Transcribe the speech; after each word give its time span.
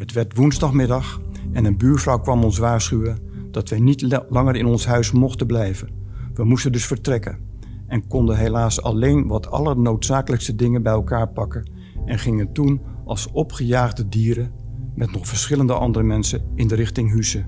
Het 0.00 0.12
werd 0.12 0.36
woensdagmiddag 0.36 1.20
en 1.52 1.64
een 1.64 1.76
buurvrouw 1.76 2.18
kwam 2.18 2.44
ons 2.44 2.58
waarschuwen 2.58 3.18
dat 3.50 3.68
wij 3.68 3.80
niet 3.80 4.18
langer 4.28 4.56
in 4.56 4.66
ons 4.66 4.86
huis 4.86 5.12
mochten 5.12 5.46
blijven. 5.46 5.88
We 6.34 6.44
moesten 6.44 6.72
dus 6.72 6.86
vertrekken 6.86 7.38
en 7.86 8.06
konden 8.06 8.36
helaas 8.36 8.82
alleen 8.82 9.26
wat 9.26 9.50
allernoodzakelijkste 9.50 10.54
dingen 10.54 10.82
bij 10.82 10.92
elkaar 10.92 11.28
pakken 11.28 11.70
en 12.06 12.18
gingen 12.18 12.52
toen 12.52 12.80
als 13.04 13.30
opgejaagde 13.30 14.08
dieren 14.08 14.52
met 14.94 15.12
nog 15.12 15.28
verschillende 15.28 15.72
andere 15.72 16.04
mensen 16.04 16.50
in 16.54 16.68
de 16.68 16.74
richting 16.74 17.12
Husse. 17.12 17.44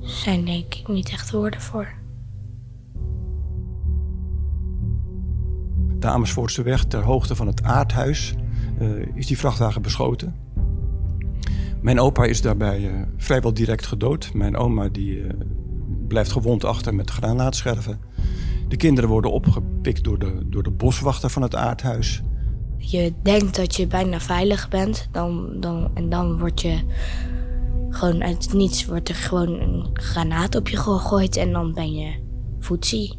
Zijn 0.00 0.44
denk 0.44 0.74
ik 0.74 0.88
niet 0.88 1.08
echt 1.08 1.30
woorden 1.30 1.60
voor. 1.60 1.88
De 5.98 6.06
Amersfoortse 6.06 6.62
weg 6.62 6.84
ter 6.84 7.02
hoogte 7.02 7.36
van 7.36 7.46
het 7.46 7.62
aardhuis 7.62 8.34
is 9.14 9.26
die 9.26 9.38
vrachtwagen 9.38 9.82
beschoten. 9.82 10.34
Mijn 11.80 12.00
opa 12.00 12.24
is 12.24 12.40
daarbij 12.40 12.80
uh, 12.80 13.02
vrijwel 13.16 13.54
direct 13.54 13.86
gedood. 13.86 14.30
Mijn 14.34 14.56
oma 14.56 14.88
die, 14.88 15.18
uh, 15.18 15.30
blijft 16.08 16.32
gewond 16.32 16.64
achter 16.64 16.94
met 16.94 17.10
granaatscherven. 17.10 18.00
De 18.68 18.76
kinderen 18.76 19.10
worden 19.10 19.32
opgepikt 19.32 20.04
door 20.04 20.18
de, 20.18 20.46
door 20.46 20.62
de 20.62 20.70
boswachter 20.70 21.30
van 21.30 21.42
het 21.42 21.54
aardhuis. 21.54 22.22
Je 22.76 23.12
denkt 23.22 23.56
dat 23.56 23.74
je 23.74 23.86
bijna 23.86 24.20
veilig 24.20 24.68
bent, 24.68 25.08
dan, 25.12 25.60
dan, 25.60 25.90
en 25.94 26.08
dan 26.08 26.38
word 26.38 26.60
je 26.60 26.78
gewoon 27.90 28.22
uit 28.22 28.52
niets 28.52 28.86
wordt 28.86 29.08
er 29.08 29.14
gewoon 29.14 29.60
een 29.60 29.88
granaat 29.92 30.54
op 30.54 30.68
je 30.68 30.76
gegooid 30.76 31.36
en 31.36 31.52
dan 31.52 31.72
ben 31.72 31.92
je 31.92 32.14
voetzie. 32.58 33.18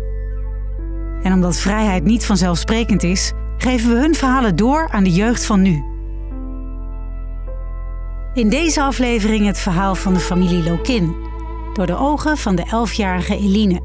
En 1.23 1.33
omdat 1.33 1.57
vrijheid 1.57 2.03
niet 2.03 2.25
vanzelfsprekend 2.25 3.03
is, 3.03 3.31
geven 3.57 3.89
we 3.89 3.99
hun 3.99 4.15
verhalen 4.15 4.55
door 4.55 4.89
aan 4.89 5.03
de 5.03 5.11
jeugd 5.11 5.45
van 5.45 5.61
nu. 5.61 5.83
In 8.33 8.49
deze 8.49 8.81
aflevering 8.81 9.45
het 9.45 9.57
verhaal 9.59 9.95
van 9.95 10.13
de 10.13 10.19
familie 10.19 10.63
Lokin, 10.63 11.15
door 11.73 11.85
de 11.85 11.97
ogen 11.97 12.37
van 12.37 12.55
de 12.55 12.65
11-jarige 12.65 13.37
Eline. 13.37 13.81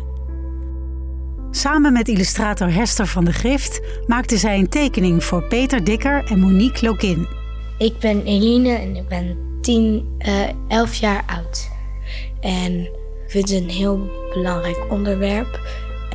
Samen 1.51 1.93
met 1.93 2.09
illustrator 2.09 2.73
Hester 2.73 3.07
van 3.07 3.25
de 3.25 3.33
Grift 3.33 3.81
maakte 4.07 4.37
zij 4.37 4.59
een 4.59 4.69
tekening 4.69 5.25
voor 5.25 5.43
Peter 5.43 5.85
Dikker 5.85 6.25
en 6.25 6.41
Monique 6.41 6.87
Lokin. 6.87 7.27
Ik 7.79 7.99
ben 7.99 8.25
Eline 8.25 8.69
en 8.69 8.97
ik 8.97 9.09
ben 9.09 9.37
10, 9.61 10.17
uh, 10.19 10.49
11 10.69 10.95
jaar 10.95 11.25
oud. 11.27 11.71
En 12.41 12.73
ik 12.81 12.91
vind 13.27 13.49
het 13.49 13.63
een 13.63 13.71
heel 13.71 14.11
belangrijk 14.35 14.79
onderwerp. 14.91 15.61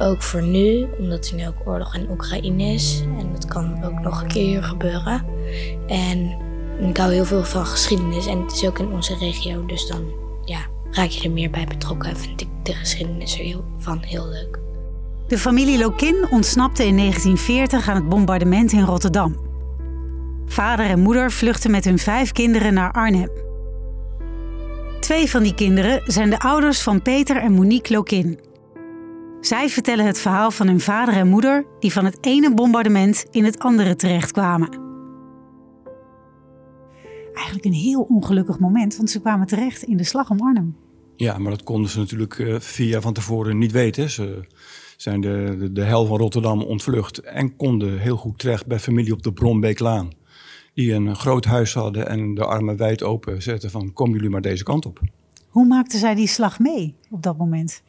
Ook 0.02 0.22
voor 0.22 0.42
nu, 0.42 0.88
omdat 1.00 1.28
er 1.28 1.36
nu 1.36 1.48
ook 1.48 1.68
oorlog 1.68 1.96
in 1.96 2.10
Oekraïne 2.10 2.64
is. 2.64 3.04
En 3.20 3.32
dat 3.34 3.46
kan 3.46 3.84
ook 3.84 4.00
nog 4.00 4.22
een 4.22 4.28
keer 4.28 4.64
gebeuren. 4.64 5.26
En 5.88 6.38
ik 6.90 6.98
hou 6.98 7.14
heel 7.14 7.26
veel 7.26 7.44
van 7.44 7.66
geschiedenis 7.66 8.26
en 8.26 8.42
het 8.42 8.52
is 8.52 8.66
ook 8.66 8.80
in 8.80 8.92
onze 8.92 9.16
regio. 9.16 9.66
Dus 9.66 9.88
dan 9.88 10.04
ja, 10.46 10.60
raak 10.92 11.10
je 11.10 11.24
er 11.24 11.32
meer 11.32 11.50
bij 11.50 11.66
betrokken 11.66 12.10
en 12.10 12.18
vind 12.18 12.42
ik 12.42 12.48
de 12.64 12.74
geschiedenis 12.74 13.34
er 13.34 13.46
heel, 13.46 13.64
van 13.78 14.00
heel 14.02 14.28
leuk. 14.28 14.60
De 15.28 15.38
familie 15.38 15.78
Lokin 15.78 16.28
ontsnapte 16.30 16.86
in 16.86 16.98
1940 16.98 17.90
aan 17.90 17.96
het 17.96 18.10
bombardement 18.10 18.72
in 18.72 18.84
Rotterdam. 18.84 19.40
Vader 20.46 20.86
en 20.86 21.00
moeder 21.00 21.32
vluchten 21.32 21.72
met 21.72 21.86
hun 21.86 22.00
vijf 22.00 22.32
kinderen 22.32 22.74
naar 22.74 22.92
Arnhem. 22.92 23.30
Twee 25.00 25.30
van 25.30 25.44
die 25.44 25.56
kinderen 25.56 26.02
zijn 26.06 26.30
de 26.30 26.40
ouders 26.40 26.82
van 26.82 27.02
Peter 27.02 27.38
en 27.38 27.52
Monique 27.52 27.94
Lokin. 27.94 28.40
Zij 29.42 29.70
vertellen 29.70 30.06
het 30.06 30.20
verhaal 30.20 30.52
van 30.52 30.68
hun 30.68 30.80
vader 30.80 31.14
en 31.14 31.28
moeder 31.28 31.66
die 31.80 31.94
van 31.94 32.06
het 32.06 32.18
ene 32.22 32.54
bombardement 32.54 33.26
in 33.32 33.44
het 33.44 33.60
andere 33.60 33.96
terechtkwamen. 33.96 34.70
Eigenlijk 37.34 37.66
een 37.66 37.74
heel 37.74 38.02
ongelukkig 38.02 38.60
moment, 38.60 38.98
want 38.98 39.10
ze 39.10 39.22
kwamen 39.22 39.48
terecht 39.48 39.84
in 39.84 39.98
de 39.98 40.04
slag 40.04 40.30
om 40.30 40.42
Arnhem. 40.42 40.76
Ja, 41.16 41.38
maar 41.38 41.52
dat 41.52 41.64
konden 41.64 41.90
ze 41.90 42.00
natuurlijk 42.00 42.58
vier 42.60 42.88
jaar 42.88 43.02
van 43.02 43.14
tevoren 43.14 43.58
niet 43.58 43.72
weten. 43.72 44.10
Ze 44.10 44.48
zijn 44.98 45.22
de, 45.22 45.56
de, 45.60 45.72
de 45.72 45.84
hel 45.84 46.06
van 46.06 46.18
Rotterdam 46.18 46.62
ontvlucht 46.62 47.18
en 47.18 47.56
konden 47.56 48.00
heel 48.00 48.18
goed 48.18 48.40
terecht 48.40 48.68
bij 48.68 48.80
familie 48.80 49.14
op 49.14 49.24
de 49.24 49.34
Bronbeeklaan. 49.34 50.10
Die 50.74 50.94
een 50.94 51.16
groot 51.16 51.46
huis 51.46 51.74
hadden 51.74 52.08
en 52.08 52.34
de 52.34 52.46
armen 52.46 52.78
wijd 52.78 53.04
open 53.04 53.42
zetten 53.42 53.70
van 53.70 53.94
kom 53.94 54.14
jullie 54.14 54.30
maar 54.30 54.42
deze 54.42 54.64
kant 54.64 54.86
op. 54.86 55.00
Hoe 55.48 55.66
maakten 55.66 56.00
zij 56.00 56.16
die 56.16 56.28
slag 56.28 56.60
mee 56.60 56.96
op 57.10 57.24
dat 57.24 57.38
moment? 57.38 57.82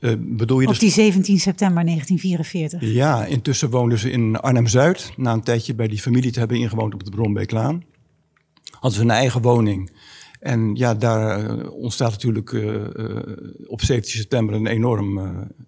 Uh, 0.00 0.14
bedoel 0.18 0.60
je 0.60 0.68
Op 0.68 0.78
die 0.78 0.90
17 0.90 1.38
september 1.38 1.84
1944? 1.84 2.92
Ja, 2.92 3.24
intussen 3.24 3.70
woonden 3.70 3.98
ze 3.98 4.10
in 4.10 4.36
Arnhem-Zuid. 4.36 5.12
Na 5.16 5.32
een 5.32 5.42
tijdje 5.42 5.74
bij 5.74 5.88
die 5.88 6.00
familie 6.00 6.30
te 6.30 6.38
hebben 6.38 6.56
ingewoond 6.56 6.94
op 6.94 7.04
de 7.04 7.10
Bronbeeklaan. 7.10 7.84
Hadden 8.70 8.92
ze 8.92 9.00
een 9.00 9.10
eigen 9.10 9.42
woning. 9.42 9.90
En 10.40 10.74
ja, 10.74 10.94
daar 10.94 11.50
uh, 11.50 11.72
ontstaat 11.72 12.10
natuurlijk 12.10 12.50
uh, 12.50 12.86
op 13.66 13.82
17 13.82 14.12
september 14.12 14.54
een 14.54 14.66
enorm, 14.66 15.18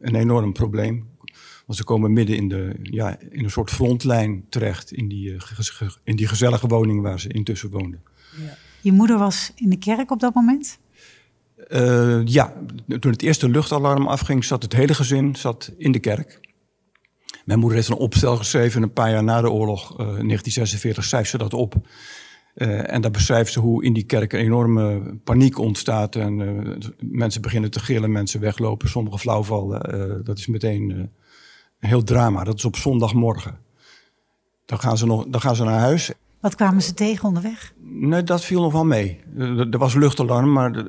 een 0.00 0.14
enorm 0.14 0.52
probleem. 0.52 1.06
Want 1.66 1.78
ze 1.78 1.84
komen 1.84 2.12
midden 2.12 2.36
in, 2.36 2.48
de, 2.48 2.76
ja, 2.82 3.18
in 3.30 3.44
een 3.44 3.50
soort 3.50 3.70
frontlijn 3.70 4.44
terecht. 4.48 4.92
In 4.92 5.08
die, 5.08 5.36
in 6.04 6.16
die 6.16 6.26
gezellige 6.26 6.66
woning 6.66 7.02
waar 7.02 7.20
ze 7.20 7.28
intussen 7.28 7.70
woonden. 7.70 8.02
Ja. 8.36 8.56
Je 8.80 8.92
moeder 8.92 9.18
was 9.18 9.52
in 9.54 9.70
de 9.70 9.78
kerk 9.78 10.10
op 10.10 10.20
dat 10.20 10.34
moment? 10.34 10.78
Uh, 11.68 12.20
ja, 12.24 12.52
toen 12.86 13.12
het 13.12 13.22
eerste 13.22 13.48
luchtalarm 13.48 14.06
afging, 14.06 14.44
zat 14.44 14.62
het 14.62 14.72
hele 14.72 14.94
gezin 14.94 15.36
zat 15.36 15.72
in 15.76 15.92
de 15.92 15.98
kerk. 15.98 16.40
Mijn 17.44 17.58
moeder 17.58 17.76
heeft 17.76 17.90
een 17.90 17.96
opstel 17.96 18.36
geschreven 18.36 18.82
een 18.82 18.92
paar 18.92 19.10
jaar 19.10 19.24
na 19.24 19.40
de 19.40 19.50
oorlog, 19.50 19.90
uh, 19.90 19.96
1946, 19.96 21.04
schrijft 21.04 21.30
ze 21.30 21.38
dat 21.38 21.54
op. 21.54 21.74
Uh, 22.54 22.92
en 22.92 23.00
daar 23.00 23.10
beschrijft 23.10 23.52
ze 23.52 23.60
hoe 23.60 23.84
in 23.84 23.92
die 23.92 24.04
kerk 24.04 24.32
een 24.32 24.40
enorme 24.40 25.16
paniek 25.24 25.58
ontstaat. 25.58 26.16
En 26.16 26.36
mensen 27.00 27.42
beginnen 27.42 27.70
te 27.70 27.80
gillen, 27.80 28.12
mensen 28.12 28.40
weglopen, 28.40 28.88
sommigen 28.88 29.18
flauwvallen. 29.18 30.24
dat 30.24 30.38
is 30.38 30.46
meteen 30.46 30.90
een 30.90 31.88
heel 31.88 32.02
drama. 32.02 32.44
Dat 32.44 32.54
is 32.54 32.64
op 32.64 32.76
zondagmorgen. 32.76 33.58
Dan 34.64 34.80
gaan 34.80 34.98
ze, 34.98 35.06
nog, 35.06 35.24
dan 35.28 35.40
gaan 35.40 35.56
ze 35.56 35.64
naar 35.64 35.78
huis. 35.78 36.12
Wat 36.40 36.54
kwamen 36.54 36.82
ze 36.82 36.94
tegen 36.94 37.24
onderweg? 37.24 37.72
Nee, 37.82 38.22
dat 38.22 38.44
viel 38.44 38.60
nog 38.60 38.72
wel 38.72 38.84
mee. 38.84 39.20
Er 39.70 39.78
was 39.78 39.94
luchtalarm, 39.94 40.52
maar 40.52 40.84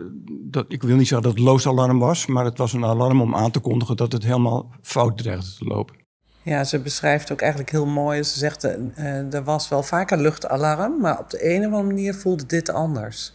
dat, 0.50 0.66
ik 0.68 0.84
wil 0.84 0.96
niet 0.96 1.08
zeggen 1.08 1.28
dat 1.28 1.38
het 1.38 1.48
loosalarm 1.48 2.00
was, 2.00 2.26
maar 2.26 2.46
het 2.46 2.58
was 2.58 2.74
een 2.74 2.86
alarm 2.86 3.22
om 3.22 3.36
aan 3.36 3.52
te 3.52 3.60
kondigen 3.60 3.98
dat 3.98 4.12
het 4.12 4.24
helemaal 4.24 4.72
fout 4.82 5.18
dreigde 5.18 5.56
te 5.58 5.66
lopen. 5.66 5.96
Ja, 6.42 6.64
ze 6.64 6.80
beschrijft 6.80 7.32
ook 7.32 7.42
eigenlijk 7.42 7.72
heel 7.72 7.86
mooi. 7.86 8.24
Ze 8.24 8.38
zegt, 8.38 8.64
uh, 8.64 9.34
er 9.34 9.44
was 9.44 9.70
wel 9.70 9.84
vaker 9.84 10.18
luchtalarm, 10.18 11.02
maar 11.02 11.20
op 11.20 11.30
de 11.30 11.56
een 11.56 11.60
of 11.60 11.66
andere 11.66 11.84
manier 11.84 12.14
voelde 12.14 12.46
dit 12.46 12.70
anders. 12.70 13.34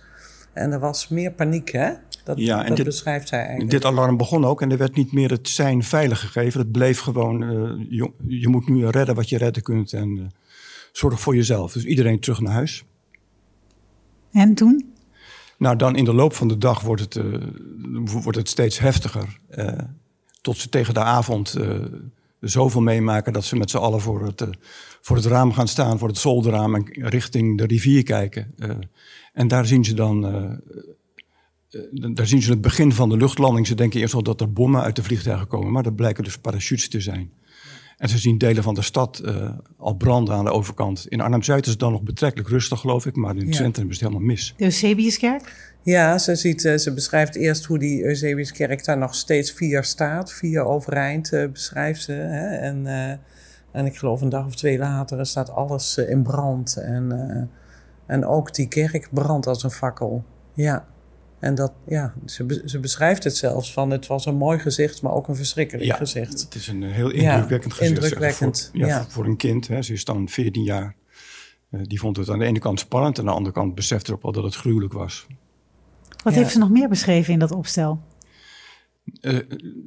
En 0.52 0.72
er 0.72 0.80
was 0.80 1.08
meer 1.08 1.32
paniek, 1.32 1.72
hè? 1.72 1.92
Dat, 2.24 2.38
ja, 2.38 2.62
en 2.62 2.68
dat 2.68 2.76
dit, 2.76 2.86
beschrijft 2.86 3.28
zij 3.28 3.38
eigenlijk. 3.38 3.70
Dit 3.70 3.84
alarm 3.84 4.16
begon 4.16 4.44
ook 4.44 4.62
en 4.62 4.70
er 4.70 4.78
werd 4.78 4.94
niet 4.94 5.12
meer 5.12 5.30
het 5.30 5.48
zijn 5.48 5.82
veilig 5.82 6.20
gegeven. 6.20 6.60
Het 6.60 6.72
bleef 6.72 7.00
gewoon, 7.00 7.42
uh, 7.42 7.86
je, 7.88 8.10
je, 8.26 8.48
moet 8.48 8.68
nu 8.68 8.86
redden 8.86 9.14
wat 9.14 9.28
je 9.28 9.38
redden 9.38 9.62
kunt 9.62 9.92
en 9.92 10.16
uh, 10.16 10.24
zorg 10.92 11.20
voor 11.20 11.34
jezelf. 11.34 11.72
Dus 11.72 11.84
iedereen 11.84 12.20
terug 12.20 12.40
naar 12.40 12.52
huis. 12.52 12.84
En 14.32 14.54
toen? 14.54 14.93
Nou, 15.58 15.76
dan 15.76 15.96
in 15.96 16.04
de 16.04 16.14
loop 16.14 16.34
van 16.34 16.48
de 16.48 16.58
dag 16.58 16.80
wordt 16.80 17.02
het, 17.02 17.14
uh, 17.14 17.34
wordt 18.04 18.38
het 18.38 18.48
steeds 18.48 18.78
heftiger. 18.78 19.38
Uh, 19.50 19.68
tot 20.40 20.56
ze 20.56 20.68
tegen 20.68 20.94
de 20.94 21.00
avond 21.00 21.56
uh, 21.58 21.78
zoveel 22.40 22.80
meemaken 22.80 23.32
dat 23.32 23.44
ze 23.44 23.56
met 23.56 23.70
z'n 23.70 23.76
allen 23.76 24.00
voor 24.00 24.24
het, 24.24 24.46
voor 25.00 25.16
het 25.16 25.24
raam 25.24 25.52
gaan 25.52 25.68
staan, 25.68 25.98
voor 25.98 26.08
het 26.08 26.18
zolderraam 26.18 26.74
en 26.74 26.84
richting 26.92 27.58
de 27.58 27.66
rivier 27.66 28.02
kijken. 28.02 28.54
en 29.32 29.48
daar 29.48 29.66
zien 29.66 29.84
ze 29.84 29.94
dan. 29.94 30.20
daar 32.12 32.26
zien 32.26 32.42
ze 32.42 32.50
het 32.50 32.60
begin 32.60 32.92
van 32.92 33.08
de 33.08 33.16
luchtlanding. 33.16 33.66
Ze 33.66 33.74
denken 33.74 34.00
eerst 34.00 34.14
al 34.14 34.22
dat 34.22 34.40
er 34.40 34.52
bommen 34.52 34.82
uit 34.82 34.96
de 34.96 35.02
vliegtuigen 35.02 35.46
komen, 35.46 35.72
maar 35.72 35.82
dat 35.82 35.96
blijken 35.96 36.24
dus 36.24 36.38
parachutes 36.38 36.88
te 36.88 37.00
zijn. 37.00 37.32
En 37.96 38.08
ze 38.08 38.18
zien 38.18 38.38
delen 38.38 38.62
van 38.62 38.74
de 38.74 38.82
stad 38.82 39.22
uh, 39.24 39.50
al 39.76 39.94
branden 39.94 40.34
aan 40.34 40.44
de 40.44 40.50
overkant. 40.50 41.06
In 41.08 41.20
Arnhem-Zuid 41.20 41.64
is 41.64 41.70
het 41.70 41.80
dan 41.80 41.92
nog 41.92 42.02
betrekkelijk 42.02 42.48
rustig, 42.48 42.80
geloof 42.80 43.06
ik. 43.06 43.16
Maar 43.16 43.36
in 43.36 43.46
het 43.46 43.54
centrum 43.54 43.86
is 43.90 44.00
het 44.00 44.08
helemaal 44.08 44.26
mis. 44.26 44.54
De 44.56 44.64
Eusebiuskerk? 44.64 45.72
Ja, 45.82 46.18
ze, 46.18 46.34
ziet, 46.34 46.64
uh, 46.64 46.76
ze 46.76 46.94
beschrijft 46.94 47.36
eerst 47.36 47.64
hoe 47.64 47.78
die 47.78 48.04
Eusebiuskerk 48.04 48.84
daar 48.84 48.98
nog 48.98 49.14
steeds 49.14 49.52
vier 49.52 49.84
staat. 49.84 50.32
Vier 50.32 50.64
overeind 50.64 51.32
uh, 51.32 51.50
beschrijft 51.50 52.02
ze. 52.02 52.12
Hè? 52.12 52.56
En, 52.56 52.86
en 53.72 53.86
ik 53.86 53.96
geloof 53.96 54.20
een 54.20 54.28
dag 54.28 54.46
of 54.46 54.54
twee 54.54 54.78
later 54.78 55.26
staat 55.26 55.50
alles 55.50 55.98
in 55.98 56.22
brand. 56.22 56.76
En, 56.76 57.50
en 58.06 58.26
ook 58.26 58.54
die 58.54 58.68
kerk 58.68 59.08
brandt 59.10 59.46
als 59.46 59.62
een 59.62 59.70
fakkel. 59.70 60.24
Ja. 60.54 60.86
En 61.44 61.54
dat, 61.54 61.72
ja, 61.86 62.14
ze, 62.26 62.62
ze 62.64 62.80
beschrijft 62.80 63.24
het 63.24 63.36
zelfs 63.36 63.72
van 63.72 63.90
het 63.90 64.06
was 64.06 64.26
een 64.26 64.36
mooi 64.36 64.58
gezicht, 64.58 65.02
maar 65.02 65.12
ook 65.12 65.28
een 65.28 65.36
verschrikkelijk 65.36 65.86
ja, 65.86 65.96
gezicht. 65.96 66.40
Het 66.40 66.54
is 66.54 66.68
een 66.68 66.82
heel 66.82 67.10
indrukwekkend 67.10 67.72
ja, 67.72 67.78
gezicht. 67.78 68.02
Indrukwekkend, 68.02 68.70
voor, 68.72 68.86
ja, 68.86 69.04
Voor, 69.08 69.24
een 69.24 69.36
kind, 69.36 69.68
hè, 69.68 69.82
ze 69.82 69.92
is 69.92 70.04
dan 70.04 70.28
14 70.28 70.62
jaar. 70.62 70.94
Uh, 71.70 71.80
die 71.82 71.98
vond 71.98 72.16
het 72.16 72.30
aan 72.30 72.38
de 72.38 72.44
ene 72.44 72.58
kant 72.58 72.80
spannend, 72.80 73.18
en 73.18 73.22
aan 73.22 73.30
de 73.30 73.36
andere 73.36 73.54
kant 73.54 73.74
besefte 73.74 74.12
ook 74.12 74.22
wel 74.22 74.32
dat 74.32 74.44
het 74.44 74.54
gruwelijk 74.54 74.92
was. 74.92 75.26
Wat 76.22 76.34
heeft 76.34 76.50
ze 76.50 76.58
nog 76.58 76.70
meer 76.70 76.88
beschreven 76.88 77.32
in 77.32 77.38
dat 77.38 77.52
opstel? 77.52 78.02
Uh, 79.20 79.38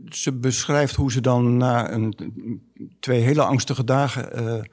ze 0.10 0.34
beschrijft 0.34 0.96
hoe 0.96 1.12
ze 1.12 1.22
dan 1.22 1.58
na 1.58 1.92
een, 1.92 2.16
twee 3.00 3.22
hele 3.22 3.44
angstige 3.44 3.84
dagen 3.84 4.44
uh, 4.44 4.64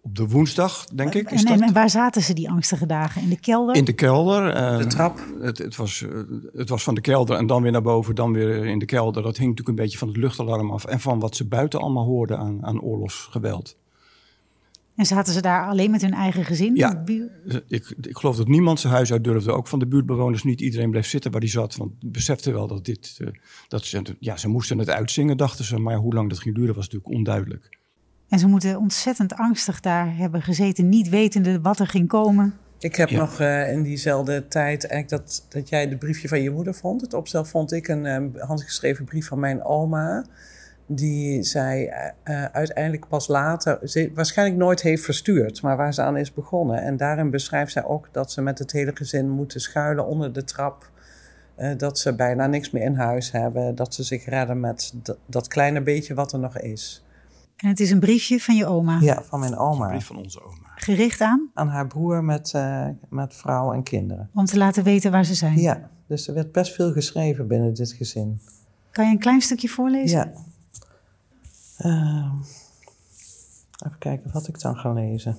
op 0.00 0.16
de 0.16 0.28
woensdag, 0.28 0.84
denk 0.84 1.14
ik. 1.14 1.30
Is 1.30 1.44
en, 1.44 1.58
dat... 1.58 1.68
en, 1.68 1.72
waar 1.72 1.90
zaten 1.90 2.22
ze 2.22 2.32
die 2.32 2.50
angstige 2.50 2.86
dagen? 2.86 3.22
In 3.22 3.28
de 3.28 3.40
kelder? 3.40 3.76
In 3.76 3.84
de 3.84 3.92
kelder. 3.92 4.56
Uh, 4.56 4.78
de 4.78 4.86
trap? 4.86 5.20
Het, 5.40 5.58
het, 5.58 5.76
was, 5.76 6.00
uh, 6.00 6.22
het 6.52 6.68
was 6.68 6.82
van 6.82 6.94
de 6.94 7.00
kelder 7.00 7.36
en 7.36 7.46
dan 7.46 7.62
weer 7.62 7.72
naar 7.72 7.82
boven, 7.82 8.14
dan 8.14 8.32
weer 8.32 8.66
in 8.66 8.78
de 8.78 8.84
kelder. 8.84 9.22
Dat 9.22 9.36
hing 9.36 9.48
natuurlijk 9.48 9.78
een 9.78 9.84
beetje 9.84 9.98
van 9.98 10.08
het 10.08 10.16
luchtalarm 10.16 10.70
af 10.70 10.84
en 10.84 11.00
van 11.00 11.18
wat 11.18 11.36
ze 11.36 11.46
buiten 11.46 11.80
allemaal 11.80 12.04
hoorden 12.04 12.38
aan, 12.38 12.64
aan 12.64 12.80
oorlogsgeweld. 12.80 13.76
En 14.98 15.06
zaten 15.06 15.32
ze 15.32 15.40
daar 15.40 15.66
alleen 15.66 15.90
met 15.90 16.02
hun 16.02 16.14
eigen 16.14 16.44
gezin? 16.44 16.76
Ja, 16.76 17.04
ik, 17.68 17.94
ik 18.00 18.16
geloof 18.16 18.36
dat 18.36 18.48
niemand 18.48 18.80
zijn 18.80 18.92
huis 18.92 19.12
uit 19.12 19.24
durfde. 19.24 19.52
Ook 19.52 19.66
van 19.66 19.78
de 19.78 19.86
buurtbewoners 19.86 20.42
niet. 20.42 20.60
Iedereen 20.60 20.90
bleef 20.90 21.06
zitten 21.06 21.30
waar 21.30 21.40
hij 21.40 21.50
zat. 21.50 21.76
Want 21.76 21.92
besefte 22.00 22.52
wel 22.52 22.66
dat 22.66 22.84
dit... 22.84 23.18
Uh, 23.20 23.28
dat 23.68 23.84
ze, 23.84 24.16
ja, 24.18 24.36
ze 24.36 24.48
moesten 24.48 24.78
het 24.78 24.90
uitzingen, 24.90 25.36
dachten 25.36 25.64
ze. 25.64 25.78
Maar 25.78 25.96
hoe 25.96 26.14
lang 26.14 26.28
dat 26.28 26.38
ging 26.38 26.54
duren 26.54 26.74
was 26.74 26.84
natuurlijk 26.84 27.14
onduidelijk. 27.14 27.77
En 28.28 28.38
ze 28.38 28.46
moeten 28.46 28.78
ontzettend 28.78 29.34
angstig 29.34 29.80
daar 29.80 30.16
hebben 30.16 30.42
gezeten, 30.42 30.88
niet 30.88 31.08
wetende 31.08 31.60
wat 31.60 31.78
er 31.78 31.86
ging 31.86 32.08
komen. 32.08 32.54
Ik 32.78 32.96
heb 32.96 33.08
ja. 33.08 33.18
nog 33.18 33.40
uh, 33.40 33.72
in 33.72 33.82
diezelfde 33.82 34.48
tijd, 34.48 34.86
eigenlijk 34.86 35.22
dat, 35.22 35.46
dat 35.48 35.68
jij 35.68 35.88
de 35.88 35.96
briefje 35.96 36.28
van 36.28 36.42
je 36.42 36.50
moeder 36.50 36.74
vond. 36.74 37.00
Het 37.00 37.14
opstel 37.14 37.44
vond 37.44 37.72
ik 37.72 37.88
een 37.88 38.04
uh, 38.04 38.42
handgeschreven 38.42 39.04
brief 39.04 39.26
van 39.26 39.38
mijn 39.38 39.64
oma. 39.64 40.24
Die 40.86 41.42
zij 41.42 41.92
uh, 42.24 42.44
uiteindelijk 42.44 43.08
pas 43.08 43.28
later, 43.28 43.88
ze 43.88 44.10
waarschijnlijk 44.14 44.58
nooit 44.58 44.82
heeft 44.82 45.04
verstuurd, 45.04 45.62
maar 45.62 45.76
waar 45.76 45.94
ze 45.94 46.02
aan 46.02 46.16
is 46.16 46.32
begonnen. 46.32 46.82
En 46.82 46.96
daarin 46.96 47.30
beschrijft 47.30 47.72
zij 47.72 47.84
ook 47.84 48.08
dat 48.12 48.32
ze 48.32 48.42
met 48.42 48.58
het 48.58 48.72
hele 48.72 48.90
gezin 48.94 49.28
moeten 49.28 49.60
schuilen 49.60 50.06
onder 50.06 50.32
de 50.32 50.44
trap. 50.44 50.90
dat 51.76 51.98
ze 51.98 52.14
bijna 52.14 52.46
niks 52.46 52.70
meer 52.70 52.82
in 52.82 52.94
huis 52.94 53.32
hebben. 53.32 53.74
Dat 53.74 53.94
ze 53.94 54.02
zich 54.02 54.24
redden 54.24 54.60
met 54.60 54.94
dat 55.26 55.48
kleine 55.48 55.82
beetje 55.82 56.14
wat 56.14 56.32
er 56.32 56.38
nog 56.38 56.58
is. 56.58 57.02
En 57.58 57.68
het 57.68 57.80
is 57.80 57.90
een 57.90 58.00
briefje 58.00 58.40
van 58.40 58.56
je 58.56 58.66
oma? 58.66 58.98
Ja, 59.00 59.22
van 59.22 59.40
mijn 59.40 59.56
oma. 59.56 59.84
Een 59.84 59.90
brief 59.90 60.06
van 60.06 60.16
onze 60.16 60.44
oma. 60.44 60.66
Gericht 60.76 61.20
aan? 61.20 61.50
Aan 61.54 61.68
haar 61.68 61.86
broer 61.86 62.24
met, 62.24 62.52
uh, 62.56 62.86
met 63.08 63.34
vrouw 63.34 63.72
en 63.72 63.82
kinderen. 63.82 64.30
Om 64.34 64.44
te 64.44 64.58
laten 64.58 64.82
weten 64.82 65.10
waar 65.10 65.24
ze 65.24 65.34
zijn? 65.34 65.58
Ja, 65.58 65.90
dus 66.06 66.28
er 66.28 66.34
werd 66.34 66.52
best 66.52 66.74
veel 66.74 66.92
geschreven 66.92 67.46
binnen 67.46 67.74
dit 67.74 67.92
gezin. 67.92 68.40
Kan 68.90 69.06
je 69.06 69.10
een 69.10 69.18
klein 69.18 69.40
stukje 69.40 69.68
voorlezen? 69.68 70.18
Ja. 70.18 70.32
Uh, 71.86 72.32
even 73.86 73.98
kijken 73.98 74.32
wat 74.32 74.48
ik 74.48 74.60
dan 74.60 74.76
ga 74.76 74.92
lezen. 74.92 75.36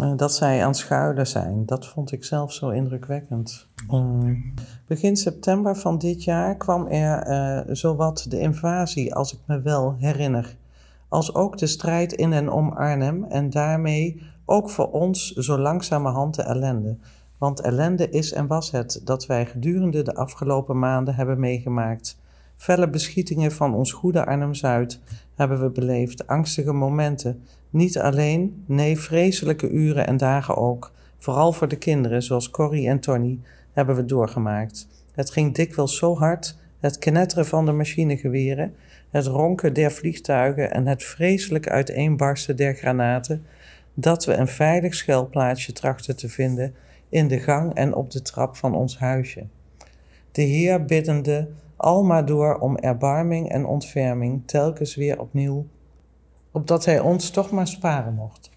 Uh, 0.00 0.16
dat 0.16 0.34
zij 0.34 0.64
aan 0.64 0.74
schuilen 0.74 1.26
zijn, 1.26 1.66
dat 1.66 1.86
vond 1.86 2.12
ik 2.12 2.24
zelf 2.24 2.52
zo 2.52 2.68
indrukwekkend. 2.68 3.66
Um, 3.92 4.54
begin 4.86 5.16
september 5.16 5.76
van 5.76 5.98
dit 5.98 6.24
jaar 6.24 6.56
kwam 6.56 6.86
er 6.86 7.28
uh, 7.28 7.74
zowat 7.74 8.26
de 8.28 8.40
invasie, 8.40 9.14
als 9.14 9.32
ik 9.32 9.38
me 9.46 9.60
wel 9.60 9.96
herinner 9.98 10.56
als 11.08 11.34
ook 11.34 11.58
de 11.58 11.66
strijd 11.66 12.12
in 12.12 12.32
en 12.32 12.50
om 12.50 12.72
Arnhem 12.72 13.24
en 13.24 13.50
daarmee 13.50 14.22
ook 14.44 14.70
voor 14.70 14.90
ons 14.90 15.32
zo 15.32 15.58
langzamerhand 15.58 16.34
de 16.34 16.42
ellende. 16.42 16.96
Want 17.38 17.60
ellende 17.60 18.10
is 18.10 18.32
en 18.32 18.46
was 18.46 18.70
het 18.70 19.00
dat 19.04 19.26
wij 19.26 19.46
gedurende 19.46 20.02
de 20.02 20.14
afgelopen 20.14 20.78
maanden 20.78 21.14
hebben 21.14 21.40
meegemaakt. 21.40 22.18
Felle 22.56 22.90
beschietingen 22.90 23.52
van 23.52 23.74
ons 23.74 23.92
goede 23.92 24.26
Arnhem-Zuid 24.26 25.00
hebben 25.34 25.60
we 25.60 25.70
beleefd, 25.70 26.26
angstige 26.26 26.72
momenten. 26.72 27.42
Niet 27.70 27.98
alleen, 27.98 28.64
nee, 28.66 28.98
vreselijke 28.98 29.70
uren 29.70 30.06
en 30.06 30.16
dagen 30.16 30.56
ook. 30.56 30.92
Vooral 31.18 31.52
voor 31.52 31.68
de 31.68 31.76
kinderen, 31.76 32.22
zoals 32.22 32.50
Corrie 32.50 32.88
en 32.88 33.00
Tony, 33.00 33.38
hebben 33.72 33.96
we 33.96 34.04
doorgemaakt. 34.04 34.88
Het 35.12 35.30
ging 35.30 35.54
dikwijls 35.54 35.96
zo 35.96 36.16
hard, 36.16 36.58
het 36.80 36.98
knetteren 36.98 37.46
van 37.46 37.66
de 37.66 37.72
machinegeweren, 37.72 38.74
het 39.10 39.26
ronken 39.26 39.72
der 39.72 39.90
vliegtuigen 39.90 40.72
en 40.72 40.86
het 40.86 41.04
vreselijk 41.04 41.68
uiteenbarsten 41.68 42.56
der 42.56 42.74
granaten, 42.74 43.46
dat 43.94 44.24
we 44.24 44.32
een 44.32 44.48
veilig 44.48 44.94
schuilplaatsje 44.94 45.72
trachten 45.72 46.16
te 46.16 46.28
vinden 46.28 46.74
in 47.08 47.28
de 47.28 47.38
gang 47.38 47.74
en 47.74 47.94
op 47.94 48.10
de 48.10 48.22
trap 48.22 48.56
van 48.56 48.74
ons 48.74 48.98
huisje. 48.98 49.46
De 50.32 50.42
Heer 50.42 50.84
biddende 50.84 51.48
almaar 51.76 52.26
door 52.26 52.58
om 52.58 52.76
erbarming 52.76 53.50
en 53.50 53.66
ontferming 53.66 54.42
telkens 54.46 54.94
weer 54.94 55.20
opnieuw, 55.20 55.66
opdat 56.52 56.84
Hij 56.84 57.00
ons 57.00 57.30
toch 57.30 57.50
maar 57.50 57.66
sparen 57.66 58.14
mocht. 58.14 58.50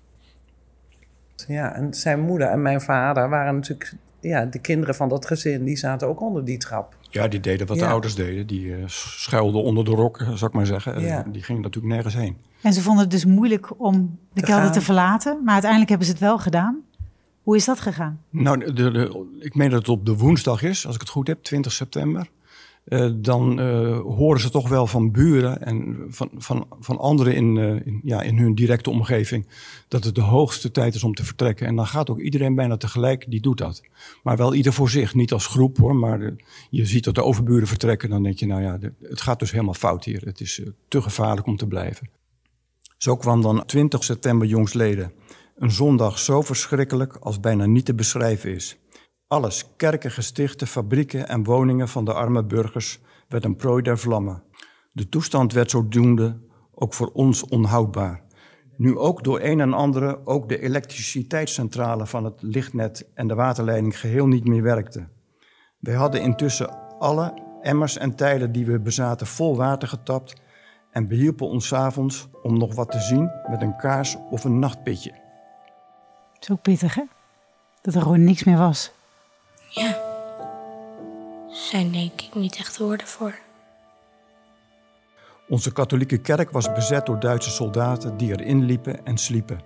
Ja, 1.48 1.76
en 1.76 1.94
zijn 1.94 2.20
moeder 2.20 2.48
en 2.48 2.62
mijn 2.62 2.82
vader 2.82 3.30
waren 3.30 3.56
natuurlijk 3.56 3.94
ja, 4.20 4.46
de 4.46 4.60
kinderen 4.60 4.96
van 4.96 5.10
dat 5.10 5.26
gezin, 5.26 5.64
die 5.64 5.78
zaten 5.78 6.08
ook 6.08 6.22
onder 6.22 6.46
die 6.46 6.58
trap. 6.58 6.96
Ja, 7.12 7.28
die 7.28 7.40
deden 7.40 7.68
wat 7.68 7.78
Ja. 7.78 7.84
de 7.86 7.90
ouders 7.92 8.16
deden. 8.16 8.48
Die 8.48 8.66
uh, 8.66 8.84
schuilden 8.88 9.64
onder 9.64 9.86
de 9.86 9.92
rok, 9.92 10.18
zou 10.18 10.46
ik 10.46 10.54
maar 10.54 10.66
zeggen. 10.66 10.96
En. 10.96 11.32
Die 11.32 11.44
gingen 11.44 11.62
natuurlijk 11.62 11.94
nergens 11.94 12.14
heen. 12.14 12.38
En 12.62 12.74
ze 12.74 12.82
vonden 12.82 13.02
het 13.04 13.12
dus 13.12 13.26
moeilijk 13.26 13.80
om 13.82 14.18
de 14.34 14.40
Te 14.40 14.46
kelder 14.46 14.64
gaan. 14.64 14.74
te 14.74 14.82
verlaten, 14.82 15.42
maar 15.44 15.52
uiteindelijk 15.52 15.90
hebben 15.90 16.08
ze 16.08 16.14
het 16.14 16.22
wel 16.24 16.40
gedaan. 16.40 16.80
Hoe 17.44 17.56
is 17.56 17.66
dat 17.66 17.80
gegaan? 17.80 18.20
Nou, 18.30 18.74
de, 18.74 18.92
de- 18.92 19.26
ik 19.40 19.56
meen 19.56 19.70
dat 19.70 19.80
het 19.80 19.90
op 19.90 20.06
de 20.06 20.16
woensdag 20.18 20.64
is, 20.64 20.86
als 20.86 20.96
ik 20.96 21.02
het 21.02 21.10
goed 21.10 21.28
heb, 21.28 21.44
20 21.44 21.72
september. 21.72 22.28
Eh, 22.84 23.10
dan 23.16 23.60
eh, 23.60 24.00
horen 24.00 24.42
ze 24.42 24.50
toch 24.50 24.70
wel 24.70 24.88
van 24.88 25.12
buren 25.12 25.62
en 25.62 26.06
van, 26.10 26.30
van, 26.38 26.68
van 26.80 26.98
anderen 26.98 27.36
in, 27.36 27.58
eh, 27.58 27.86
in, 27.86 28.02
ja, 28.04 28.22
in 28.22 28.38
hun 28.38 28.56
directe 28.56 28.90
omgeving 28.90 29.48
dat 29.88 30.04
het 30.04 30.16
de 30.16 30.22
hoogste 30.22 30.72
tijd 30.72 30.96
is 30.96 31.04
om 31.04 31.14
te 31.14 31.24
vertrekken. 31.24 31.68
En 31.68 31.76
dan 31.76 31.88
gaat 31.88 32.10
ook 32.10 32.20
iedereen 32.20 32.56
bijna 32.56 32.78
tegelijk, 32.78 33.26
die 33.28 33.42
doet 33.42 33.58
dat. 33.58 33.82
Maar 34.24 34.38
wel 34.38 34.54
ieder 34.54 34.74
voor 34.74 34.90
zich, 34.90 35.14
niet 35.14 35.34
als 35.34 35.48
groep 35.48 35.78
hoor. 35.78 35.96
Maar 35.96 36.34
je 36.70 36.86
ziet 36.86 37.04
dat 37.04 37.16
de 37.16 37.24
overburen 37.24 37.68
vertrekken, 37.68 38.10
dan 38.10 38.24
denk 38.24 38.40
je, 38.40 38.46
nou 38.46 38.62
ja, 38.62 38.80
het 39.02 39.22
gaat 39.22 39.40
dus 39.40 39.52
helemaal 39.52 39.74
fout 39.74 40.06
hier. 40.06 40.22
Het 40.26 40.40
is 40.40 40.62
te 40.88 41.02
gevaarlijk 41.02 41.48
om 41.48 41.58
te 41.58 41.68
blijven. 41.68 42.10
Zo 42.98 43.16
kwam 43.16 43.42
dan 43.42 43.66
20 43.66 44.04
september 44.04 44.48
jongsleden. 44.48 45.12
Een 45.56 45.72
zondag 45.72 46.20
zo 46.20 46.42
verschrikkelijk 46.42 47.16
als 47.16 47.40
bijna 47.40 47.66
niet 47.66 47.86
te 47.86 47.94
beschrijven 47.94 48.54
is. 48.54 48.78
Alles, 49.32 49.66
kerken, 49.76 50.12
gestichten, 50.12 50.68
fabrieken 50.68 51.28
en 51.28 51.44
woningen 51.44 51.88
van 51.88 52.06
de 52.06 52.14
arme 52.14 52.44
burgers, 52.44 53.00
werd 53.28 53.46
een 53.46 53.56
prooi 53.56 53.84
der 53.84 53.98
vlammen. 53.98 54.44
De 54.92 55.10
toestand 55.10 55.54
werd 55.54 55.72
zodoende 55.72 56.40
ook 56.74 56.94
voor 56.94 57.12
ons 57.14 57.46
onhoudbaar. 57.46 58.22
Nu 58.78 58.98
ook 58.98 59.24
door 59.24 59.40
een 59.42 59.60
en 59.60 59.74
andere 59.74 60.26
ook 60.26 60.50
de 60.50 60.60
elektriciteitscentrale 60.60 62.06
van 62.06 62.24
het 62.24 62.42
lichtnet 62.42 63.10
en 63.14 63.28
de 63.28 63.36
waterleiding 63.36 64.00
geheel 64.00 64.28
niet 64.28 64.48
meer 64.48 64.64
werkte. 64.64 65.08
Wij 65.80 65.94
hadden 65.94 66.22
intussen 66.22 67.00
alle 67.00 67.34
emmers 67.62 67.98
en 67.98 68.16
tijlen 68.16 68.52
die 68.52 68.66
we 68.66 68.80
bezaten 68.80 69.28
vol 69.28 69.56
water 69.56 69.88
getapt 69.88 70.42
en 70.92 71.08
behielpen 71.08 71.48
ons 71.48 71.68
's 71.68 71.74
avonds 71.74 72.28
om 72.44 72.58
nog 72.58 72.76
wat 72.76 72.92
te 72.92 73.00
zien 73.00 73.32
met 73.50 73.62
een 73.62 73.78
kaars 73.78 74.18
of 74.30 74.44
een 74.44 74.60
nachtpitje. 74.60 75.14
Ook 76.52 76.62
pittig, 76.62 76.96
hè? 76.96 77.04
Dat 77.82 77.96
er 77.96 78.02
gewoon 78.02 78.24
niks 78.24 78.44
meer 78.44 78.58
was. 78.58 79.00
Ja. 79.74 80.10
Zijn 81.50 81.92
denk 81.92 82.22
ik 82.22 82.36
niet 82.36 82.56
echt 82.56 82.78
woorden 82.78 83.08
voor. 83.08 83.40
Onze 85.48 85.74
katholieke 85.74 86.18
kerk 86.18 86.52
was 86.52 86.74
bezet 86.74 87.06
door 87.06 87.20
Duitse 87.20 87.50
soldaten 87.50 88.18
die 88.18 88.30
erin 88.30 88.66
liepen 88.66 89.06
en 89.06 89.18
sliepen. 89.18 89.62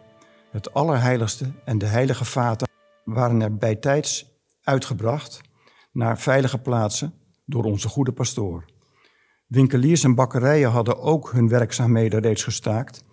Het 0.52 0.74
allerheiligste 0.74 1.52
en 1.66 1.78
de 1.78 1.86
heilige 1.86 2.26
vaten 2.26 2.70
waren 3.04 3.42
er 3.42 3.58
bijtijds 3.58 4.26
uitgebracht 4.64 5.42
naar 5.92 6.20
veilige 6.20 6.58
plaatsen 6.58 7.14
door 7.46 7.64
onze 7.64 7.88
goede 7.88 8.12
pastoor. 8.12 8.66
Winkeliers 9.48 10.04
en 10.04 10.16
bakkerijen 10.16 10.70
hadden 10.70 11.00
ook 11.00 11.32
hun 11.32 11.50
werkzaamheden 11.50 12.22
reeds 12.22 12.44
gestaakt 12.44 13.04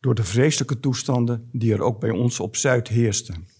door 0.00 0.14
de 0.14 0.24
vreselijke 0.24 0.80
toestanden 0.80 1.48
die 1.52 1.72
er 1.72 1.82
ook 1.82 2.00
bij 2.00 2.10
ons 2.10 2.40
op 2.40 2.56
Zuid 2.56 2.88
heersten. 2.88 3.57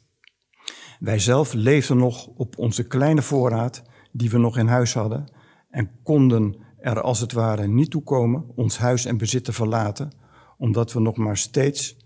Wij 0.99 1.19
zelf 1.19 1.53
leefden 1.53 1.97
nog 1.97 2.27
op 2.27 2.59
onze 2.59 2.87
kleine 2.87 3.23
voorraad 3.23 3.83
die 4.13 4.31
we 4.31 4.39
nog 4.39 4.59
in 4.59 4.67
huis 4.67 4.95
hadden 4.95 5.33
en 5.71 5.91
konden 6.03 6.57
er 6.79 7.01
als 7.01 7.21
het 7.21 7.33
ware 7.33 7.67
niet 7.67 7.91
toe 7.91 8.03
komen 8.03 8.45
ons 8.55 8.79
huis 8.79 9.05
en 9.05 9.17
bezit 9.17 9.45
te 9.45 9.53
verlaten, 9.53 10.13
omdat 10.57 10.93
we 10.93 11.01
nog 11.01 11.17
maar 11.17 11.37
steeds 11.37 11.97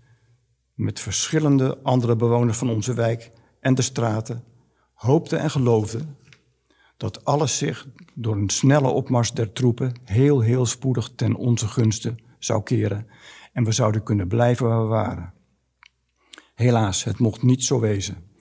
met 0.73 0.99
verschillende 0.99 1.77
andere 1.83 2.15
bewoners 2.15 2.57
van 2.57 2.69
onze 2.69 2.93
wijk 2.93 3.31
en 3.59 3.75
de 3.75 3.81
straten 3.81 4.43
hoopten 4.93 5.39
en 5.39 5.49
geloofden 5.49 6.17
dat 6.97 7.25
alles 7.25 7.57
zich 7.57 7.87
door 8.13 8.35
een 8.35 8.49
snelle 8.49 8.87
opmars 8.87 9.31
der 9.31 9.51
troepen 9.51 9.93
heel, 10.03 10.39
heel 10.39 10.65
spoedig 10.65 11.11
ten 11.15 11.35
onze 11.35 11.67
gunste 11.67 12.15
zou 12.39 12.63
keren 12.63 13.07
en 13.53 13.63
we 13.63 13.71
zouden 13.71 14.03
kunnen 14.03 14.27
blijven 14.27 14.67
waar 14.67 14.81
we 14.81 14.87
waren. 14.87 15.33
Helaas, 16.55 17.03
het 17.03 17.19
mocht 17.19 17.43
niet 17.43 17.63
zo 17.63 17.79
wezen. 17.79 18.32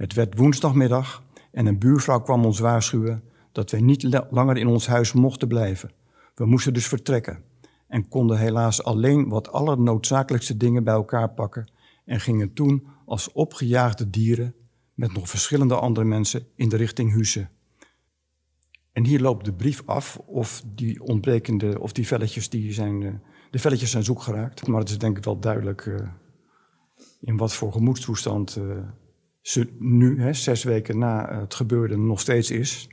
Het 0.00 0.14
werd 0.14 0.36
woensdagmiddag 0.36 1.22
en 1.52 1.66
een 1.66 1.78
buurvrouw 1.78 2.20
kwam 2.20 2.44
ons 2.44 2.58
waarschuwen 2.58 3.22
dat 3.52 3.70
wij 3.70 3.80
niet 3.80 4.20
langer 4.30 4.56
in 4.56 4.66
ons 4.66 4.86
huis 4.86 5.12
mochten 5.12 5.48
blijven. 5.48 5.92
We 6.34 6.46
moesten 6.46 6.72
dus 6.72 6.86
vertrekken 6.86 7.42
en 7.88 8.08
konden 8.08 8.38
helaas 8.38 8.84
alleen 8.84 9.28
wat 9.28 9.52
allernoodzakelijkste 9.52 10.56
dingen 10.56 10.84
bij 10.84 10.94
elkaar 10.94 11.30
pakken 11.30 11.70
en 12.04 12.20
gingen 12.20 12.52
toen 12.52 12.86
als 13.06 13.32
opgejaagde 13.32 14.10
dieren 14.10 14.54
met 14.94 15.12
nog 15.12 15.28
verschillende 15.28 15.74
andere 15.74 16.06
mensen 16.06 16.46
in 16.54 16.68
de 16.68 16.76
richting 16.76 17.12
Husse. 17.12 17.48
En 18.92 19.04
hier 19.04 19.20
loopt 19.20 19.44
de 19.44 19.52
brief 19.52 19.82
af 19.86 20.18
of 20.18 20.62
die 20.74 21.02
ontbrekende, 21.02 21.80
of 21.80 21.92
die 21.92 22.06
velletjes, 22.06 22.48
die 22.48 22.72
zijn, 22.72 23.00
uh, 23.00 23.14
de 23.50 23.58
velletjes 23.58 23.90
zijn 23.90 24.04
zoek 24.04 24.22
geraakt. 24.22 24.66
Maar 24.66 24.80
het 24.80 24.88
is 24.88 24.98
denk 24.98 25.16
ik 25.16 25.24
wel 25.24 25.38
duidelijk 25.40 25.84
uh, 25.84 26.08
in 27.20 27.36
wat 27.36 27.54
voor 27.54 27.72
gemoedstoestand 27.72 28.56
uh, 28.56 28.78
ze 29.40 29.68
nu, 29.78 30.22
hè, 30.22 30.32
zes 30.32 30.62
weken 30.62 30.98
na 30.98 31.40
het 31.40 31.54
gebeurde, 31.54 31.96
nog 31.96 32.20
steeds 32.20 32.50
is. 32.50 32.88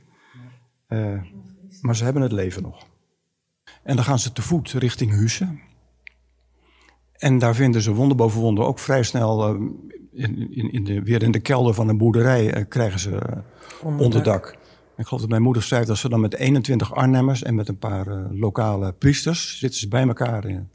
maar 1.80 1.96
ze 1.96 2.04
hebben 2.04 2.22
het 2.22 2.32
leven 2.32 2.62
nog. 2.62 2.86
En 3.82 3.96
dan 3.96 4.04
gaan 4.04 4.18
ze 4.18 4.32
te 4.32 4.42
voet 4.42 4.70
richting 4.72 5.12
Husse. 5.12 5.58
En 7.12 7.38
daar 7.38 7.54
vinden 7.54 7.82
ze 7.82 7.94
wonder 7.94 8.16
boven 8.16 8.40
wonder 8.40 8.64
ook 8.64 8.78
vrij 8.78 9.02
snel, 9.02 9.54
in, 10.12 10.54
in, 10.54 10.72
in 10.72 10.84
de, 10.84 11.02
weer 11.02 11.22
in 11.22 11.30
de 11.30 11.40
kelder 11.40 11.74
van 11.74 11.88
een 11.88 11.98
boerderij, 11.98 12.66
krijgen 12.68 13.00
ze 13.00 13.42
onderdak. 13.82 14.04
onderdak. 14.04 14.58
Ik 14.98 15.06
geloof 15.06 15.20
dat 15.20 15.30
mijn 15.30 15.42
moeder 15.42 15.62
zei 15.62 15.84
dat 15.84 15.96
ze 15.98 16.08
dan 16.08 16.20
met 16.20 16.34
21 16.34 16.94
Arnhemmers 16.94 17.42
en 17.42 17.54
met 17.54 17.68
een 17.68 17.78
paar 17.78 18.06
uh, 18.06 18.24
lokale 18.30 18.92
priesters 18.92 19.58
zitten 19.58 19.80
ze 19.80 19.88
bij 19.88 20.06
elkaar 20.06 20.44
in, 20.44 20.70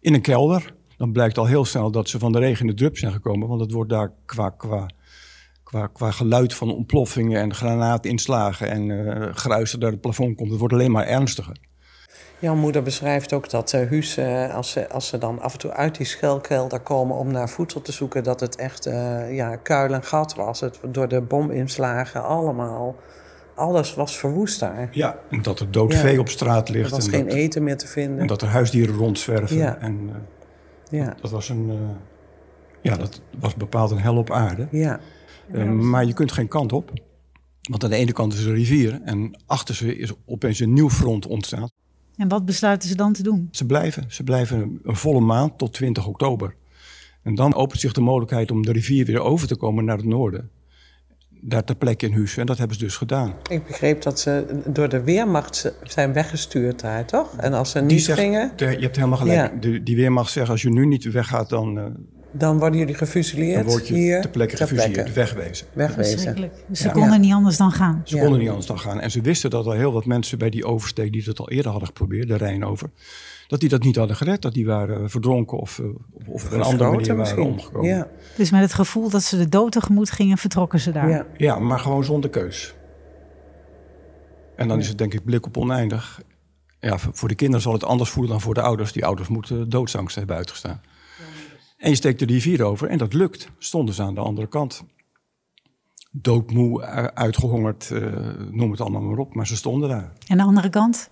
in, 0.00 0.14
een 0.14 0.20
kelder. 0.20 0.74
Dan 0.96 1.12
blijkt 1.12 1.38
al 1.38 1.46
heel 1.46 1.64
snel 1.64 1.90
dat 1.90 2.08
ze 2.08 2.18
van 2.18 2.32
de 2.32 2.38
regen 2.38 2.60
in 2.60 2.66
de 2.66 2.76
drup 2.76 2.98
zijn 2.98 3.12
gekomen, 3.12 3.48
want 3.48 3.60
het 3.60 3.72
wordt 3.72 3.90
daar 3.90 4.12
qua, 4.24 4.50
qua, 4.50 4.90
qua, 5.74 5.86
qua 5.86 6.10
geluid 6.10 6.54
van 6.54 6.74
ontploffingen 6.74 7.40
en 7.40 7.54
granaatinslagen 7.54 8.70
en 8.70 8.88
uh, 8.88 9.28
geruis 9.30 9.70
dat 9.70 9.82
uit 9.82 9.92
het 9.92 10.00
plafond 10.00 10.36
komt, 10.36 10.50
het 10.50 10.58
wordt 10.58 10.74
alleen 10.74 10.90
maar 10.90 11.06
ernstiger. 11.06 11.56
Jouw 12.38 12.54
moeder 12.54 12.82
beschrijft 12.82 13.32
ook 13.32 13.50
dat 13.50 13.72
uh, 13.72 13.88
Huus, 13.88 14.18
uh, 14.18 14.54
als, 14.54 14.70
ze, 14.70 14.88
als 14.88 15.08
ze 15.08 15.18
dan 15.18 15.40
af 15.40 15.52
en 15.52 15.58
toe 15.58 15.70
uit 15.70 15.96
die 15.96 16.06
schuilkelder 16.06 16.80
komen 16.80 17.16
om 17.16 17.32
naar 17.32 17.48
voedsel 17.48 17.82
te 17.82 17.92
zoeken, 17.92 18.24
dat 18.24 18.40
het 18.40 18.56
echt 18.56 18.86
uh, 18.86 19.34
ja, 19.34 19.56
kuil 19.56 19.92
en 19.92 20.02
gat 20.02 20.34
was. 20.34 20.60
Het, 20.60 20.80
door 20.90 21.08
de 21.08 21.20
bominslagen 21.20 22.24
allemaal 22.24 22.96
alles 23.54 23.94
was 23.94 24.16
verwoest 24.16 24.60
daar. 24.60 24.88
Ja, 24.90 25.18
en 25.30 25.42
dat 25.42 25.60
er 25.60 25.70
dood 25.70 25.94
vee 25.94 26.20
op 26.20 26.28
straat 26.28 26.68
ligt. 26.68 26.90
Er 26.90 26.96
was 26.96 27.06
en 27.06 27.12
geen 27.12 27.26
dat, 27.26 27.36
eten 27.36 27.62
meer 27.62 27.76
te 27.76 27.86
vinden. 27.86 28.18
En 28.18 28.26
dat 28.26 28.42
er 28.42 28.48
huisdieren 28.48 28.96
rondzwerven. 28.96 29.56
Ja. 29.56 29.78
En 29.80 30.10
ja. 30.90 31.14
dat, 31.20 31.30
was 31.30 31.48
een... 31.48 31.78
Ja, 32.80 32.96
dat 32.96 33.20
was 33.38 33.54
bepaald 33.54 33.90
een 33.90 34.00
hel 34.00 34.16
op 34.16 34.30
aarde. 34.30 34.68
Ja. 34.70 35.00
Uh, 35.52 35.70
maar 35.70 36.04
je 36.04 36.12
kunt 36.12 36.32
geen 36.32 36.48
kant 36.48 36.72
op. 36.72 36.92
Want 37.62 37.84
aan 37.84 37.90
de 37.90 37.96
ene 37.96 38.12
kant 38.12 38.32
is 38.34 38.44
een 38.44 38.54
rivier 38.54 39.00
en 39.04 39.42
achter 39.46 39.74
ze 39.74 39.96
is 39.96 40.12
opeens 40.26 40.60
een 40.60 40.72
nieuw 40.72 40.90
front 40.90 41.26
ontstaan. 41.26 41.68
En 42.16 42.28
wat 42.28 42.44
besluiten 42.44 42.88
ze 42.88 42.94
dan 42.94 43.12
te 43.12 43.22
doen? 43.22 43.48
Ze 43.50 43.66
blijven. 43.66 44.04
Ze 44.08 44.22
blijven 44.22 44.80
een 44.82 44.96
volle 44.96 45.20
maand 45.20 45.58
tot 45.58 45.72
20 45.72 46.06
oktober. 46.06 46.54
En 47.22 47.34
dan 47.34 47.54
opent 47.54 47.80
zich 47.80 47.92
de 47.92 48.00
mogelijkheid 48.00 48.50
om 48.50 48.62
de 48.62 48.72
rivier 48.72 49.06
weer 49.06 49.20
over 49.20 49.46
te 49.46 49.56
komen 49.56 49.84
naar 49.84 49.96
het 49.96 50.06
noorden 50.06 50.50
daar 51.46 51.64
ter 51.64 51.76
plekke 51.76 52.06
in 52.06 52.12
huis. 52.12 52.36
En 52.36 52.46
dat 52.46 52.58
hebben 52.58 52.76
ze 52.76 52.84
dus 52.84 52.96
gedaan. 52.96 53.34
Ik 53.50 53.66
begreep 53.66 54.02
dat 54.02 54.20
ze 54.20 54.60
door 54.66 54.88
de 54.88 55.02
Weermacht 55.02 55.74
zijn 55.82 56.12
weggestuurd 56.12 56.80
daar, 56.80 57.04
toch? 57.04 57.36
En 57.36 57.52
als 57.52 57.70
ze 57.70 57.80
niet 57.80 58.04
zegt, 58.04 58.18
gingen... 58.18 58.52
Je 58.56 58.64
hebt 58.64 58.96
helemaal 58.96 59.18
gelijk. 59.18 59.52
Ja. 59.52 59.60
De, 59.60 59.82
die 59.82 59.96
Weermacht 59.96 60.32
zegt, 60.32 60.50
als 60.50 60.62
je 60.62 60.70
nu 60.70 60.86
niet 60.86 61.04
weggaat, 61.04 61.48
dan, 61.48 61.78
uh, 61.78 61.84
dan 62.36 62.58
worden 62.58 62.78
jullie 62.78 62.94
gefusilleerd 62.94 63.62
dan 63.62 63.66
word 63.72 63.88
je 63.88 63.94
hier 63.94 64.20
ter 64.20 64.30
plekke 64.30 64.56
gefusilleerd, 64.56 65.12
wegwezen. 65.12 65.66
Wegwezen. 65.72 66.50
Dus 66.68 66.80
ze 66.80 66.90
konden 66.90 67.20
niet 67.20 67.32
anders 67.32 67.56
dan 67.56 67.72
gaan. 67.72 68.00
Ze 68.04 68.16
Ja. 68.16 68.22
konden 68.22 68.40
niet 68.40 68.48
anders 68.48 68.66
dan 68.66 68.78
gaan. 68.78 69.00
En 69.00 69.10
ze 69.10 69.20
wisten 69.20 69.50
dat 69.50 69.66
er 69.66 69.74
heel 69.74 69.92
wat 69.92 70.04
mensen 70.04 70.38
bij 70.38 70.50
die 70.50 70.64
oversteek, 70.64 71.12
die 71.12 71.24
dat 71.24 71.38
al 71.38 71.50
eerder 71.50 71.70
hadden 71.70 71.88
geprobeerd, 71.88 72.28
de 72.28 72.36
Rijn 72.36 72.64
over, 72.64 72.90
dat 73.48 73.60
die 73.60 73.68
dat 73.68 73.82
niet 73.82 73.96
hadden 73.96 74.16
gered. 74.16 74.42
Dat 74.42 74.54
die 74.54 74.66
waren 74.66 75.10
verdronken 75.10 75.58
of, 75.58 75.78
uh, 75.78 75.86
of 76.26 76.44
op 76.44 76.52
een 76.52 76.62
andere 76.62 76.90
manier 76.90 77.06
waren 77.06 77.16
misschien. 77.16 77.42
omgekomen. 77.42 77.88
Ja. 77.90 78.08
Dus 78.36 78.50
met 78.50 78.60
het 78.60 78.72
gevoel 78.72 79.10
dat 79.10 79.22
ze 79.22 79.36
de 79.36 79.48
dood 79.48 79.72
tegemoet 79.72 80.10
gingen, 80.10 80.38
vertrokken 80.38 80.80
ze 80.80 80.92
daar. 80.92 81.08
Ja. 81.08 81.26
Ja, 81.36 81.58
maar 81.58 81.78
gewoon 81.78 82.04
zonder 82.04 82.30
keus. 82.30 82.74
En 84.56 84.68
dan 84.68 84.78
is 84.78 84.88
het 84.88 84.98
denk 84.98 85.14
ik 85.14 85.24
blik 85.24 85.46
op 85.46 85.56
oneindig. 85.56 86.20
Ja, 86.80 86.98
voor 86.98 87.14
voor 87.14 87.28
de 87.28 87.34
kinderen 87.34 87.62
zal 87.62 87.72
het 87.72 87.84
anders 87.84 88.10
voelen 88.10 88.32
dan 88.32 88.40
voor 88.40 88.54
de 88.54 88.60
ouders. 88.60 88.92
Die 88.92 89.04
ouders 89.04 89.28
moeten 89.28 89.68
doodsangst 89.70 90.16
hebben 90.16 90.36
uitgestaan. 90.36 90.80
En 91.76 91.90
je 91.90 91.96
steekt 91.96 92.18
de 92.18 92.24
rivier 92.24 92.62
over 92.62 92.88
en 92.88 92.98
dat 92.98 93.12
lukt. 93.12 93.48
Stonden 93.58 93.94
ze 93.94 94.02
aan 94.02 94.14
de 94.14 94.20
andere 94.20 94.46
kant. 94.46 94.84
Doodmoe, 96.10 96.82
uitgehongerd, 97.14 97.90
eh, 97.90 98.02
noem 98.50 98.70
het 98.70 98.80
allemaal 98.80 99.00
maar 99.02 99.18
op. 99.18 99.34
Maar 99.34 99.46
ze 99.46 99.56
stonden 99.56 99.88
daar. 99.88 100.12
En 100.26 100.36
de 100.36 100.42
andere 100.42 100.68
kant 100.68 101.10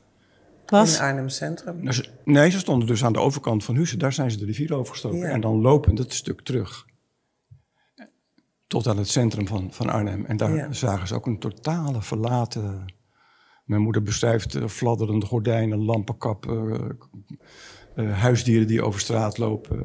was... 0.67 0.97
In 0.97 1.03
Arnhem 1.03 1.29
Centrum. 1.29 1.77
Nou, 1.83 1.93
ze- 1.93 2.09
Nee, 2.25 2.51
ze 2.51 2.59
stonden 2.59 2.89
dus 2.89 3.05
aan 3.05 3.13
de 3.13 3.19
overkant 3.21 3.65
van 3.65 3.77
Husse. 3.77 3.97
Daar 3.97 4.13
zijn 4.13 4.31
ze 4.31 4.39
de 4.39 4.45
rivier 4.45 4.75
overgestoken. 4.75 5.19
Ja. 5.19 5.25
En 5.29 5.41
dan 5.41 5.61
lopend 5.61 5.99
het 5.99 6.13
stuk 6.15 6.41
terug. 6.41 6.87
Tot 8.67 8.87
aan 8.87 8.97
het 8.99 9.09
centrum 9.09 9.47
van, 9.47 9.73
van 9.73 9.89
Arnhem. 9.89 10.25
En 10.25 10.37
daar 10.37 10.55
Ja. 10.55 10.73
zagen 10.73 11.07
ze 11.09 11.15
ook 11.15 11.27
een 11.27 11.39
totale 11.39 12.03
verlaten... 12.03 12.85
Mijn 13.65 13.83
moeder 13.83 14.03
beschrijft 14.03 14.55
eh, 14.55 14.67
fladderende 14.67 15.27
gordijnen, 15.27 15.85
lampenkap... 15.85 16.47
eh, 16.47 16.75
eh, 17.95 18.19
huisdieren 18.19 18.67
die 18.67 18.83
over 18.83 19.01
straat 19.01 19.39
lopen. 19.39 19.79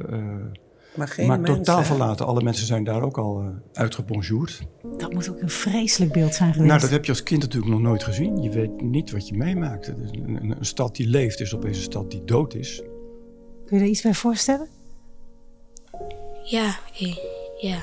Maar 0.98 1.08
geen 1.08 1.28
maar 1.28 1.40
mensen. 1.40 1.58
totaal 1.58 1.84
verlaten. 1.84 2.26
Alle 2.26 2.42
mensen 2.42 2.66
zijn 2.66 2.84
daar 2.84 3.02
ook 3.02 3.18
al 3.18 3.42
uh, 3.42 3.50
uitgebonjourd. 3.74 4.62
Dat 4.98 5.14
moet 5.14 5.30
ook 5.30 5.42
een 5.42 5.50
vreselijk 5.50 6.12
beeld 6.12 6.34
zijn 6.34 6.52
geweest. 6.54 6.70
Nou, 6.70 6.82
dat 6.82 6.90
heb 6.90 7.06
je 7.06 7.12
als 7.12 7.24
kind 7.24 7.42
natuurlijk 7.42 7.72
nog 7.72 7.82
nooit 7.82 8.04
gezien. 8.04 8.42
Je 8.42 8.50
weet 8.50 8.82
niet 8.82 9.12
wat 9.12 9.28
je 9.28 9.38
meemaakt. 9.38 9.88
Een, 9.88 10.10
een, 10.26 10.56
een 10.58 10.66
stad 10.66 10.96
die 10.96 11.08
leeft 11.08 11.40
is 11.40 11.56
opeens 11.56 11.78
een 11.78 11.84
stad 11.84 12.12
die 12.12 12.24
dood 12.24 12.54
is. 12.54 12.82
Kun 13.66 13.78
je 13.78 13.84
er 13.84 13.90
iets 13.90 14.02
bij 14.02 14.14
voorstellen? 14.14 14.68
Ja, 16.44 16.76
eh, 17.00 17.18
ja. 17.58 17.80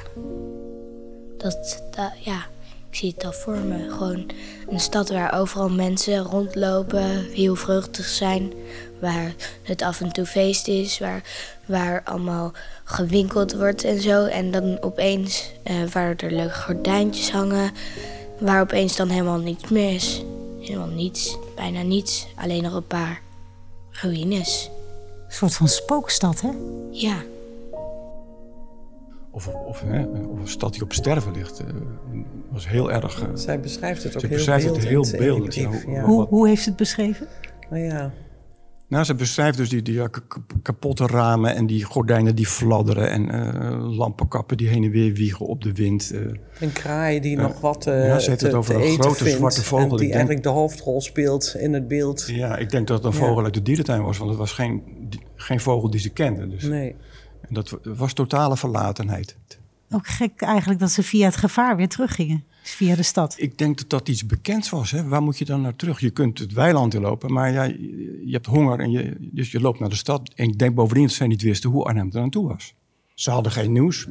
Dat, 1.36 1.82
dat, 1.90 2.12
ja, 2.20 2.46
ik 2.94 3.00
zie 3.00 3.12
het 3.14 3.24
al 3.24 3.32
voor 3.32 3.56
me. 3.56 3.90
Gewoon 3.90 4.30
een 4.68 4.80
stad 4.80 5.08
waar 5.08 5.40
overal 5.40 5.68
mensen 5.68 6.18
rondlopen, 6.18 7.30
heel 7.32 7.54
vreugdig 7.54 8.06
zijn. 8.06 8.52
Waar 9.00 9.34
het 9.62 9.82
af 9.82 10.00
en 10.00 10.12
toe 10.12 10.26
feest 10.26 10.68
is, 10.68 10.98
waar, 10.98 11.22
waar 11.66 12.02
allemaal 12.04 12.52
gewinkeld 12.84 13.54
wordt 13.54 13.84
en 13.84 14.00
zo. 14.00 14.24
En 14.24 14.50
dan 14.50 14.82
opeens, 14.82 15.50
eh, 15.62 15.74
waar 15.92 16.14
er 16.16 16.32
leuke 16.32 16.54
gordijntjes 16.54 17.30
hangen, 17.30 17.72
waar 18.38 18.60
opeens 18.60 18.96
dan 18.96 19.08
helemaal 19.08 19.38
niets 19.38 19.68
meer 19.68 19.94
is. 19.94 20.22
Helemaal 20.60 20.94
niets, 20.94 21.36
bijna 21.56 21.82
niets. 21.82 22.26
Alleen 22.36 22.62
nog 22.62 22.74
een 22.74 22.86
paar 22.86 23.20
ruïnes. 23.90 24.70
Een 25.26 25.34
soort 25.34 25.54
van 25.54 25.68
spookstad, 25.68 26.40
hè? 26.40 26.50
Ja. 26.90 27.22
Of, 29.34 29.48
of, 29.48 29.82
hè, 29.86 30.04
of 30.04 30.40
een 30.40 30.48
stad 30.48 30.72
die 30.72 30.82
op 30.82 30.92
sterven 30.92 31.32
ligt. 31.32 31.58
eh, 31.60 31.66
was 32.50 32.68
heel 32.68 32.92
erg. 32.92 33.22
eh, 33.22 33.28
Zij 33.34 33.60
beschrijft 33.60 34.02
het 34.02 34.14
ook 34.14 34.20
Ze 34.20 34.26
heel 34.26 34.36
beschrijft 34.36 34.66
het 34.66 34.84
heel 34.84 35.06
beeldend, 35.18 35.54
ja. 35.54 35.68
brief, 35.68 35.82
Hoe- 35.84 35.92
Ja. 35.94 36.02
Hoe, 36.02 36.16
wat- 36.18 36.28
hoe 36.28 36.48
heeft 36.48 36.64
het 36.64 36.76
beschreven? 36.76 37.26
Maar 37.70 37.78
ja, 37.78 38.12
nou, 38.88 39.04
ze 39.04 39.14
beschrijft 39.14 39.56
dus 39.58 39.68
die, 39.68 39.82
die 39.82 39.94
ja, 39.94 40.08
kapotte 40.62 41.06
ramen 41.06 41.54
en 41.54 41.66
die 41.66 41.84
gordijnen 41.84 42.34
die 42.36 42.46
fladderen. 42.46 43.10
En 43.10 43.30
eh, 43.30 43.96
lampenkappen 43.96 44.56
die 44.56 44.68
heen 44.68 44.84
en 44.84 44.90
weer 44.90 45.12
wiegen 45.12 45.46
op 45.46 45.62
de 45.62 45.72
wind. 45.72 46.10
eh. 46.14 46.20
een 46.60 46.72
kraai 46.72 47.20
die 47.20 47.36
nog 47.36 47.60
wat 47.60 47.86
eh 47.86 48.06
ja, 48.06 48.18
ze 48.18 48.28
heeft 48.28 48.40
te, 48.40 48.46
het 48.46 48.54
over 48.54 48.74
een 48.74 48.80
eten 48.80 49.02
grote 49.02 49.24
vindt 49.24 49.38
zwarte 49.38 49.62
vogel. 49.62 49.84
En 49.84 49.88
die 49.90 49.98
denk- 49.98 50.12
eigenlijk 50.12 50.42
de 50.42 50.48
hoofdrol 50.48 51.00
speelt 51.00 51.54
in 51.58 51.72
het 51.72 51.88
beeld. 51.88 52.24
ja, 52.26 52.56
ik 52.56 52.70
denk 52.70 52.86
dat 52.86 53.02
het 53.04 53.14
een 53.14 53.20
Ja. 53.20 53.26
vogel 53.26 53.44
uit 53.44 53.54
de 53.54 53.62
dierentuin 53.62 54.02
was. 54.02 54.18
Want 54.18 54.30
het 54.30 54.38
was 54.38 54.52
geen, 54.52 54.82
geen 55.34 55.60
vogel 55.60 55.90
die 55.90 56.00
ze 56.00 56.10
kende. 56.10 56.48
Dus. 56.48 56.62
Nee. 56.62 56.94
En 57.48 57.54
dat 57.54 57.78
was 57.82 58.12
totale 58.12 58.56
verlatenheid. 58.56 59.36
Ook 59.90 60.06
gek 60.06 60.40
eigenlijk 60.40 60.80
dat 60.80 60.90
ze 60.90 61.02
via 61.02 61.24
het 61.24 61.36
gevaar 61.36 61.76
weer 61.76 61.88
teruggingen. 61.88 62.44
Via 62.62 62.94
de 62.94 63.02
stad. 63.02 63.34
Ik 63.38 63.58
denk 63.58 63.78
dat 63.78 63.90
dat 63.90 64.08
iets 64.08 64.26
bekends 64.26 64.70
was. 64.70 64.90
Hè? 64.90 65.08
Waar 65.08 65.22
moet 65.22 65.38
je 65.38 65.44
dan 65.44 65.60
naar 65.60 65.76
terug? 65.76 66.00
Je 66.00 66.10
kunt 66.10 66.38
het 66.38 66.52
weiland 66.52 66.94
inlopen, 66.94 67.32
maar 67.32 67.52
ja, 67.52 67.62
je 67.62 68.28
hebt 68.30 68.46
honger. 68.46 68.80
En 68.80 68.90
je, 68.90 69.16
dus 69.20 69.50
je 69.50 69.60
loopt 69.60 69.80
naar 69.80 69.88
de 69.88 69.96
stad. 69.96 70.30
En 70.34 70.48
ik 70.48 70.58
denk 70.58 70.74
bovendien 70.74 71.06
dat 71.06 71.14
zij 71.14 71.26
niet 71.26 71.42
wisten 71.42 71.70
hoe 71.70 71.84
Arnhem 71.84 72.10
er 72.12 72.20
naartoe 72.20 72.48
was. 72.48 72.74
Ze 73.14 73.30
hadden 73.30 73.52
geen 73.52 73.72
nieuws. 73.72 74.06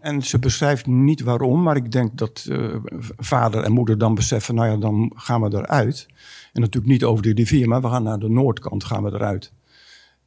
En 0.00 0.22
ze 0.22 0.38
beschrijft 0.38 0.86
niet 0.86 1.20
waarom, 1.20 1.62
maar 1.62 1.76
ik 1.76 1.92
denk 1.92 2.18
dat 2.18 2.46
eh, 2.48 2.74
vader 3.16 3.62
en 3.62 3.72
moeder 3.72 3.98
dan 3.98 4.14
beseffen... 4.14 4.54
nou 4.54 4.68
ja, 4.68 4.76
dan 4.76 5.12
gaan 5.14 5.40
we 5.40 5.56
eruit. 5.56 6.06
En 6.52 6.60
natuurlijk 6.60 6.92
niet 6.92 7.04
over 7.04 7.22
de 7.22 7.32
rivier, 7.32 7.68
maar 7.68 7.80
we 7.80 7.88
gaan 7.88 8.02
naar 8.02 8.18
de 8.18 8.28
noordkant 8.28 8.84
gaan 8.84 9.02
we 9.02 9.12
eruit. 9.12 9.52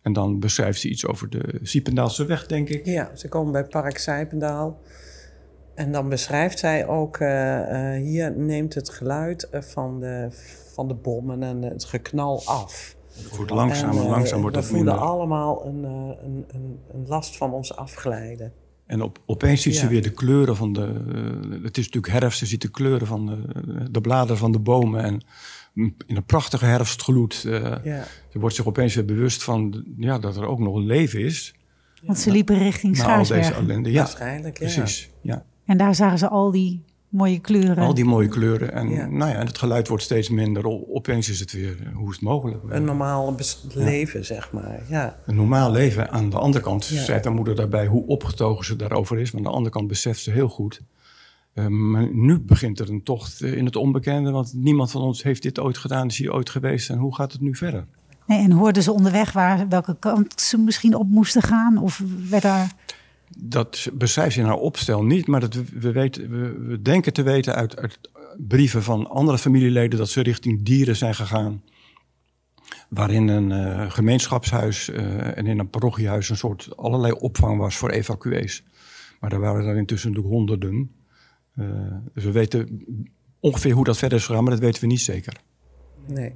En 0.03 0.13
dan 0.13 0.39
beschrijft 0.39 0.79
ze 0.79 0.89
iets 0.89 1.05
over 1.05 1.29
de 1.29 1.59
Siependaalse 1.61 2.25
weg, 2.25 2.45
denk 2.45 2.69
ik. 2.69 2.85
Ja, 2.85 3.11
ze 3.15 3.27
komen 3.27 3.51
bij 3.51 3.65
Park 3.65 3.97
Sijpendaal. 3.97 4.79
En 5.75 5.91
dan 5.91 6.09
beschrijft 6.09 6.59
zij 6.59 6.87
ook, 6.87 7.19
uh, 7.19 7.29
uh, 7.29 8.01
hier 8.01 8.37
neemt 8.37 8.73
het 8.73 8.89
geluid 8.89 9.47
van 9.51 9.99
de, 9.99 10.27
van 10.73 10.87
de 10.87 10.93
bommen 10.93 11.43
en 11.43 11.61
het 11.61 11.83
geknal 11.83 12.41
af. 12.45 12.95
Het 13.13 13.35
wordt 13.35 13.51
langzaam 13.51 13.97
en, 13.97 14.05
langzaam 14.05 14.41
wordt 14.41 14.55
we 14.55 14.61
het 14.61 14.71
voelen 14.71 14.93
minder. 14.93 15.09
allemaal 15.09 15.65
een, 15.65 15.83
een, 15.83 16.45
een, 16.47 16.79
een 16.93 17.07
last 17.07 17.37
van 17.37 17.53
ons 17.53 17.75
afglijden. 17.75 18.53
En 18.85 19.01
op, 19.01 19.19
opeens 19.25 19.61
ziet 19.61 19.75
ze 19.75 19.87
weer 19.87 20.01
de 20.01 20.11
kleuren 20.11 20.55
van 20.55 20.73
de. 20.73 20.81
eh, 20.81 21.63
het 21.63 21.77
is 21.77 21.85
natuurlijk 21.85 22.13
herfst, 22.13 22.39
ze 22.39 22.45
ziet 22.45 22.61
de 22.61 22.71
kleuren 22.71 23.07
van 23.07 23.25
de, 23.25 23.91
de 23.91 24.01
bladeren 24.01 24.37
van 24.37 24.51
de 24.51 24.59
bomen. 24.59 25.03
En 25.03 25.21
in 25.73 25.95
een 26.07 26.25
prachtige 26.25 26.65
herfstgloed. 26.65 27.43
eh, 27.47 27.75
Ja. 27.83 28.03
Ze 28.29 28.39
wordt 28.39 28.55
zich 28.55 28.65
opeens 28.67 28.95
weer 28.95 29.05
bewust 29.05 29.43
van 29.43 29.85
ja, 29.97 30.19
dat 30.19 30.37
er 30.37 30.45
ook 30.47 30.59
nog 30.59 30.75
een 30.75 30.85
leven 30.85 31.19
is. 31.19 31.53
Want 32.03 32.17
ze 32.19 32.31
liepen 32.31 32.57
richting 32.57 32.97
Na 32.97 33.03
al 33.03 33.17
deze 33.17 33.33
Schaarsbergen. 33.33 33.63
ellende. 33.69 33.91
Ja, 33.91 33.97
Waarschijnlijk, 34.03 34.59
ja. 34.59 34.65
precies. 34.65 35.09
Ja. 35.21 35.45
En 35.65 35.77
daar 35.77 35.95
zagen 35.95 36.17
ze 36.17 36.27
al 36.29 36.51
die 36.51 36.83
mooie 37.09 37.39
kleuren. 37.39 37.77
Al 37.83 37.93
die 37.93 38.05
mooie 38.05 38.27
kleuren. 38.27 38.73
En, 38.73 38.89
Ja. 38.89 39.05
nou 39.07 39.31
ja, 39.31 39.37
en 39.37 39.45
het 39.45 39.57
geluid 39.57 39.87
wordt 39.87 40.03
steeds 40.03 40.29
minder. 40.29 40.65
Opeens 40.89 41.29
is 41.29 41.39
het 41.39 41.51
weer, 41.51 41.77
eh, 41.83 41.95
hoe 41.95 42.07
is 42.09 42.15
het 42.15 42.23
mogelijk? 42.23 42.63
Een 42.69 42.83
normaal 42.85 43.35
leven, 43.73 44.25
zeg 44.25 44.51
maar. 44.51 44.81
Ja. 44.89 45.17
Een 45.25 45.35
normaal 45.35 45.71
leven. 45.71 46.09
Aan 46.11 46.29
de 46.29 46.37
andere 46.37 46.63
kant 46.63 46.85
Ja. 46.87 47.03
zei 47.03 47.19
haar 47.23 47.33
moeder 47.33 47.55
daarbij 47.55 47.85
hoe 47.87 48.05
opgetogen 48.07 48.65
ze 48.65 48.75
daarover 48.75 49.19
is. 49.19 49.31
Maar 49.31 49.41
aan 49.41 49.47
de 49.47 49.53
andere 49.55 49.75
kant 49.75 49.87
beseft 49.87 50.19
ze 50.21 50.31
heel 50.31 50.49
goed. 50.49 50.81
Eh, 51.53 51.67
maar 51.67 52.13
nu 52.13 52.39
begint 52.39 52.79
er 52.79 52.89
een 52.89 53.03
tocht 53.03 53.41
eh, 53.41 53.53
in 53.53 53.65
het 53.65 53.75
onbekende. 53.75 54.31
Want 54.31 54.53
niemand 54.53 54.91
van 54.91 55.01
ons 55.01 55.23
heeft 55.23 55.41
dit 55.41 55.59
ooit 55.59 55.77
gedaan, 55.77 56.07
is 56.07 56.17
hier 56.17 56.33
ooit 56.33 56.49
geweest. 56.49 56.89
En 56.89 56.97
hoe 56.97 57.15
gaat 57.15 57.31
het 57.31 57.41
nu 57.41 57.55
verder? 57.55 57.85
Nee, 58.27 58.39
en 58.39 58.51
hoorden 58.51 58.83
ze 58.83 58.91
onderweg 58.91 59.31
waar, 59.31 59.67
welke 59.67 59.95
kant 59.99 60.41
ze 60.41 60.57
misschien 60.57 60.95
op 60.95 61.07
moesten 61.07 61.41
gaan? 61.41 61.77
Of 61.77 62.01
werd 62.29 62.43
daar... 62.43 62.73
Dat 63.37 63.89
beschrijft 63.93 64.33
ze 64.33 64.39
in 64.39 64.45
haar 64.45 64.55
opstel 64.55 65.03
niet. 65.03 65.27
Maar 65.27 65.39
dat 65.39 65.53
we, 65.53 65.63
we, 65.73 65.91
weten, 65.91 66.29
we, 66.29 66.65
we 66.67 66.81
denken 66.81 67.13
te 67.13 67.23
weten 67.23 67.55
uit, 67.55 67.77
uit 67.77 67.99
brieven 68.37 68.83
van 68.83 69.09
andere 69.09 69.37
familieleden... 69.37 69.97
dat 69.97 70.09
ze 70.09 70.21
richting 70.21 70.63
dieren 70.63 70.95
zijn 70.95 71.15
gegaan. 71.15 71.63
Waarin 72.89 73.27
een 73.27 73.51
eh, 73.51 73.91
gemeenschapshuis 73.91 74.89
en 74.89 75.45
in 75.45 75.59
een 75.59 75.69
parochiehuis... 75.69 76.29
een 76.29 76.37
soort 76.37 76.77
allerlei 76.77 77.13
opvang 77.13 77.57
was 77.57 77.75
voor 77.75 77.89
evacuees. 77.89 78.63
Maar 79.19 79.29
daar 79.29 79.39
waren 79.39 79.65
er 79.65 79.77
intussen 79.77 80.09
natuurlijk 80.09 80.35
honderden. 80.35 80.91
Eh, 81.55 81.67
dus 82.13 82.23
we 82.23 82.31
weten 82.31 82.85
ongeveer 83.39 83.73
hoe 83.73 83.83
dat 83.83 83.97
verder 83.97 84.17
is 84.17 84.25
gegaan, 84.25 84.43
maar 84.43 84.53
dat 84.53 84.61
weten 84.61 84.81
we 84.81 84.87
niet 84.87 85.01
zeker. 85.01 85.41
Nee. 86.05 86.35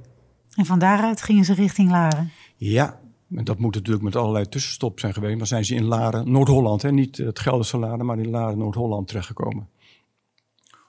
En 0.54 0.66
van 0.66 0.78
daaruit 0.78 1.22
gingen 1.22 1.44
ze 1.44 1.54
richting 1.54 1.90
Laren. 1.90 2.30
Ja, 2.56 3.00
en 3.34 3.44
dat 3.44 3.58
moet 3.58 3.74
natuurlijk 3.74 4.04
met 4.04 4.16
allerlei 4.16 4.48
tussenstop 4.48 5.00
zijn 5.00 5.12
geweest. 5.12 5.36
Maar 5.36 5.46
zijn 5.46 5.64
ze 5.64 5.74
in 5.74 5.84
Laren, 5.84 6.30
Noord-Holland, 6.30 6.82
hè, 6.82 6.92
niet 6.92 7.16
het 7.16 7.38
Gelderse 7.38 7.78
Laren, 7.78 8.06
maar 8.06 8.18
in 8.18 8.30
Laren, 8.30 8.58
Noord-Holland 8.58 9.08
terechtgekomen. 9.08 9.68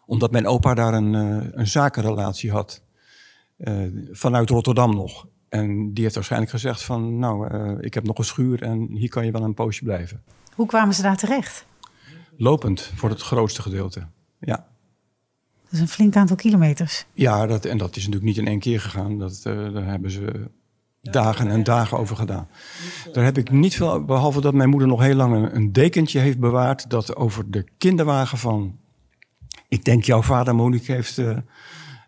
Omdat 0.06 0.32
mijn 0.32 0.48
opa 0.48 0.74
daar 0.74 0.94
een, 0.94 1.16
eh, 1.16 1.48
een 1.52 1.68
zakenrelatie 1.68 2.52
had, 2.52 2.82
eh, 3.58 3.84
vanuit 4.12 4.50
Rotterdam 4.50 4.96
nog. 4.96 5.28
En 5.50 5.94
die 5.94 6.04
heeft 6.04 6.16
waarschijnlijk 6.16 6.52
gezegd 6.52 6.84
van, 6.84 7.20
nou, 7.20 7.48
eh, 7.48 7.72
ik 7.80 7.94
heb 7.94 8.04
nog 8.04 8.18
een 8.18 8.24
schuur 8.24 8.62
en 8.62 8.88
hier 8.92 9.10
kan 9.10 9.26
je 9.26 9.32
wel 9.32 9.44
een 9.44 9.54
poosje 9.54 9.84
blijven. 9.84 10.24
Hoe 10.56 10.68
kwamen 10.68 10.96
ze 10.96 11.02
daar 11.02 11.18
terecht? 11.18 11.66
Lopend 12.38 12.92
voor 12.96 13.10
het 13.10 13.22
grootste 13.22 13.62
gedeelte. 13.62 14.08
Ja, 14.40 14.68
Dat 15.64 15.72
is 15.72 15.80
een 15.80 15.88
flink 15.88 16.16
aantal 16.16 16.36
kilometers. 16.36 17.06
ja 17.14 17.46
dat, 17.46 17.66
en 17.66 17.78
dat 17.78 17.90
is 17.96 18.06
natuurlijk 18.06 18.26
niet 18.26 18.38
in 18.38 18.48
één 18.48 18.60
keer 18.60 18.82
gegaan. 18.82 19.20
Dat, 19.20 19.42
eh, 19.44 19.74
daar 19.74 19.86
hebben 19.86 20.12
ze 20.12 20.50
dagen 21.02 21.50
en 21.50 21.64
dagen 21.64 21.98
over 21.98 22.16
gedaan. 22.16 22.48
Daar 23.14 23.24
heb 23.24 23.38
ik 23.38 23.52
niet 23.52 23.76
veel, 23.76 24.06
behalve 24.06 24.42
dat 24.42 24.54
mijn 24.54 24.70
moeder 24.70 24.88
nog 24.88 25.02
heel 25.02 25.16
lang 25.16 25.54
een, 25.54 25.72
dekentje 25.74 26.20
heeft 26.20 26.40
bewaard... 26.40 26.90
dat 26.90 27.16
over 27.16 27.52
de 27.52 27.66
kinderwagen 27.78 28.38
van, 28.38 28.78
ik 29.68 29.86
denk 29.86 30.04
jouw 30.04 30.22
vader 30.22 30.56
Monique 30.56 30.94
heeft, 30.94 31.18
eh, 31.18 31.38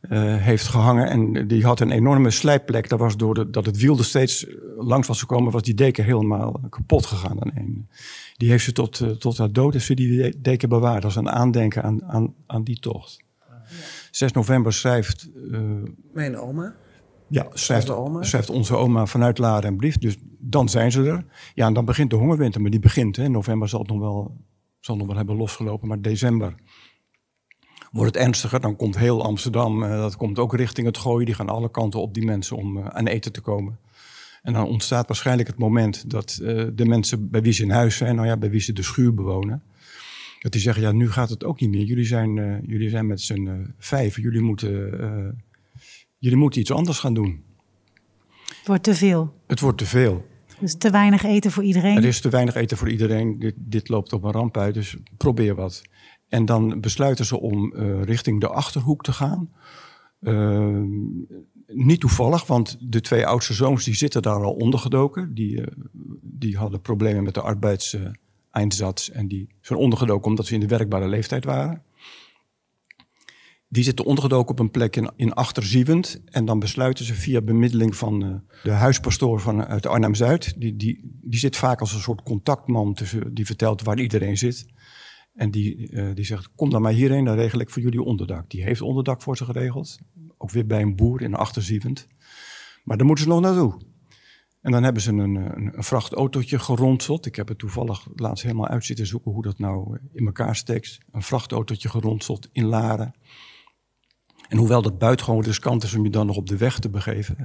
eh, 0.02 0.36
heeft 0.36 0.68
gehangen. 0.68 1.10
En 1.10 1.48
die 1.48 1.66
had 1.66 1.80
een 1.80 1.92
enorme 1.92 2.30
slijpplek. 2.30 2.90
Dat 2.90 3.00
was 3.00 3.18
door 3.18 3.34
de, 3.34 3.50
dat 3.50 3.66
het 3.66 3.78
wiel 3.78 3.98
er 3.98 4.06
steeds 4.06 4.48
langs 4.78 5.08
was 5.08 5.20
gekomen... 5.20 5.52
was 5.52 5.62
die 5.62 5.74
deken 5.74 6.04
helemaal 6.04 6.60
kapot 6.70 7.06
gegaan 7.06 7.42
aan 7.42 7.52
een. 7.56 7.88
Die 8.38 8.50
heeft 8.50 8.64
ze 8.64 8.72
tot, 8.72 9.00
eh, 9.00 9.10
tot 9.10 9.38
haar 9.38 9.52
dood 9.52 9.74
heeft 9.74 9.86
ze 9.86 9.94
die 9.94 10.42
deken 10.42 10.70
bewaard... 10.70 11.04
als 11.04 11.16
een 11.16 11.30
aandenken 11.30 11.84
aan, 11.84 12.04
aan, 12.06 12.34
aan 12.46 12.64
die 12.64 12.80
tocht. 12.80 13.24
6 14.12 14.32
november 14.32 14.74
schrijft 14.74 15.30
eh, 15.52 15.60
Mijn 16.14 16.38
oma. 16.38 16.76
ja, 17.28 17.48
schrijft, 17.54 17.90
Onze 17.90 18.02
oma? 18.02 18.24
schrijft 18.24 18.50
onze 18.50 18.76
oma 18.76 19.06
vanuit 19.06 19.38
Laren 19.38 19.70
een 19.70 19.78
brief. 19.78 19.98
Dus 19.98 20.18
dan 20.40 20.70
zijn 20.70 20.92
ze 20.92 21.04
er. 21.04 21.26
Ja, 21.54 21.68
en 21.68 21.74
dan 21.74 21.86
begint 21.86 22.10
de 22.10 22.16
hongerwinter. 22.16 22.62
Maar 22.62 22.72
die 22.72 22.80
begint. 22.80 23.16
Hè. 23.16 23.30
November 23.30 23.70
zal 23.70 23.80
het 23.80 23.90
nog 23.90 24.00
wel, 24.00 24.38
zal 24.80 24.96
nog 24.96 25.08
wel 25.08 25.16
hebben 25.16 25.36
losgelopen. 25.36 25.88
Maar 25.88 26.02
december 26.02 26.56
wordt 27.92 28.16
het 28.16 28.24
ernstiger. 28.24 28.60
Dan 28.60 28.76
komt 28.76 28.98
heel 28.98 29.24
Amsterdam. 29.24 29.84
eh, 29.84 29.90
dat 29.90 30.16
komt 30.16 30.40
ook 30.40 30.56
richting 30.56 30.88
het 30.88 30.98
gooien. 30.98 31.26
Die 31.26 31.36
gaan 31.36 31.50
alle 31.50 31.72
kanten 31.72 32.02
op 32.02 32.14
die 32.14 32.26
mensen 32.26 32.58
om 32.58 32.78
eh, 32.78 32.86
aan 32.86 33.08
eten 33.08 33.32
te 33.32 33.42
komen. 33.42 33.80
En 34.42 34.54
dan 34.54 34.68
ontstaat 34.68 35.08
waarschijnlijk 35.08 35.48
het 35.48 35.58
moment 35.58 36.10
dat 36.10 36.40
eh, 36.44 36.66
de 36.74 36.86
mensen 36.86 37.30
bij 37.30 37.42
wie 37.42 37.54
ze 37.54 37.64
in 37.64 37.70
huis 37.70 37.98
zijn, 37.98 38.16
nou 38.16 38.28
ja, 38.28 38.38
bij 38.38 38.50
wie 38.50 38.60
ze 38.60 38.74
de 38.74 38.84
schuur 38.84 39.14
bewonen, 39.14 39.64
dat 40.40 40.52
die 40.52 40.62
zeggen, 40.62 40.84
ja, 40.84 40.92
nu 40.92 41.12
gaat 41.12 41.30
het 41.30 41.44
ook 41.44 41.60
niet 41.60 41.70
meer. 41.70 41.84
Jullie 41.84 42.06
zijn, 42.06 42.62
jullie 42.66 42.90
zijn 42.90 43.08
met 43.08 43.22
z'n 43.22 43.42
uh, 43.42 43.54
vijf, 43.78 44.16
jullie 44.16 44.42
moeten, 44.42 45.02
uh, 45.02 45.28
jullie 46.18 46.38
moeten 46.38 46.62
iets 46.62 46.72
anders 46.72 47.00
gaan 47.00 47.14
doen. 47.14 47.44
Het 48.58 48.68
wordt 48.68 48.84
te 48.84 48.96
veel. 48.96 49.34
Het 49.48 49.60
wordt 49.60 49.78
te 49.78 49.86
veel. 49.86 50.26
Dus 50.60 50.76
te 50.76 50.90
weinig 50.90 51.24
eten 51.24 51.52
voor 51.52 51.64
iedereen. 51.64 51.98
Er 51.98 52.06
is 52.06 52.22
te 52.22 52.30
weinig 52.30 52.56
eten 52.56 52.78
voor 52.78 52.90
iedereen. 52.90 53.40
Dit, 53.40 53.54
dit 53.58 53.90
loopt 53.90 54.14
op 54.14 54.24
een 54.24 54.32
ramp 54.32 54.58
uit, 54.58 54.74
dus 54.74 54.98
probeer 55.18 55.56
wat. 55.56 55.82
En 56.32 56.46
dan 56.46 56.80
besluiten 56.82 57.26
ze 57.26 57.40
om 57.40 57.74
uh, 57.76 58.04
richting 58.04 58.40
de 58.40 58.48
Achterhoek 58.48 59.04
te 59.04 59.14
gaan. 59.14 59.50
Uh, 60.20 60.84
niet 61.68 62.00
toevallig, 62.00 62.48
want 62.48 62.78
de 62.80 63.02
twee 63.02 63.28
oudste 63.28 63.54
zoons 63.54 63.84
die 63.84 63.96
zitten 63.96 64.22
daar 64.22 64.44
al 64.44 64.54
ondergedoken. 64.54 65.34
Die, 65.34 65.58
uh, 65.58 65.66
die 66.22 66.58
hadden 66.58 66.82
problemen 66.82 67.24
met 67.24 67.34
de 67.34 67.42
arbeidseinsatz 67.42 69.10
en 69.10 69.28
die 69.28 69.50
zijn 69.62 69.80
ondergedoken 69.80 70.30
omdat 70.30 70.46
ze 70.46 70.54
in 70.54 70.60
de 70.60 70.68
werkbare 70.68 71.08
leeftijd 71.08 71.46
waren. 71.46 71.84
Die 73.68 73.84
zitten 73.84 74.06
ondergedoken 74.06 74.52
op 74.52 74.60
een 74.60 74.72
plek 74.72 74.96
in, 74.96 75.12
in 75.16 75.34
Achterzievend. 75.34 76.22
En 76.26 76.46
dan 76.46 76.60
besluiten 76.60 77.06
ze 77.06 77.14
via 77.14 77.42
bemiddeling 77.42 77.96
van 77.96 78.44
de 78.64 78.72
huispastoor 78.72 79.40
van, 79.40 79.66
uit 79.66 79.86
Arnhem-Zuid. 79.86 80.54
Die, 80.58 80.76
die, 80.76 81.20
die 81.22 81.40
zit 81.40 81.56
vaak 81.56 81.80
als 81.80 81.94
een 81.94 82.00
soort 82.00 82.24
contactman 82.24 82.94
tussen, 82.94 83.34
die 83.34 83.46
vertelt 83.46 83.82
waar 83.82 84.00
iedereen 84.00 84.38
zit. 84.38 84.66
En 85.34 85.52
die, 85.52 85.92
uh, 85.92 86.16
die 86.16 86.26
zegt, 86.26 86.50
kom 86.56 86.70
dan 86.70 86.82
maar 86.82 86.92
hierheen, 86.92 87.26
dan 87.26 87.36
regel 87.36 87.60
ik 87.60 87.70
voor 87.70 87.82
jullie 87.82 88.02
onderdak. 88.02 88.50
Die 88.50 88.64
heeft 88.64 88.82
onderdak 88.82 89.22
voor 89.22 89.38
ze 89.38 89.46
geregeld. 89.46 90.00
Ook 90.38 90.52
weer 90.52 90.66
bij 90.66 90.82
een 90.82 90.96
boer 90.96 91.22
in 91.22 91.34
Achterzievend. 91.34 92.08
Maar 92.84 92.98
daar 92.98 93.06
moeten 93.06 93.26
ze 93.26 93.32
nog 93.32 93.42
naartoe. 93.42 93.82
En 94.62 94.72
dan 94.72 94.84
hebben 94.84 95.02
ze 95.02 95.12
een, 95.12 95.36
een, 95.36 95.78
een 95.78 95.84
vrachtautootje 95.84 96.60
geronseld. 96.60 97.26
Ik 97.26 97.36
heb 97.36 97.48
het 97.48 97.58
toevallig 97.58 98.08
laatst 98.16 98.44
helemaal 98.44 98.68
uit 98.68 98.86
zitten 98.86 99.06
zoeken 99.06 99.32
hoe 99.32 99.44
dat 99.44 99.60
nou 99.60 99.98
in 100.14 100.26
elkaar 100.26 100.56
steekt. 100.56 101.00
Een 101.12 101.22
vrachtautootje 101.22 101.90
geronseld 101.90 102.50
in 102.52 102.66
Laren. 102.66 103.14
En 104.50 104.58
hoewel 104.58 104.82
dat 104.82 104.98
buitengewoon 104.98 105.44
riskant 105.44 105.84
is 105.84 105.94
om 105.94 106.04
je 106.04 106.10
dan 106.10 106.26
nog 106.26 106.36
op 106.36 106.48
de 106.48 106.58
weg 106.58 106.80
te 106.80 106.90
begeven, 106.90 107.36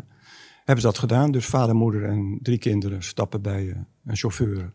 hebben 0.57 0.81
ze 0.81 0.87
dat 0.87 0.99
gedaan. 0.99 1.31
Dus 1.31 1.47
vader, 1.47 1.75
moeder 1.75 2.05
en 2.05 2.39
drie 2.43 2.59
kinderen 2.59 3.03
stappen 3.03 3.43
bij 3.43 3.65
uh, 3.65 3.77
een 4.05 4.17
chauffeur. 4.17 4.73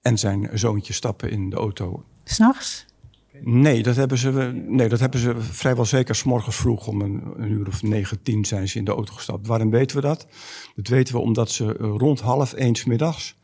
En 0.00 0.18
zijn 0.18 0.58
zoontje 0.58 0.92
stappen 0.92 1.30
in 1.30 1.50
de 1.50 1.56
auto. 1.56 2.04
S'nachts? 2.24 2.86
Nee, 3.40 3.82
dat 3.82 3.96
hebben 3.96 4.18
ze, 4.18 4.30
nee, 4.66 4.88
dat 4.88 5.00
hebben 5.00 5.20
ze 5.20 5.40
vrijwel 5.40 5.84
zeker. 5.84 6.14
S 6.14 6.22
morgens 6.22 6.56
vroeg 6.56 6.86
om 6.86 7.00
een, 7.00 7.50
uur 7.50 7.66
of 7.66 7.82
negen, 7.82 8.22
tien 8.22 8.44
zijn 8.44 8.68
ze 8.68 8.78
in 8.78 8.84
de 8.84 8.90
auto 8.90 9.12
gestapt. 9.12 9.46
Waarom 9.46 9.70
weten 9.70 9.96
we 9.96 10.02
dat? 10.02 10.26
Dat 10.74 10.88
weten 10.88 11.14
we 11.14 11.20
omdat 11.20 11.50
ze 11.50 11.64
uh, 11.64 11.94
rond 11.96 12.20
half 12.20 12.52
één 12.52 12.74
's 12.74 12.84
middags 12.84 13.36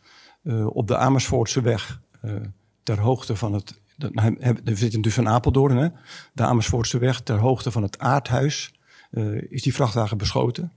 uh, 0.43 0.67
op 0.67 0.89
de 0.89 0.97
Amersfoortse 0.97 1.61
weg, 1.61 2.01
uh, 2.23 2.35
ter 2.83 2.99
hoogte 2.99 3.37
van 3.37 3.53
het 3.53 3.79
we 4.65 4.75
zitten 4.75 5.01
dus 5.01 5.19
in 5.19 5.29
Apeldoorn, 5.29 5.77
hè? 5.77 5.89
de 6.33 6.43
Amersfoortse 6.43 6.99
weg, 6.99 7.21
ter 7.21 7.39
hoogte 7.39 7.71
van 7.71 7.83
het 7.83 7.99
aardhuis, 7.99 8.75
is 9.49 9.63
die 9.63 9.75
vrachtwagen 9.75 10.19
beschoten. 10.19 10.73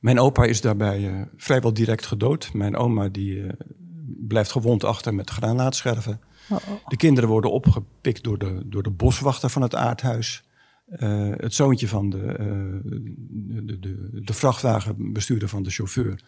Mijn 0.00 0.18
opa 0.18 0.44
is 0.44 0.60
daarbij 0.60 1.28
vrijwel 1.36 1.74
direct 1.74 2.06
gedood. 2.06 2.52
Mijn 2.52 2.76
oma 2.76 3.08
die, 3.08 3.46
blijft 4.06 4.50
gewond 4.50 4.84
achter 4.84 5.14
met 5.14 5.30
granaatscherven. 5.30 6.20
Oh. 6.50 6.56
De 6.86 6.96
kinderen 6.96 7.28
worden 7.28 7.52
opgepikt 7.52 8.24
door 8.24 8.38
de, 8.38 8.62
door 8.66 8.82
de 8.82 8.90
boswachter 8.90 9.50
van 9.50 9.62
het 9.62 9.74
aardhuis. 9.74 10.44
het 11.36 11.54
zoontje 11.54 11.88
van 11.88 12.10
de, 12.10 12.36
de, 13.64 13.78
de, 13.78 14.20
de, 14.24 14.32
vrachtwagenbestuurder 14.32 15.48
van 15.48 15.62
de 15.62 15.70
chauffeur 15.70 16.22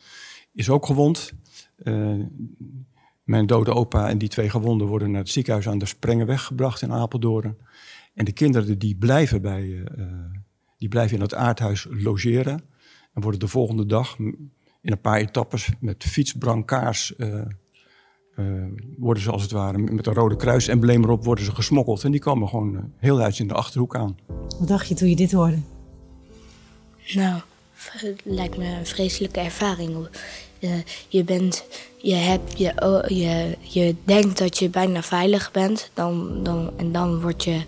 is 0.53 0.71
ook 0.71 0.87
gewond. 0.87 1.33
Mijn 3.25 3.47
dode 3.47 3.75
opa 3.75 4.09
en 4.09 4.19
die 4.19 4.29
twee 4.29 4.51
gewonden 4.51 4.87
worden 4.87 5.11
naar 5.11 5.21
het 5.21 5.31
ziekenhuis 5.31 5.69
aan 5.69 5.79
de 5.79 5.87
Sprengenweg 5.87 6.43
gebracht 6.43 6.83
in 6.83 6.93
Apeldoorn. 6.93 7.57
En 8.15 8.25
de 8.25 8.33
kinderen 8.33 8.79
die 8.79 8.97
blijven, 8.97 9.43
bij, 9.43 9.85
die 10.79 10.89
blijven 10.89 11.17
in 11.17 11.23
het 11.23 11.35
aardhuis 11.35 11.87
logeren. 11.91 12.61
En 13.15 13.23
worden 13.23 13.41
de 13.41 13.49
volgende 13.49 13.87
dag 13.87 14.19
in 14.19 14.93
een 14.93 15.01
paar 15.01 15.19
etappes 15.19 15.71
met 15.81 16.05
fietsbrancards 16.05 17.15
worden 18.99 19.23
ze 19.23 19.31
als 19.31 19.43
het 19.43 19.51
ware 19.51 19.79
met 19.79 20.07
een 20.07 20.15
rode 20.15 20.37
kruis-embleem 20.37 21.05
erop 21.05 21.25
worden 21.25 21.45
ze 21.45 21.55
gesmokkeld. 21.55 22.05
En 22.05 22.11
die 22.11 22.21
komen 22.21 22.49
gewoon 22.49 22.93
heel 22.97 23.21
uit 23.21 23.39
in 23.39 23.49
de 23.49 23.55
Achterhoek 23.55 23.97
aan. 23.97 24.17
Wat 24.59 24.69
dacht 24.69 24.89
je 24.89 24.95
toen 24.95 25.09
je 25.09 25.17
dit 25.17 25.33
hoorde? 25.33 25.59
Nou, 27.15 27.41
het 27.75 28.21
lijkt 28.25 28.57
me 28.57 28.65
een 28.65 28.87
vreselijke 28.87 29.41
ervaring. 29.41 30.09
je, 31.09 31.25
bent, 31.25 31.65
je, 31.97 32.15
hebt, 32.15 32.59
je, 32.59 33.05
je, 33.09 33.57
je 33.61 33.95
denkt 34.05 34.39
dat 34.39 34.59
je 34.59 34.69
bijna 34.69 35.03
veilig 35.03 35.51
bent. 35.53 35.91
Dan, 35.95 36.43
dan, 36.43 36.71
en 36.77 36.93
dan 36.93 37.21
word 37.21 37.45
je 37.45 37.63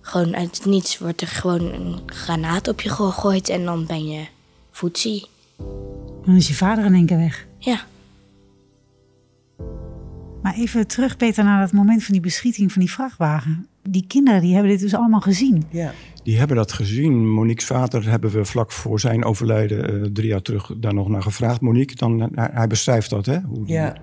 gewoon 0.00 0.36
uit 0.36 0.56
het 0.56 0.64
niets 0.64 0.98
wordt 0.98 1.20
er 1.20 1.28
gewoon 1.28 1.72
een 1.72 2.00
granaat 2.06 2.68
op 2.68 2.80
je 2.80 2.88
gegooid 2.88 3.48
en 3.48 3.64
dan 3.64 3.86
ben 3.86 4.06
je 4.06 4.26
voetzie. 4.70 5.26
Dan 6.24 6.36
is 6.36 6.48
je 6.48 6.54
vader 6.54 6.84
in 6.84 6.94
één 6.94 7.06
keer 7.06 7.16
weg. 7.16 7.46
Ja. 7.58 7.86
Maar 10.46 10.54
even 10.54 10.86
terug, 10.86 11.16
Peter, 11.16 11.44
naar 11.44 11.60
dat 11.60 11.72
moment 11.72 12.04
van 12.04 12.12
die 12.12 12.22
beschieting 12.22 12.72
van 12.72 12.80
die 12.82 12.90
vrachtwagen. 12.90 13.66
Die 13.82 14.04
kinderen 14.06 14.40
die 14.40 14.52
hebben 14.52 14.70
dit 14.70 14.80
dus 14.80 14.94
allemaal 14.94 15.20
gezien. 15.20 15.64
Ja. 15.70 15.92
Die 16.22 16.38
hebben 16.38 16.56
dat 16.56 16.72
gezien. 16.72 17.30
Monique's 17.30 17.64
vader 17.64 18.10
hebben 18.10 18.30
we 18.30 18.44
vlak 18.44 18.72
voor 18.72 19.00
zijn 19.00 19.24
overlijden, 19.24 19.94
uh, 19.94 20.10
drie 20.12 20.28
jaar 20.28 20.42
terug, 20.42 20.72
daar 20.76 20.94
nog 20.94 21.08
naar 21.08 21.22
gevraagd. 21.22 21.60
Monique, 21.60 21.96
dan, 21.96 22.30
hij 22.34 22.66
beschrijft 22.66 23.10
dat, 23.10 23.26
hè? 23.26 23.40
Hoe 23.40 23.62
ja. 23.66 23.96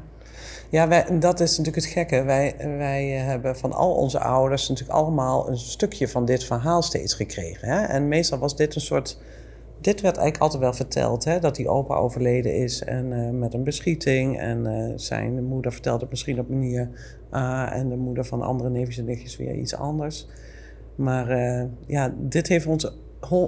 Ja, 0.70 0.88
wij, 0.88 1.20
dat 1.20 1.40
is 1.40 1.58
natuurlijk 1.58 1.86
het 1.86 1.94
gekke. 1.94 2.24
Wij, 2.24 2.56
wij 2.58 3.20
eh, 3.20 3.26
hebben 3.26 3.58
van 3.58 3.74
al 3.74 3.92
onze 3.92 4.20
ouders 4.20 4.70
natuurlijk 4.70 4.98
allemaal 4.98 5.50
een 5.50 5.58
stukje 5.58 6.08
van 6.08 6.26
dit 6.26 6.44
verhaal 6.44 6.82
steeds 6.82 7.14
gekregen. 7.14 7.68
Hè? 7.68 7.82
En 7.82 8.08
meestal 8.08 8.40
was 8.40 8.56
dit 8.56 8.76
een 8.76 8.82
soort. 8.82 9.18
Dit 9.84 10.02
werd 10.02 10.18
eigenlijk 10.18 10.38
altijd 10.38 10.62
wel 10.62 10.74
verteld, 10.74 11.24
hè? 11.24 11.40
dat 11.40 11.56
die 11.56 11.70
opa 11.70 11.96
overleden 11.96 12.56
is 12.56 12.84
en 12.84 13.12
uh, 13.12 13.30
met 13.30 13.54
een 13.54 13.64
beschieting. 13.64 14.40
En 14.40 14.66
uh, 14.66 14.94
zijn 14.96 15.44
moeder 15.44 15.72
vertelde 15.72 16.02
het 16.02 16.10
misschien 16.10 16.40
op 16.40 16.50
manier 16.50 16.90
A 17.34 17.72
en 17.72 17.90
de 17.90 17.96
moeder 17.96 18.26
van 18.26 18.42
andere 18.42 18.70
neefjes 18.70 18.98
en 18.98 19.06
nichtjes 19.06 19.38
weer 19.38 19.56
iets 19.56 19.76
anders. 19.76 20.28
Maar 20.96 21.38
ja, 21.86 22.14
dit 22.20 22.48
heeft 22.48 22.66
ons, 22.66 22.98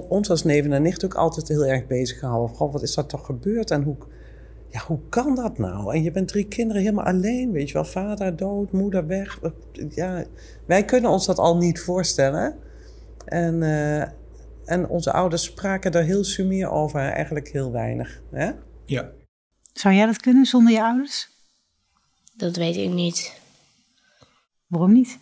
ons 0.08 0.30
als 0.30 0.44
neven 0.44 0.72
en 0.72 0.82
nicht 0.82 1.04
ook 1.04 1.14
altijd 1.14 1.48
heel 1.48 1.66
erg 1.66 1.86
bezig 1.86 2.18
gehouden. 2.18 2.56
Goh, 2.56 2.72
wat 2.72 2.82
is 2.82 2.96
er 2.96 3.06
toch 3.06 3.26
gebeurd 3.26 3.70
en 3.70 3.82
hoe, 3.82 3.96
ja, 4.68 4.80
hoe 4.86 4.98
kan 5.08 5.34
dat 5.34 5.58
nou? 5.58 5.94
En 5.94 6.02
je 6.02 6.10
bent 6.10 6.28
drie 6.28 6.48
kinderen 6.48 6.82
helemaal 6.82 7.04
alleen, 7.04 7.52
weet 7.52 7.68
je 7.68 7.74
wel. 7.74 7.84
Vader 7.84 8.36
dood, 8.36 8.72
moeder 8.72 9.06
weg. 9.06 9.40
Ja, 9.88 10.24
wij 10.66 10.84
kunnen 10.84 11.10
ons 11.10 11.26
dat 11.26 11.38
al 11.38 11.56
niet 11.56 11.80
voorstellen. 11.80 12.54
En, 13.24 13.62
uh, 13.62 14.02
en 14.66 14.88
onze 14.88 15.12
ouders 15.12 15.42
spraken 15.42 15.92
daar 15.92 16.02
heel 16.02 16.24
sumier 16.24 16.70
over, 16.70 17.00
eigenlijk 17.00 17.48
heel 17.48 17.72
weinig. 17.72 18.20
Hè? 18.30 18.50
Ja. 18.86 19.10
Zou 19.72 19.94
jij 19.94 20.06
dat 20.06 20.20
kunnen 20.20 20.46
zonder 20.46 20.72
je 20.72 20.82
ouders? 20.82 21.28
Dat 22.36 22.56
weet 22.56 22.76
ik 22.76 22.90
niet. 22.90 23.40
Waarom 24.66 24.92
niet? 24.92 25.18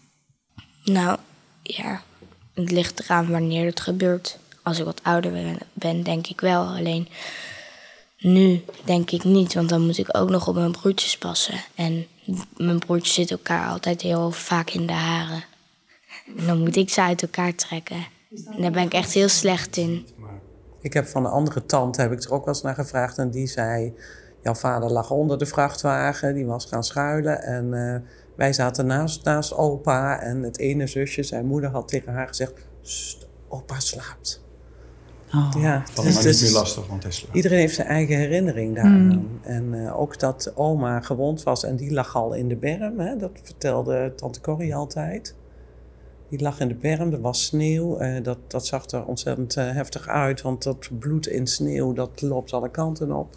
Nou, 0.84 1.18
ja, 1.62 2.02
het 2.54 2.70
ligt 2.70 3.00
eraan 3.00 3.30
wanneer 3.30 3.66
het 3.66 3.80
gebeurt. 3.80 4.38
Als 4.62 4.78
ik 4.78 4.84
wat 4.84 5.02
ouder 5.02 5.58
ben, 5.72 6.02
denk 6.02 6.26
ik 6.26 6.40
wel. 6.40 6.66
Alleen 6.66 7.08
nu 8.18 8.64
denk 8.84 9.10
ik 9.10 9.24
niet, 9.24 9.54
want 9.54 9.68
dan 9.68 9.86
moet 9.86 9.98
ik 9.98 10.16
ook 10.16 10.30
nog 10.30 10.48
op 10.48 10.54
mijn 10.54 10.72
broertjes 10.72 11.18
passen. 11.18 11.60
En 11.74 12.06
mijn 12.56 12.78
broertjes 12.78 13.14
zitten 13.14 13.36
elkaar 13.36 13.68
altijd 13.68 14.00
heel 14.00 14.30
vaak 14.30 14.70
in 14.70 14.86
de 14.86 14.92
haren. 14.92 15.44
En 16.36 16.46
dan 16.46 16.58
moet 16.58 16.76
ik 16.76 16.90
ze 16.90 17.02
uit 17.02 17.22
elkaar 17.22 17.54
trekken. 17.54 18.06
En 18.50 18.62
daar 18.62 18.70
ben 18.70 18.82
ik 18.82 18.92
echt 18.92 19.12
heel 19.12 19.28
slecht 19.28 19.76
in. 19.76 20.06
Ik 20.80 20.92
heb 20.92 21.06
van 21.06 21.24
een 21.24 21.30
andere 21.30 21.66
tante 21.66 22.00
heb 22.00 22.12
ik 22.12 22.22
er 22.22 22.32
ook 22.32 22.44
wel 22.44 22.54
eens 22.54 22.62
naar 22.62 22.74
gevraagd. 22.74 23.18
En 23.18 23.30
die 23.30 23.46
zei, 23.46 23.94
jouw 24.42 24.54
vader 24.54 24.92
lag 24.92 25.10
onder 25.10 25.38
de 25.38 25.46
vrachtwagen. 25.46 26.34
Die 26.34 26.46
was 26.46 26.64
gaan 26.64 26.84
schuilen. 26.84 27.42
En 27.42 27.72
uh, 27.72 27.96
wij 28.36 28.52
zaten 28.52 28.86
naast, 28.86 29.24
naast 29.24 29.54
opa. 29.54 30.20
En 30.20 30.42
het 30.42 30.58
ene 30.58 30.86
zusje, 30.86 31.22
zijn 31.22 31.46
moeder, 31.46 31.70
had 31.70 31.88
tegen 31.88 32.12
haar 32.12 32.28
gezegd... 32.28 32.52
opa 33.48 33.80
slaapt. 33.80 34.42
Oh. 35.34 35.54
Ja, 35.58 35.84
het 35.94 36.04
is 36.04 36.18
dus 36.18 36.40
niet 36.40 36.50
meer 36.50 36.60
lastig, 36.60 36.86
want 36.86 37.02
hij 37.02 37.12
slaapt. 37.12 37.36
Iedereen 37.36 37.58
heeft 37.58 37.74
zijn 37.74 37.88
eigen 37.88 38.16
herinnering 38.16 38.74
daaraan. 38.74 39.06
Mm. 39.06 39.40
En 39.42 39.72
uh, 39.72 40.00
ook 40.00 40.18
dat 40.18 40.52
oma 40.54 41.00
gewond 41.00 41.42
was 41.42 41.64
en 41.64 41.76
die 41.76 41.92
lag 41.92 42.16
al 42.16 42.34
in 42.34 42.48
de 42.48 42.56
berm. 42.56 43.00
Hè, 43.00 43.16
dat 43.16 43.30
vertelde 43.42 44.12
tante 44.16 44.40
Corrie 44.40 44.74
altijd. 44.74 45.34
Die 46.34 46.42
lag 46.42 46.60
in 46.60 46.68
de 46.68 46.74
berm, 46.74 47.12
er 47.12 47.20
was 47.20 47.44
sneeuw. 47.44 48.00
Uh, 48.00 48.22
dat, 48.22 48.38
dat 48.50 48.66
zag 48.66 48.86
er 48.90 49.04
ontzettend 49.04 49.56
uh, 49.56 49.70
heftig 49.70 50.08
uit, 50.08 50.42
want 50.42 50.62
dat 50.62 50.90
bloed 50.98 51.26
in 51.26 51.46
sneeuw, 51.46 51.92
dat 51.92 52.22
loopt 52.22 52.52
alle 52.52 52.70
kanten 52.70 53.12
op. 53.12 53.36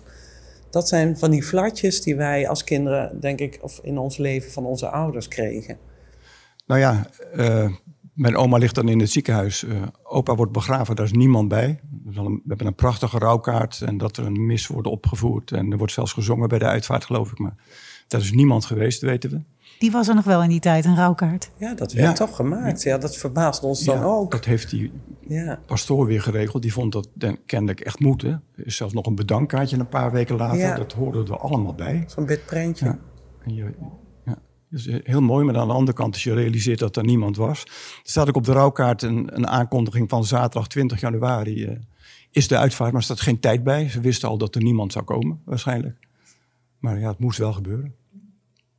Dat 0.69 0.87
zijn 0.87 1.17
van 1.17 1.31
die 1.31 1.43
flatjes 1.43 2.01
die 2.01 2.15
wij 2.15 2.47
als 2.47 2.63
kinderen, 2.63 3.19
denk 3.19 3.39
ik, 3.39 3.59
of 3.61 3.79
in 3.83 3.97
ons 3.97 4.17
leven 4.17 4.51
van 4.51 4.65
onze 4.65 4.89
ouders 4.89 5.27
kregen. 5.27 5.77
Nou 6.65 6.79
ja, 6.79 7.09
mijn 8.13 8.35
oma 8.35 8.57
ligt 8.57 8.75
dan 8.75 8.89
in 8.89 8.99
het 8.99 9.09
ziekenhuis. 9.09 9.65
Opa 10.03 10.35
wordt 10.35 10.51
begraven, 10.51 10.95
daar 10.95 11.05
is 11.05 11.11
niemand 11.11 11.47
bij. 11.47 11.79
We 12.03 12.41
hebben 12.47 12.67
een 12.67 12.75
prachtige 12.75 13.17
rouwkaart 13.17 13.81
en 13.81 13.97
dat 13.97 14.17
er 14.17 14.25
een 14.25 14.45
mis 14.45 14.67
wordt 14.67 14.87
opgevoerd. 14.87 15.51
En 15.51 15.71
er 15.71 15.77
wordt 15.77 15.93
zelfs 15.93 16.13
gezongen 16.13 16.49
bij 16.49 16.59
de 16.59 16.65
uitvaart, 16.65 17.05
geloof 17.05 17.31
ik. 17.31 17.39
Maar 17.39 17.55
daar 18.07 18.21
is 18.21 18.31
niemand 18.31 18.65
geweest, 18.65 19.01
weten 19.01 19.29
we. 19.29 19.56
Die 19.79 19.91
was 19.91 20.07
er 20.07 20.15
nog 20.15 20.23
wel 20.23 20.43
in 20.43 20.49
die 20.49 20.59
tijd, 20.59 20.85
een 20.85 20.95
rouwkaart. 20.95 21.51
Ja, 21.57 21.73
dat 21.73 21.93
werd 21.93 22.15
toch 22.15 22.35
gemaakt. 22.35 22.83
Ja, 22.83 22.97
dat 22.97 23.17
verbaast 23.17 23.63
ons 23.63 23.83
dan 23.83 24.03
ook. 24.03 24.31
Dat 24.31 24.45
heeft 24.45 24.69
die 24.69 24.91
ja. 25.27 25.59
pastoor 25.65 26.05
weer 26.05 26.21
geregeld. 26.21 26.61
Die 26.61 26.73
vond 26.73 26.91
dat 26.91 27.09
kennelijk 27.45 27.79
echt 27.79 27.99
moeten. 27.99 28.43
Er 28.55 28.65
is 28.65 28.75
zelfs 28.75 28.93
nog 28.93 29.05
een 29.05 29.15
bedankkaartje 29.15 29.77
een 29.77 29.89
paar 29.89 30.11
weken 30.11 30.35
later. 30.35 30.75
Dat 30.75 30.93
hoorden 30.93 31.25
we 31.25 31.31
er 31.31 31.39
allemaal 31.39 31.73
bij. 31.73 32.03
Zo'n 32.07 32.25
bitprintje. 32.25 32.97
En 33.43 33.53
je, 33.53 33.73
dus 34.69 34.89
heel 35.03 35.21
mooi, 35.21 35.45
maar 35.45 35.57
aan 35.57 35.67
de 35.67 35.73
andere 35.73 35.97
kant, 35.97 36.13
als 36.13 36.23
je 36.23 36.33
realiseert 36.33 36.79
dat 36.79 36.95
er 36.95 37.03
niemand 37.03 37.37
was. 37.37 37.61
Er 37.63 37.69
staat 38.03 38.27
ook 38.27 38.35
op 38.35 38.45
de 38.45 38.51
rouwkaart 38.51 39.01
een, 39.01 39.35
een 39.35 39.47
aankondiging 39.47 40.09
van 40.09 40.25
zaterdag 40.25 40.67
20 40.67 40.99
januari. 40.99 41.65
Uh, 41.65 41.77
is 42.31 42.47
de 42.47 42.57
uitvaart, 42.57 42.91
maar 42.91 42.99
er 42.99 43.05
staat 43.05 43.21
geen 43.21 43.39
tijd 43.39 43.63
bij. 43.63 43.89
Ze 43.89 43.99
wisten 43.99 44.29
al 44.29 44.37
dat 44.37 44.55
er 44.55 44.63
niemand 44.63 44.91
zou 44.91 45.05
komen, 45.05 45.41
waarschijnlijk. 45.45 46.07
Maar 46.79 46.99
ja, 46.99 47.09
het 47.09 47.19
moest 47.19 47.37
wel 47.37 47.53
gebeuren. 47.53 47.95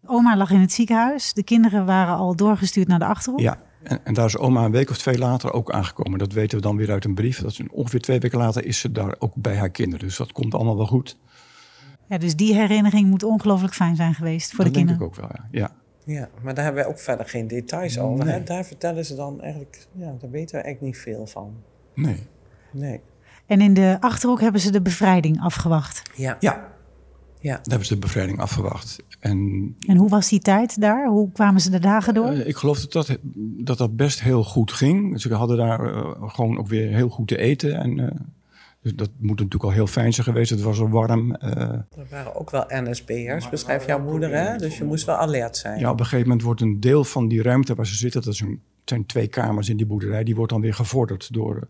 Oma 0.09 0.37
lag 0.37 0.51
in 0.51 0.61
het 0.61 0.73
ziekenhuis. 0.73 1.33
De 1.33 1.42
kinderen 1.42 1.87
waren 1.87 2.16
al 2.16 2.37
doorgestuurd 2.37 2.88
naar 2.88 2.99
de 2.99 3.05
Achterhoek. 3.05 3.40
Ja, 3.40 3.61
en, 3.83 4.01
en, 4.05 4.14
daar 4.14 4.27
is 4.27 4.37
oma 4.37 4.64
een 4.64 4.71
week 4.71 4.90
of 4.90 4.99
twee 4.99 5.18
later 5.18 5.53
ook 5.53 5.71
aangekomen. 5.71 6.18
Dat 6.18 6.33
weten 6.33 6.57
we 6.57 6.62
dan 6.62 6.77
weer 6.77 6.90
uit 6.90 7.05
een 7.05 7.14
brief. 7.14 7.40
Dat 7.40 7.51
is 7.51 7.62
ongeveer 7.71 8.01
twee 8.01 8.18
weken 8.18 8.38
later 8.38 8.64
is 8.64 8.79
ze 8.79 8.92
daar 8.92 9.14
ook 9.18 9.35
bij 9.35 9.57
haar 9.57 9.71
kinderen. 9.71 10.07
Dus 10.07 10.16
dat 10.16 10.33
komt 10.33 10.55
allemaal 10.55 10.77
wel 10.77 10.87
goed. 10.87 11.18
Ja, 12.09 12.18
dus 12.18 12.37
die 12.37 12.55
herinnering 12.55 13.09
moet 13.09 13.23
ongelooflijk 13.23 13.75
fijn 13.75 13.97
zijn 13.97 14.14
geweest 14.14 14.55
voor 14.55 14.64
dat 14.64 14.75
de 14.75 14.79
kinderen. 14.79 15.01
Dat 15.01 15.14
denk 15.14 15.27
ik 15.27 15.31
ook 15.31 15.40
wel, 15.40 15.61
ja. 15.61 15.66
ja. 15.66 15.77
Ja, 16.14 16.29
maar 16.42 16.55
daar 16.55 16.64
hebben 16.64 16.83
we 16.83 16.88
ook 16.88 16.99
verder 16.99 17.29
geen 17.29 17.47
details 17.47 17.99
over. 17.99 18.27
Hè? 18.27 18.42
Daar 18.42 18.64
vertellen 18.64 19.05
ze 19.05 19.14
dan 19.14 19.40
eigenlijk, 19.40 19.87
ja, 19.92 20.14
daar 20.18 20.31
weten 20.31 20.57
we 20.57 20.62
eigenlijk 20.62 20.81
niet 20.81 21.03
veel 21.03 21.27
van. 21.27 21.55
Nee. 21.94 22.27
Nee. 22.73 23.01
En 23.47 23.61
in 23.61 23.75
de 23.75 23.97
Achterhoek 24.01 24.40
hebben 24.40 24.61
ze 24.61 24.71
de 24.71 24.83
bevrijding 24.83 25.40
afgewacht. 25.40 26.03
Ja. 26.14 26.37
Ja. 26.40 26.68
Ja. 27.40 27.55
Daar 27.55 27.62
hebben 27.62 27.87
ze 27.87 27.94
de 27.94 28.01
bevrijding 28.01 28.40
afgewacht. 28.40 28.96
En, 29.20 29.74
en 29.87 29.96
hoe 29.96 30.09
was 30.09 30.29
die 30.29 30.40
tijd 30.40 30.81
daar? 30.81 31.07
Hoe 31.07 31.33
kwamen 31.33 31.61
ze 31.61 31.70
de 31.70 31.79
dagen 31.79 32.14
door? 32.14 32.33
Uh, 32.33 32.46
ik 32.46 32.57
geloof 32.57 32.81
dat 32.81 32.92
dat, 32.92 33.18
dat 33.64 33.79
dat 33.79 33.96
best 33.96 34.22
heel 34.22 34.44
goed 34.44 34.72
ging. 34.72 35.20
Ze 35.20 35.35
hadden 35.35 35.57
daar 35.57 35.94
uh, 35.94 36.12
gewoon 36.27 36.59
ook 36.59 36.68
weer 36.68 36.94
heel 36.94 37.09
goed 37.09 37.29
te 37.29 37.37
eten. 37.37 37.74
En 37.74 37.98
uh, 37.98 38.09
dus 38.83 38.94
dat 38.94 39.11
moet 39.18 39.37
natuurlijk 39.37 39.64
al 39.64 39.70
heel 39.70 39.87
fijn 39.87 40.12
zijn 40.12 40.27
geweest. 40.27 40.51
Het 40.51 40.61
was 40.61 40.81
al 40.81 40.88
warm. 40.88 41.37
Uh, 41.42 41.51
er 41.51 42.07
waren 42.11 42.35
ook 42.35 42.51
wel 42.51 42.64
NSB'ers, 42.68 43.48
beschrijft 43.48 43.87
jouw 43.87 44.03
moeder, 44.03 44.35
hè? 44.35 44.57
Dus 44.57 44.79
je 44.79 44.85
moest 44.85 45.07
wel 45.07 45.16
alert 45.16 45.57
zijn. 45.57 45.79
Ja, 45.79 45.90
op 45.90 45.98
een 45.98 46.05
gegeven 46.05 46.27
moment 46.27 46.46
wordt 46.46 46.61
een 46.61 46.81
deel 46.81 47.05
van 47.05 47.29
die 47.29 47.42
ruimte 47.42 47.74
waar 47.74 47.87
ze 47.87 47.94
zitten, 47.94 48.22
dat 48.22 48.42
zijn 48.85 49.07
twee 49.07 49.29
kamers 49.29 49.68
in 49.68 49.77
die 49.77 49.87
boerderij, 49.87 50.24
die 50.24 50.35
wordt 50.35 50.53
dan 50.53 50.61
weer 50.61 50.74
gevorderd 50.74 51.33
door, 51.33 51.66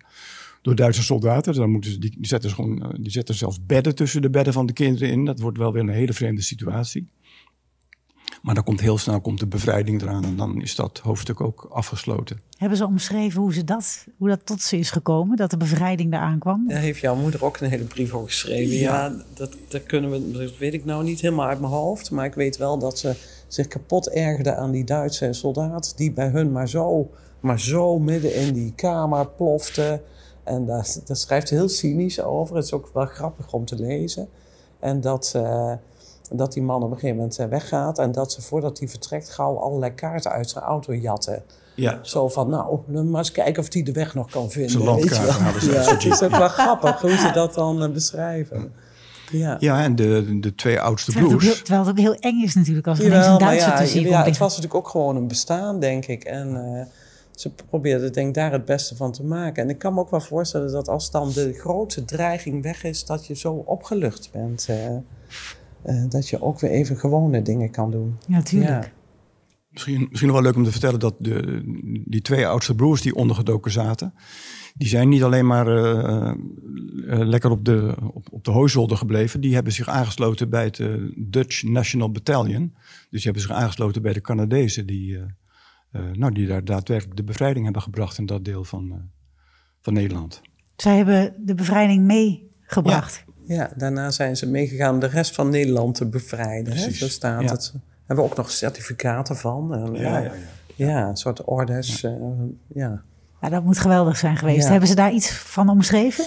door 0.69 0.77
Duitse 0.77 1.03
soldaten. 1.03 1.55
Dan 1.55 1.71
moeten 1.71 1.91
ze, 1.91 1.99
die, 1.99 2.15
die, 2.17 2.27
zetten 2.27 2.51
gewoon, 2.51 2.83
eh, 2.83 2.89
die 3.01 3.11
zetten 3.11 3.35
zelfs 3.35 3.59
bedden 3.67 3.95
tussen 3.95 4.23
de 4.23 4.31
bedden 4.31 4.53
van 4.53 4.67
de 4.67 4.73
kinderen 4.73 5.11
in. 5.11 5.25
Dat 5.25 5.41
wordt 5.41 5.59
wel 5.59 5.73
weer 5.73 5.83
een 5.83 5.89
hele 5.89 6.13
vreemde 6.13 6.43
situatie. 6.43 7.09
Maar 8.43 8.55
dan 8.55 8.65
komt 8.65 8.81
heel 8.81 8.99
snel 8.99 9.21
komt 9.21 9.39
de 9.39 9.47
bevrijding 9.47 10.03
eraan 10.03 10.25
en 10.25 10.37
dan 10.37 10.63
is 10.63 10.75
dat 10.75 10.99
hoofdstuk 10.99 11.41
ook 11.41 11.69
afgesloten. 11.71 12.41
Hebben 12.57 12.79
ze 12.79 12.87
omschreven 12.87 13.41
hoe, 13.41 13.53
ze 13.53 13.65
dat, 13.65 14.07
hoe 14.17 14.29
dat 14.29 14.47
tot 14.47 14.63
ze 14.63 14.79
is 14.79 14.91
gekomen, 14.91 15.37
dat 15.37 15.51
de 15.51 15.57
bevrijding 15.57 16.13
eraan 16.13 16.39
kwam? 16.39 16.69
Daar 16.69 16.81
heeft 16.81 17.01
jouw 17.01 17.17
moeder 17.17 17.45
ook 17.45 17.61
een 17.61 17.71
hele 17.71 17.85
brief 17.85 18.13
over 18.13 18.29
geschreven. 18.29 18.77
Ja, 18.77 19.15
dat, 19.35 19.57
dat, 19.69 19.83
kunnen 19.83 20.11
we, 20.11 20.31
dat 20.31 20.57
weet 20.57 20.75
ik 20.75 20.85
nou 20.85 21.05
niet 21.05 21.21
helemaal 21.21 21.47
uit 21.47 21.61
mijn 21.61 21.73
hoofd. 21.73 22.11
Maar 22.11 22.25
ik 22.25 22.35
weet 22.35 22.57
wel 22.57 22.79
dat 22.79 22.99
ze 22.99 23.17
zich 23.49 23.69
kapot 23.69 24.09
ergerde 24.09 24.55
aan 24.55 24.71
die 24.71 24.85
Duitse 24.85 25.33
soldaat... 25.33 25.97
die 25.97 26.13
bij 26.13 26.29
hun 26.29 26.53
maar 26.53 26.69
zo, 26.69 27.11
maar 27.41 27.61
zo 27.61 27.99
midden 27.99 28.35
in 28.35 28.53
die 28.55 28.73
kamer 28.75 29.27
plofte. 29.27 30.03
En 30.49 30.67
daar, 30.67 30.95
daar 31.05 31.17
schrijft 31.17 31.49
ze 31.49 31.55
heel 31.55 31.69
cynisch 31.69 32.23
over. 32.23 32.57
Het 32.57 32.65
is 32.65 32.73
ook 32.73 32.91
wel 32.93 33.07
grappig 33.07 33.53
om 33.53 33.65
te 33.65 33.77
lezen. 33.77 34.29
En 34.79 35.01
dat... 35.01 35.33
Uh, 35.37 35.73
dat 36.31 36.53
die 36.53 36.63
man 36.63 36.83
op 36.83 36.91
een 36.91 36.95
gegeven 36.95 37.17
moment 37.17 37.39
eh, 37.39 37.47
weggaat 37.47 37.99
en 37.99 38.13
dat 38.13 38.33
ze 38.33 38.43
voordat 38.43 38.79
hij 38.79 38.89
vertrekt 38.89 39.31
gauw 39.31 39.59
allerlei 39.59 39.95
kaarten 39.95 40.31
uit 40.31 40.51
zijn 40.51 40.65
auto 40.65 40.95
jatten. 40.95 41.43
Ja. 41.75 41.99
Zo 42.03 42.29
van, 42.29 42.49
nou, 42.49 42.81
maar 43.03 43.19
eens 43.19 43.33
kijken 43.33 43.63
of 43.63 43.73
hij 43.73 43.83
de 43.83 43.93
weg 43.93 44.15
nog 44.15 44.31
kan 44.31 44.51
vinden. 44.51 44.71
Zijn 44.71 44.85
hadden 44.85 45.63
ze. 45.63 45.73
Ja, 45.73 45.85
het 45.85 46.05
is 46.05 46.23
ook 46.23 46.37
wel 46.37 46.49
grappig 46.49 47.01
hoe 47.01 47.17
ze 47.17 47.31
dat 47.33 47.55
dan 47.55 47.83
uh, 47.83 47.91
beschrijven. 47.91 48.73
Ja. 49.31 49.57
Ja, 49.61 49.83
en 49.83 49.97
de, 49.97 50.39
de 50.41 50.55
twee 50.55 50.81
oudste 50.81 51.11
Terwijl 51.11 51.33
het, 51.33 51.35
ook 51.35 51.43
broers. 51.43 51.57
heel, 51.57 51.65
terwijl 51.65 51.87
het 51.87 51.99
ook 51.99 52.05
heel 52.05 52.31
eng 52.33 52.43
is 52.43 52.55
natuurlijk 52.55 52.87
als 52.87 52.99
er 52.99 53.05
een 53.05 53.11
maar 53.11 53.39
Duitser 53.39 53.71
ja, 53.71 53.79
tussen 53.79 54.01
je 54.01 54.09
ja, 54.09 54.15
komt 54.15 54.27
het 54.27 54.39
was 54.39 54.57
natuurlijk 54.57 54.87
ook 54.87 54.89
gewoon 54.89 55.17
een 55.17 55.29
bestaan, 55.29 55.81
denk 55.81 56.07
ik. 56.07 56.25
En 56.25 56.57
eh, 56.57 56.87
ze 57.41 57.51
probeerden 57.69 58.13
denk 58.13 58.29
ik 58.29 58.35
daar 58.35 58.53
het 58.53 58.65
beste 58.65 58.97
van 58.97 59.13
te 59.13 59.25
maken. 59.25 59.63
En 59.63 59.69
ik 59.71 59.79
kan 59.79 59.95
me 59.95 60.01
ook 60.01 60.11
wel 60.11 60.21
voorstellen 60.21 60.73
dat 60.73 60.89
als 60.89 61.11
dan 61.11 61.33
de 61.33 61.53
grote 61.53 62.05
dreiging 62.05 62.63
weg 62.63 62.85
is, 62.85 63.05
dat 63.05 63.27
je 63.27 63.35
zo 63.35 63.53
opgelucht 63.53 64.31
bent. 64.33 64.67
eh, 64.69 64.97
eh, 65.83 66.05
dat 66.09 66.29
je 66.29 66.43
ook 66.43 66.61
weer 66.61 66.71
even 66.71 66.97
gewone 66.97 67.43
dingen 67.43 67.71
kan 67.71 67.91
doen. 67.91 68.19
Ja, 68.27 68.43
tuurlijk. 68.43 68.85
Ja. 68.85 68.91
Misschien, 69.71 70.07
misschien 70.09 70.27
nog 70.27 70.37
wel 70.37 70.45
leuk 70.45 70.57
om 70.57 70.65
te 70.65 70.71
vertellen 70.71 71.01
dat 71.01 71.15
de, 71.19 71.63
die 72.05 72.21
twee 72.21 72.47
oudste 72.47 72.75
broers 72.75 73.03
die 73.03 73.15
ondergedoken 73.15 73.71
zaten, 73.71 74.15
die 74.75 74.89
zijn 74.89 75.09
niet 75.09 75.23
alleen 75.23 75.47
maar 75.47 75.67
eh, 75.67 76.29
eh, 76.29 76.37
lekker 77.07 77.51
op 77.51 77.65
de, 77.65 77.95
op, 78.13 78.27
op 78.31 78.45
de 78.45 78.51
hooizolder 78.51 78.97
gebleven. 78.97 79.41
Die 79.41 79.55
hebben 79.55 79.73
zich 79.73 79.89
aangesloten 79.89 80.51
bij 80.51 80.65
het 80.65 80.83
Dutch 81.17 81.63
National 81.63 82.11
Battalion. 82.11 82.75
Dus 82.75 83.09
die 83.11 83.23
hebben 83.23 83.43
zich 83.43 83.51
aangesloten 83.51 84.03
bij 84.03 84.13
de 84.13 84.21
Canadezen 84.21 84.87
die, 84.87 85.19
nou, 85.91 86.33
die 86.33 86.47
daar 86.47 86.65
daadwerkelijk 86.65 87.17
de 87.17 87.25
bevrijding 87.25 87.65
hebben 87.65 87.83
gebracht 87.83 88.19
in 88.19 88.27
dat 88.27 88.45
deel 88.45 88.65
van, 88.65 88.91
eh, 88.93 88.97
van 89.81 89.93
Nederland. 89.93 90.41
Zij 90.77 90.97
hebben 90.97 91.35
de 91.39 91.55
bevrijding 91.55 92.05
meegebracht. 92.05 93.25
Ja, 93.47 93.71
daarna 93.77 94.11
zijn 94.11 94.37
ze 94.37 94.47
meegegaan 94.47 94.95
om 94.95 95.01
de 95.01 95.07
rest 95.07 95.35
van 95.35 95.51
Nederland 95.51 95.95
te 95.95 96.07
bevrijden. 96.07 96.73
Hè? 96.73 96.83
Precies, 96.83 96.99
Zo 96.99 97.09
staat 97.09 97.43
ja. 97.43 97.51
het. 97.51 97.71
Daar 97.73 97.83
hebben 98.07 98.25
we 98.25 98.31
ook 98.31 98.37
nog 98.37 98.51
certificaten 98.51 99.37
van. 99.37 99.75
En, 99.75 99.95
eh, 99.95 100.01
ja, 100.03 100.19
ja. 100.19 100.33
ja, 100.75 101.09
een 101.09 101.17
soort 101.17 101.45
orders. 101.45 102.01
Ja. 102.01 102.17
ja, 102.75 103.03
Ja, 103.41 103.49
dat 103.49 103.65
moet 103.65 103.79
geweldig 103.79 104.17
zijn 104.17 104.37
geweest. 104.37 104.65
Ja. 104.65 104.71
Hebben 104.71 104.89
ze 104.89 104.95
daar 104.95 105.13
iets 105.13 105.31
van 105.31 105.69
omschreven? 105.69 106.25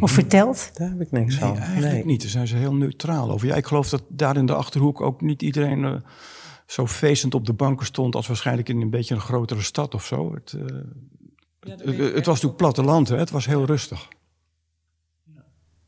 Of 0.00 0.10
verteld? 0.10 0.70
daar 0.74 0.88
heb 0.88 1.00
ik 1.00 1.10
niks 1.10 1.38
Nee, 1.40 1.48
van. 1.48 1.58
eigenlijk 1.58 2.04
niet. 2.04 2.20
Daar 2.20 2.30
zijn 2.30 2.46
ze 2.46 2.56
heel 2.56 2.74
neutraal 2.74 3.30
over. 3.30 3.46
Ja, 3.46 3.54
ik 3.54 3.66
geloof 3.66 3.88
dat 3.88 4.02
daar 4.08 4.36
in 4.36 4.46
de 4.46 4.54
Achterhoek 4.54 5.00
ook 5.00 5.20
niet 5.20 5.42
iedereen 5.42 5.84
eh, 5.84 5.94
zo 6.74 6.86
feestend 6.86 7.34
op 7.34 7.46
de 7.46 7.52
banken 7.52 7.86
stond... 7.86 8.14
als 8.14 8.26
waarschijnlijk 8.26 8.68
in 8.68 8.80
een 8.80 8.90
beetje 8.90 9.14
een 9.14 9.20
grotere 9.20 9.62
stad 9.62 9.94
of 9.94 10.04
zo. 10.04 10.34
Het, 10.34 10.52
eh, 10.52 10.64
het, 11.60 11.98
het 11.98 12.26
was 12.26 12.26
natuurlijk 12.26 12.56
platteland, 12.56 13.08
hè? 13.08 13.16
het 13.16 13.30
was 13.30 13.46
heel 13.46 13.64
rustig. 13.64 14.08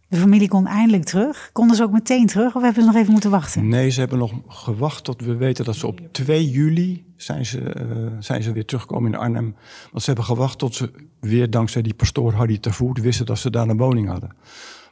De 0.09 0.17
familie 0.17 0.49
kon 0.49 0.67
eindelijk 0.67 1.05
terug. 1.05 1.51
Konden 1.53 1.77
ze 1.77 1.83
ook 1.83 1.93
meteen 1.93 2.27
terug 2.27 2.55
of 2.55 2.63
hebben 2.63 2.83
ze 2.83 2.89
nog 2.89 2.99
even 2.99 3.13
moeten 3.13 3.31
wachten? 3.31 3.69
Nee, 3.69 3.91
ze 3.91 4.01
hebben 4.01 4.19
nog 4.19 4.33
gewacht 4.49 5.05
tot 5.05 5.21
we 5.21 5.37
weten 5.37 5.65
dat 5.65 5.77
ze 5.77 5.87
op 5.87 6.01
2 6.13 6.51
juli... 6.51 7.05
zijn 7.17 7.47
ze, 7.47 7.61
eh, 7.61 7.87
zijn 8.19 8.43
ze 8.43 8.53
weer 8.53 8.65
teruggekomen 8.65 9.13
in 9.13 9.19
Arnhem. 9.19 9.57
Want 9.91 10.03
ze 10.03 10.07
hebben 10.07 10.25
gewacht 10.25 10.59
tot 10.59 10.75
ze 10.75 10.91
weer 11.21 11.51
dankzij 11.51 11.83
die 11.83 11.95
pastoor 11.95 12.33
Hardy 12.33 12.59
Tervoet... 12.59 13.01
wisten 13.01 13.27
dat 13.27 13.39
ze 13.39 13.51
daar 13.51 13.69
een 13.69 13.77
woning 13.77 14.09
hadden. 14.09 14.31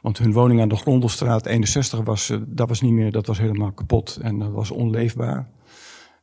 Want 0.01 0.17
hun 0.17 0.33
woning 0.33 0.61
aan 0.61 0.69
de 0.69 0.75
Grondelstraat 0.75 1.45
61 1.45 1.99
was, 1.99 2.29
eh, 2.29 2.37
dat 2.47 2.67
was 2.67 2.81
niet 2.81 2.93
meer, 2.93 3.11
dat 3.11 3.27
was 3.27 3.37
helemaal 3.37 3.71
kapot 3.71 4.17
en 4.21 4.39
dat 4.39 4.51
was 4.51 4.71
onleefbaar. 4.71 5.53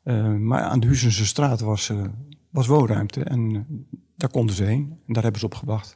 Eh, 0.03 0.35
maar 0.35 0.62
aan 0.62 0.81
de 0.81 0.87
Huizense 0.87 1.27
straat 1.27 1.61
was, 1.61 1.88
eh, 1.88 2.05
was 2.51 2.67
woonruimte 2.67 3.25
en 3.25 3.55
eh, 3.55 3.61
daar 4.17 4.31
konden 4.31 4.57
ze 4.57 4.65
heen. 4.65 4.99
En 5.07 5.12
daar 5.12 5.23
hebben 5.23 5.41
ze 5.41 5.47
op 5.47 5.55
gewacht. 5.55 5.95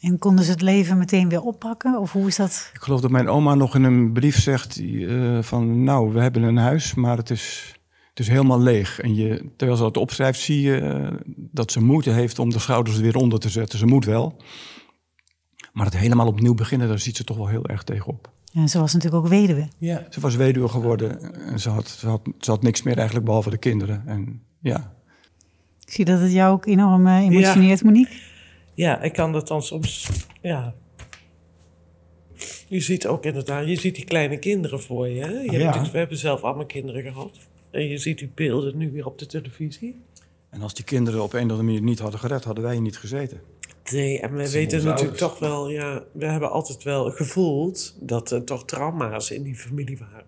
En 0.00 0.18
konden 0.18 0.44
ze 0.44 0.50
het 0.50 0.62
leven 0.62 0.98
meteen 0.98 1.28
weer 1.28 1.42
oppakken? 1.42 1.98
Of 1.98 2.12
hoe 2.12 2.26
is 2.26 2.36
dat? 2.36 2.70
Ik 2.74 2.80
geloof 2.80 3.00
dat 3.00 3.10
mijn 3.10 3.28
oma 3.28 3.54
nog 3.54 3.74
in 3.74 3.82
een 3.82 4.12
brief 4.12 4.40
zegt 4.40 4.82
van... 5.40 5.84
nou, 5.84 6.12
we 6.12 6.20
hebben 6.20 6.42
een 6.42 6.56
huis, 6.56 6.94
maar 6.94 7.16
het 7.16 7.30
is, 7.30 7.74
het 8.08 8.18
is 8.18 8.28
helemaal 8.28 8.60
leeg. 8.60 9.00
En 9.00 9.14
je, 9.14 9.50
terwijl 9.56 9.78
ze 9.78 9.84
dat 9.84 9.96
opschrijft, 9.96 10.40
zie 10.40 10.60
je 10.60 11.12
dat 11.36 11.72
ze 11.72 11.82
moeite 11.82 12.10
heeft 12.10 12.38
om 12.38 12.50
de 12.50 12.58
schouders 12.58 12.96
er 12.96 13.02
weer 13.02 13.16
onder 13.16 13.38
te 13.38 13.48
zetten. 13.48 13.78
Ze 13.78 13.86
moet 13.86 14.04
wel. 14.04 14.36
Maar 15.72 15.84
het 15.84 15.96
helemaal 15.96 16.26
opnieuw 16.26 16.54
beginnen, 16.54 16.88
daar 16.88 16.98
ziet 16.98 17.16
ze 17.16 17.24
toch 17.24 17.36
wel 17.36 17.48
heel 17.48 17.66
erg 17.66 17.82
tegenop. 17.82 18.32
Ja, 18.54 18.66
ze 18.66 18.78
was 18.78 18.92
natuurlijk 18.92 19.24
ook 19.24 19.30
weduwe. 19.30 19.68
Ja. 19.78 20.06
Ze 20.10 20.20
was 20.20 20.36
weduwe 20.36 20.68
geworden 20.68 21.34
en 21.46 21.60
ze 21.60 21.68
had, 21.68 21.88
ze, 21.88 22.08
had, 22.08 22.20
ze 22.38 22.50
had 22.50 22.62
niks 22.62 22.82
meer 22.82 22.96
eigenlijk 22.96 23.26
behalve 23.26 23.50
de 23.50 23.58
kinderen. 23.58 24.02
En 24.06 24.42
ja, 24.60 24.94
Ik 25.86 25.92
zie 25.92 26.04
dat 26.04 26.20
het 26.20 26.32
jou 26.32 26.52
ook 26.52 26.66
enorm 26.66 27.06
eh, 27.06 27.18
emotioneert, 27.18 27.84
Monique. 27.84 28.14
Ja, 28.74 29.00
ik 29.00 29.12
kan 29.12 29.32
dat 29.32 29.48
dan 29.48 29.62
soms. 29.62 30.08
Ja. 30.40 30.74
Je 32.68 32.80
ziet 32.80 33.06
ook 33.06 33.24
inderdaad, 33.24 33.68
je 33.68 33.76
ziet 33.76 33.94
die 33.94 34.04
kleine 34.04 34.38
kinderen 34.38 34.80
voor 34.82 35.08
je. 35.08 35.20
Hè? 35.20 35.30
je 35.30 35.58
Ja. 35.58 35.90
we 35.90 35.98
hebben 35.98 36.18
zelf 36.18 36.42
allemaal 36.42 36.66
kinderen 36.66 37.02
gehad. 37.02 37.38
En 37.70 37.88
je 37.88 37.98
ziet 37.98 38.18
die 38.18 38.30
beelden 38.34 38.76
nu 38.76 38.92
weer 38.92 39.06
op 39.06 39.18
de 39.18 39.26
televisie. 39.26 40.00
en 40.50 40.62
als 40.62 40.74
die 40.74 40.84
kinderen 40.84 41.22
op 41.22 41.32
een 41.32 41.38
of 41.38 41.42
andere 41.42 41.62
manier 41.62 41.82
niet 41.82 41.98
hadden 41.98 42.20
gered, 42.20 42.44
hadden 42.44 42.64
wij 42.64 42.72
hier 42.72 42.82
niet 42.82 42.98
gezeten. 42.98 43.40
Nee, 43.90 44.20
en 44.20 44.34
we 44.34 44.50
weten 44.50 44.84
natuurlijk 44.84 44.98
ouders. 44.98 45.18
toch 45.18 45.38
wel, 45.38 45.68
ja, 45.68 46.04
we 46.12 46.24
hebben 46.26 46.50
altijd 46.50 46.82
wel 46.82 47.10
gevoeld 47.10 47.96
dat 48.00 48.30
er 48.30 48.44
toch 48.44 48.64
trauma's 48.64 49.30
in 49.30 49.42
die 49.42 49.54
familie 49.54 49.98
waren. 49.98 50.24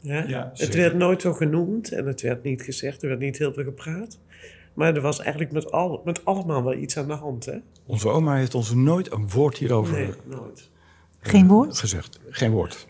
Ja? 0.00 0.24
Ja, 0.28 0.50
het 0.54 0.74
werd 0.74 0.94
nooit 0.94 1.22
zo 1.22 1.32
genoemd 1.32 1.92
en 1.92 2.06
het 2.06 2.20
werd 2.20 2.42
niet 2.42 2.62
gezegd, 2.62 3.02
er 3.02 3.08
werd 3.08 3.20
niet 3.20 3.38
heel 3.38 3.52
veel 3.52 3.64
gepraat. 3.64 4.18
Maar 4.74 4.94
er 4.94 5.00
was 5.00 5.20
eigenlijk 5.20 5.52
met, 5.52 5.72
al, 5.72 6.02
met 6.04 6.24
allemaal 6.24 6.62
wel 6.62 6.74
iets 6.74 6.96
aan 6.96 7.06
de 7.06 7.12
hand, 7.12 7.44
hè? 7.44 7.58
Onze 7.86 8.08
oma 8.08 8.36
heeft 8.36 8.54
ons 8.54 8.74
nooit 8.74 9.12
een 9.12 9.28
woord 9.28 9.56
hierover 9.56 9.94
Nee, 9.94 10.10
nooit. 10.24 10.70
Geen 11.20 11.46
woord? 11.46 11.78
gezegd. 11.78 12.20
Geen 12.28 12.50
woord. 12.50 12.86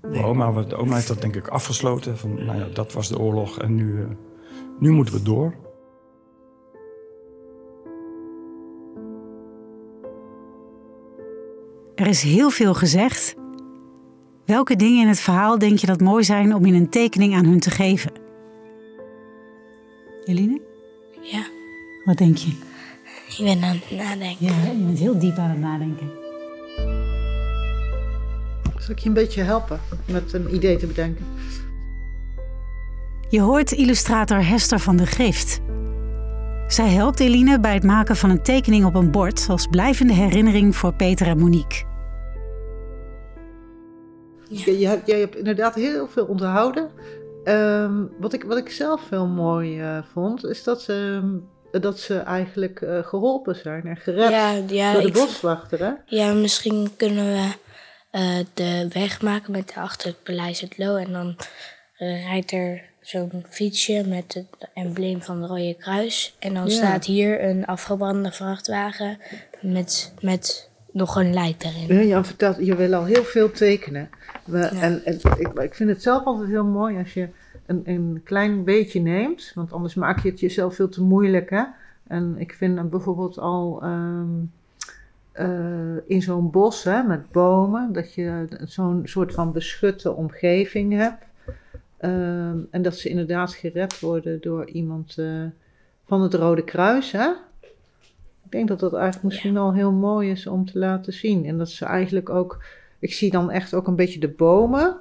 De, 0.00 0.22
oma, 0.22 0.62
de 0.62 0.76
oma 0.76 0.94
heeft 0.94 1.08
dat 1.08 1.20
denk 1.20 1.36
ik 1.36 1.48
afgesloten. 1.48 2.18
Van, 2.18 2.44
nou 2.44 2.58
ja, 2.58 2.68
dat 2.68 2.92
was 2.92 3.08
de 3.08 3.18
oorlog 3.18 3.58
en 3.58 3.74
nu, 3.74 4.00
eh, 4.00 4.06
nu 4.78 4.90
moeten 4.90 5.14
we 5.14 5.22
door. 5.22 5.54
Er 11.94 12.06
is 12.06 12.22
heel 12.22 12.50
veel 12.50 12.74
gezegd. 12.74 13.34
Welke 14.46 14.76
dingen 14.76 15.02
in 15.02 15.08
het 15.08 15.20
verhaal 15.20 15.58
denk 15.58 15.78
je 15.78 15.86
dat 15.86 16.00
mooi 16.00 16.24
zijn 16.24 16.54
om 16.54 16.64
in 16.64 16.74
een 16.74 16.88
tekening 16.88 17.34
aan 17.34 17.44
hun 17.44 17.60
te 17.60 17.70
geven? 17.70 18.12
Eline, 20.24 20.60
Ja, 21.22 21.44
wat 22.04 22.16
denk 22.16 22.36
je? 22.36 22.50
ik 23.28 23.44
ben 23.44 23.62
aan 23.62 23.80
het 23.88 23.90
nadenken. 23.98 24.46
Ja, 24.46 24.52
je 24.72 24.84
bent 24.84 24.98
heel 24.98 25.18
diep 25.18 25.36
aan 25.36 25.50
het 25.50 25.58
nadenken. 25.58 26.10
Zal 28.78 28.90
ik 28.94 28.98
je 28.98 29.08
een 29.08 29.14
beetje 29.14 29.42
helpen 29.42 29.80
met 30.06 30.32
een 30.32 30.54
idee 30.54 30.76
te 30.76 30.86
bedenken? 30.86 31.26
Je 33.28 33.40
hoort 33.40 33.72
illustrator 33.72 34.46
Hester 34.46 34.78
van 34.78 34.96
de 34.96 35.06
Gift. 35.06 35.60
Zij 36.72 36.88
helpt 36.88 37.20
Eline 37.20 37.60
bij 37.60 37.74
het 37.74 37.82
maken 37.82 38.16
van 38.16 38.30
een 38.30 38.42
tekening 38.42 38.84
op 38.84 38.94
een 38.94 39.10
bord 39.10 39.46
als 39.48 39.66
blijvende 39.66 40.12
herinnering 40.12 40.76
voor 40.76 40.94
Peter 40.94 41.26
en 41.26 41.38
Monique. 41.38 41.84
Je, 44.48 44.78
je 44.78 44.86
hebt- 44.86 45.06
jij 45.06 45.18
hebt 45.18 45.36
inderdaad 45.36 45.74
heel 45.74 46.08
veel 46.08 46.24
onthouden. 46.24 46.90
Ehm, 47.44 48.04
wat, 48.18 48.32
ik, 48.32 48.44
wat 48.44 48.58
ik 48.58 48.70
zelf 48.70 49.10
heel 49.10 49.26
mooi 49.26 49.80
eh, 49.80 49.98
vond, 50.12 50.44
is 50.44 50.64
dat 50.64 50.82
ze, 50.82 51.20
dat 51.70 51.98
ze 51.98 52.18
eigenlijk 52.18 52.80
eh, 52.80 52.98
geholpen 53.02 53.56
zijn 53.56 53.86
en 53.86 53.96
gered 53.96 54.30
Ja, 54.30 54.50
ja, 54.68 54.92
door 54.92 55.02
de 55.02 55.08
ik, 55.08 55.12
boswachter. 55.14 55.78
Hè? 55.78 55.92
ja, 56.06 56.32
misschien 56.32 56.96
kunnen 56.96 57.24
we 57.26 57.52
eh, 58.10 58.38
de 58.54 58.88
weg 58.92 59.22
maken 59.22 59.52
met 59.52 59.72
daarachter 59.74 60.08
het 60.08 60.22
Paleis 60.22 60.60
het 60.60 60.78
Loo. 60.78 60.96
En 60.96 61.12
dan 61.12 61.36
eh, 61.96 62.24
rijdt 62.26 62.52
er 62.52 62.90
zo'n 63.02 63.44
fietsje 63.48 64.04
met 64.08 64.34
het 64.34 64.68
embleem 64.74 65.22
van 65.22 65.40
het 65.42 65.50
Rode 65.50 65.74
Kruis. 65.78 66.36
En 66.38 66.54
dan 66.54 66.64
Ja. 66.64 66.70
staat 66.70 67.04
hier 67.04 67.44
een 67.44 67.66
afgebrande 67.66 68.32
vrachtwagen 68.32 69.18
met, 69.60 70.12
met 70.20 70.70
nog 70.92 71.16
een 71.16 71.34
lijk 71.34 71.60
daarin. 71.62 71.96
Ja, 71.96 72.02
Jan 72.02 72.24
vertelt, 72.24 72.56
je 72.66 72.76
wil 72.76 72.94
al 72.94 73.04
heel 73.04 73.24
veel 73.24 73.50
tekenen. 73.50 74.10
We, 74.44 74.58
En, 74.60 75.04
en 75.04 75.18
ik, 75.38 75.48
ik 75.48 75.74
vind 75.74 75.88
het 75.90 76.02
zelf 76.02 76.24
altijd 76.24 76.48
heel 76.48 76.64
mooi 76.64 76.98
als 76.98 77.14
je 77.14 77.28
een, 77.66 77.82
een 77.84 78.20
klein 78.24 78.64
beetje 78.64 79.00
neemt, 79.00 79.52
want 79.54 79.72
anders 79.72 79.94
maak 79.94 80.22
je 80.22 80.30
het 80.30 80.40
jezelf 80.40 80.74
veel 80.74 80.88
te 80.88 81.02
moeilijk. 81.02 81.50
Hè? 81.50 81.62
En 82.06 82.34
ik 82.38 82.52
vind 82.52 82.76
dan 82.76 82.88
bijvoorbeeld 82.88 83.38
al 83.38 83.78
ehm, 83.82 84.28
eh, 85.32 85.96
in 86.06 86.22
zo'n 86.22 86.50
bos 86.50 86.84
hè, 86.84 87.02
met 87.02 87.30
bomen, 87.30 87.92
dat 87.92 88.14
je 88.14 88.46
zo'n 88.64 89.00
soort 89.04 89.32
van 89.34 89.52
beschutte 89.52 90.12
omgeving 90.12 90.92
hebt. 90.92 91.24
Ehm, 92.02 92.56
en 92.70 92.82
dat 92.82 92.96
ze 92.96 93.08
inderdaad 93.08 93.54
gered 93.54 94.00
worden 94.00 94.40
door 94.40 94.66
iemand 94.70 95.18
eh, 95.18 95.26
van 96.06 96.22
het 96.22 96.34
Rode 96.34 96.64
Kruis. 96.64 97.12
Hè? 97.12 97.28
Ik 98.44 98.50
denk 98.58 98.68
dat 98.68 98.80
dat 98.80 98.92
eigenlijk 98.94 99.24
misschien 99.24 99.56
al 99.56 99.74
heel 99.74 99.92
mooi 99.92 100.30
is 100.30 100.46
om 100.46 100.64
te 100.66 100.78
laten 100.78 101.12
zien. 101.12 101.46
En 101.46 101.58
dat 101.58 101.70
ze 101.70 101.84
eigenlijk 101.84 102.28
ook, 102.30 102.64
ik 102.98 103.12
zie 103.12 103.30
dan 103.30 103.50
echt 103.50 103.74
ook 103.74 103.86
een 103.86 103.96
beetje 103.96 104.20
de 104.20 104.28
bomen 104.28 104.96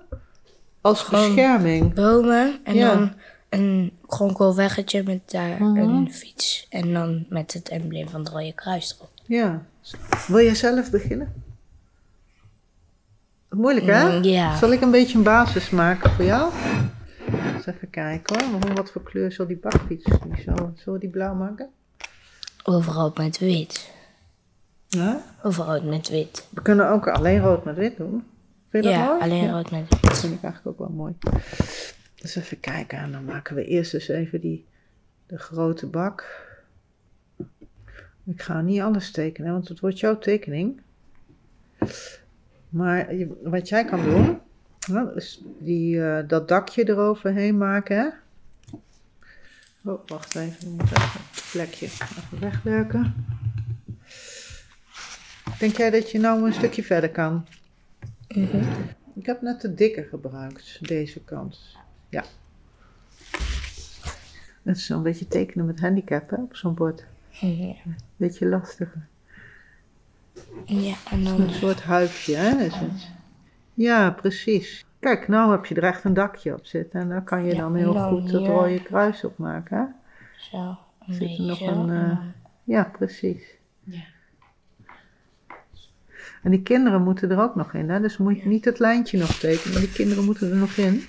als 0.81 1.01
Gewoon 1.03 1.25
bescherming. 1.25 1.93
Bomen 1.93 2.59
en 2.63 2.75
Ja. 2.75 2.93
dan 2.93 3.11
een 3.49 3.91
kronkelweggetje 4.07 5.03
met 5.03 5.31
daar 5.31 5.63
Mhm. 5.63 5.77
een 5.77 6.11
fiets. 6.11 6.67
En 6.69 6.93
dan 6.93 7.25
met 7.29 7.53
het 7.53 7.69
embleem 7.69 8.09
van 8.09 8.19
het 8.19 8.29
Rode 8.29 8.53
Kruis 8.53 8.95
erop. 8.97 9.11
Ja. 9.25 9.65
Wil 10.27 10.39
jij 10.39 10.55
zelf 10.55 10.91
beginnen? 10.91 11.33
Moeilijk 13.51 13.85
hè? 13.85 14.17
Mm, 14.17 14.23
ja. 14.23 14.55
Zal 14.57 14.71
ik 14.71 14.81
een 14.81 14.91
beetje 14.91 15.17
een 15.17 15.23
basis 15.23 15.69
maken 15.69 16.11
voor 16.11 16.25
jou? 16.25 16.53
Eens 17.55 17.65
even 17.65 17.89
kijken 17.89 18.39
hoor. 18.49 18.59
Maar 18.59 18.73
Wat 18.73 18.91
voor 18.91 19.03
kleur 19.03 19.31
zal 19.31 19.47
die 19.47 19.57
bakfiets? 19.57 20.03
Zal, 20.43 20.55
zullen 20.75 20.93
we 20.93 20.99
die 20.99 21.09
blauw 21.09 21.33
maken? 21.35 21.69
Overal 22.63 23.11
met 23.15 23.37
wit. 23.39 23.91
Ja? 24.87 25.23
Of 25.43 25.57
rood 25.57 25.83
met 25.83 26.09
wit. 26.09 26.47
We 26.49 26.61
kunnen 26.61 26.89
ook 26.89 27.07
alleen 27.07 27.39
rood 27.39 27.63
met 27.65 27.75
wit 27.75 27.97
doen. 27.97 28.23
Vind 28.69 28.83
je 28.83 28.89
dat 28.89 28.99
Ja, 28.99 29.05
mooi? 29.05 29.21
alleen 29.21 29.43
Ja. 29.43 29.51
rood 29.51 29.71
met 29.71 29.89
wit. 29.89 30.01
Dat 30.01 30.19
vind 30.19 30.33
ik 30.33 30.43
eigenlijk 30.43 30.79
ook 30.81 30.87
wel 30.87 30.97
mooi. 30.97 31.13
Dus 32.21 32.35
even 32.35 32.59
kijken. 32.59 32.97
En 32.97 33.11
dan 33.11 33.25
maken 33.25 33.55
we 33.55 33.65
eerst 33.65 33.93
eens 33.93 34.07
even 34.07 34.41
die, 34.41 34.65
de 35.25 35.37
grote 35.37 35.87
bak. 35.87 36.45
Ik 38.25 38.41
ga 38.41 38.61
niet 38.61 38.81
alles 38.81 39.11
tekenen, 39.11 39.51
want 39.51 39.67
het 39.67 39.79
wordt 39.79 39.99
jouw 39.99 40.17
tekening. 40.17 40.81
Maar 42.71 43.15
je- 43.15 43.39
wat 43.43 43.69
jij 43.69 43.85
kan 43.85 44.03
doen, 44.03 44.39
nou, 44.89 45.15
is 45.15 45.41
die, 45.59 46.03
eh, 46.05 46.27
dat 46.27 46.47
dakje 46.47 46.89
eroverheen 46.89 47.57
maken. 47.57 47.97
Hè? 47.97 48.07
Oh, 49.91 50.07
wacht 50.07 50.35
even. 50.35 50.67
Ik 50.67 50.67
moet 50.77 50.81
even 50.91 51.01
het 51.31 51.47
plekje 51.51 51.85
even 51.85 52.39
wegwerken. 52.39 53.13
Denk 55.59 55.77
jij 55.77 55.89
dat 55.89 56.11
je 56.11 56.19
nou 56.19 56.45
een 56.45 56.53
stukje 56.53 56.83
verder 56.83 57.09
kan? 57.09 57.45
Ik 59.15 59.25
heb 59.25 59.41
net 59.41 59.61
de 59.61 59.73
dikke 59.73 60.03
gebruikt, 60.03 60.87
deze 60.87 61.19
kant. 61.23 61.59
Ja. 62.09 62.23
Dat 64.63 64.75
is 64.75 64.85
zo'n 64.85 65.03
beetje 65.03 65.27
tekenen 65.27 65.65
met 65.65 65.79
handicap 65.79 66.29
hè, 66.29 66.35
op 66.35 66.55
zo'n 66.55 66.73
bord. 66.73 67.03
Ja. 67.29 67.73
Beetje 68.17 68.45
lastiger. 68.47 69.07
Ja, 70.65 70.93
en 71.11 71.23
dan... 71.23 71.41
Een 71.41 71.49
soort 71.53 71.81
huifje, 71.83 72.35
hè, 72.35 72.63
is 72.65 72.73
het. 72.75 73.07
Ja, 73.73 74.11
precies. 74.11 74.85
Kijk, 74.99 75.27
nou 75.27 75.51
heb 75.51 75.65
je 75.65 75.75
er 75.75 75.83
echt 75.83 76.03
een 76.03 76.13
dakje 76.13 76.53
op 76.53 76.65
zitten. 76.65 76.99
En 77.01 77.09
daar 77.09 77.23
kan 77.23 77.45
je 77.45 77.51
Ja, 77.55 77.57
dan 77.61 77.75
heel 77.75 77.93
dan 77.93 78.09
goed 78.09 78.31
dat 78.31 78.41
hier. 78.41 78.49
rode 78.49 78.83
kruis 78.83 79.23
op 79.23 79.37
maken, 79.37 79.77
hè? 79.77 79.83
Zo, 80.51 80.77
een 81.07 81.13
Zit 81.13 81.37
er 81.37 81.43
nog 81.45 81.57
zo. 81.57 81.65
een, 81.65 81.89
en 81.89 82.11
eh, 82.11 82.17
Ja, 82.63 82.83
precies. 82.97 83.43
En 86.43 86.51
die 86.51 86.61
kinderen 86.61 87.03
moeten 87.03 87.31
er 87.31 87.39
ook 87.39 87.55
nog 87.55 87.73
in, 87.73 87.89
hè? 87.89 87.99
Dus 88.01 88.17
moet 88.17 88.41
je 88.41 88.47
niet 88.47 88.65
het 88.65 88.79
lijntje 88.79 89.17
nog 89.17 89.39
tekenen, 89.39 89.71
maar 89.73 89.81
die 89.81 89.91
kinderen 89.91 90.25
moeten 90.25 90.49
er 90.51 90.57
nog 90.57 90.75
in. 90.77 91.03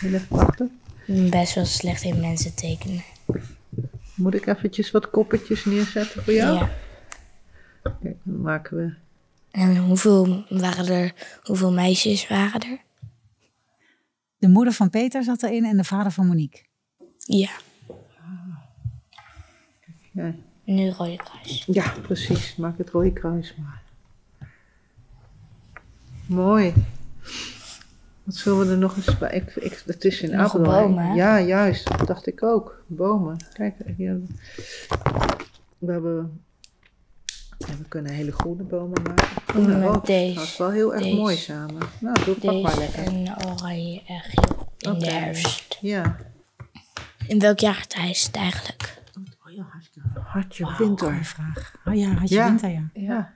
Heel 0.00 0.12
even 0.12 0.36
wachten. 0.36 0.80
Best 1.06 1.54
wel 1.54 1.64
slecht 1.64 2.02
in 2.02 2.20
mensen 2.20 2.54
tekenen. 2.54 3.02
Moet 4.14 4.34
ik 4.34 4.46
eventjes 4.46 4.90
wat 4.90 5.10
koppetjes 5.10 5.64
neerzetten 5.64 6.22
voor 6.22 6.32
jou? 6.32 6.56
Ja. 6.56 6.70
Kijk, 7.82 8.16
dan 8.22 8.40
maken 8.40 8.76
we... 8.76 8.94
En 9.50 9.76
hoeveel 9.76 10.44
waren 10.48 10.86
er, 10.86 11.14
hoeveel 11.42 11.72
meisjes 11.72 12.28
waren 12.28 12.60
er? 12.60 12.78
De 14.38 14.48
moeder 14.48 14.72
van 14.72 14.90
Peter 14.90 15.22
zat 15.24 15.42
erin 15.42 15.64
en 15.64 15.76
de 15.76 15.84
vader 15.84 16.12
van 16.12 16.26
Monique. 16.26 16.62
Ja, 17.16 17.50
Ja, 20.12 20.34
nu 20.64 20.88
rode 20.90 21.16
kruis. 21.16 21.64
ja, 21.66 21.94
precies. 22.02 22.56
Maak 22.56 22.78
het 22.78 22.90
rode 22.90 23.12
kruis 23.12 23.54
maar. 23.56 23.82
Mooi. 26.26 26.74
Wat 28.22 28.34
zullen 28.34 28.58
we 28.66 28.72
er 28.72 28.78
nog 28.78 28.96
eens 28.96 29.18
bij? 29.18 29.34
Ik, 29.34 29.56
ik, 29.56 29.82
het 29.86 30.04
is 30.04 30.20
in 30.20 30.34
afbouw. 30.38 30.62
bomen, 30.62 31.04
hè? 31.04 31.14
Ja, 31.14 31.40
juist. 31.40 31.98
Dat 31.98 32.06
dacht 32.06 32.26
ik 32.26 32.42
ook. 32.42 32.84
Bomen. 32.86 33.36
Kijk, 33.52 33.74
hier. 33.96 34.20
We 35.78 35.92
hebben... 35.92 36.42
ja, 37.66 37.76
we 37.78 37.88
kunnen 37.88 38.12
hele 38.12 38.32
groene 38.32 38.62
bomen 38.62 39.02
maken. 39.02 39.26
Groen 39.46 39.70
en 39.72 39.78
Met 39.78 39.88
rood. 39.88 40.06
deze, 40.06 40.34
Dat 40.34 40.44
is 40.44 40.56
wel 40.56 40.70
heel 40.70 40.94
erg 40.94 41.02
deze. 41.02 41.16
mooi 41.16 41.36
samen. 41.36 41.82
Nou, 42.00 42.16
doe 42.24 42.34
het 42.34 42.38
pak 42.44 42.62
maar 42.62 42.76
lekker. 42.78 43.02
en 43.04 43.34
oranje 43.46 44.02
en 44.06 44.20
geel 44.20 44.68
in 44.78 44.90
Oké. 44.90 44.98
de 44.98 45.10
herfst. 45.10 45.78
Ja. 45.80 46.16
In 47.26 47.38
welk 47.38 47.58
jaar 47.58 47.86
is 48.10 48.22
het 48.26 48.36
eigenlijk? 48.36 49.00
Oh 49.46 49.52
ja. 49.52 49.66
Hartje 50.24 50.64
Goeie 50.64 50.78
winter. 50.88 51.24
vraag. 51.24 51.74
Oh 51.84 51.94
ja, 51.94 52.08
had 52.14 52.28
je 52.28 52.34
Ja. 52.34 52.46
winter, 52.48 52.70
ja. 52.70 52.82
Ja. 52.94 53.32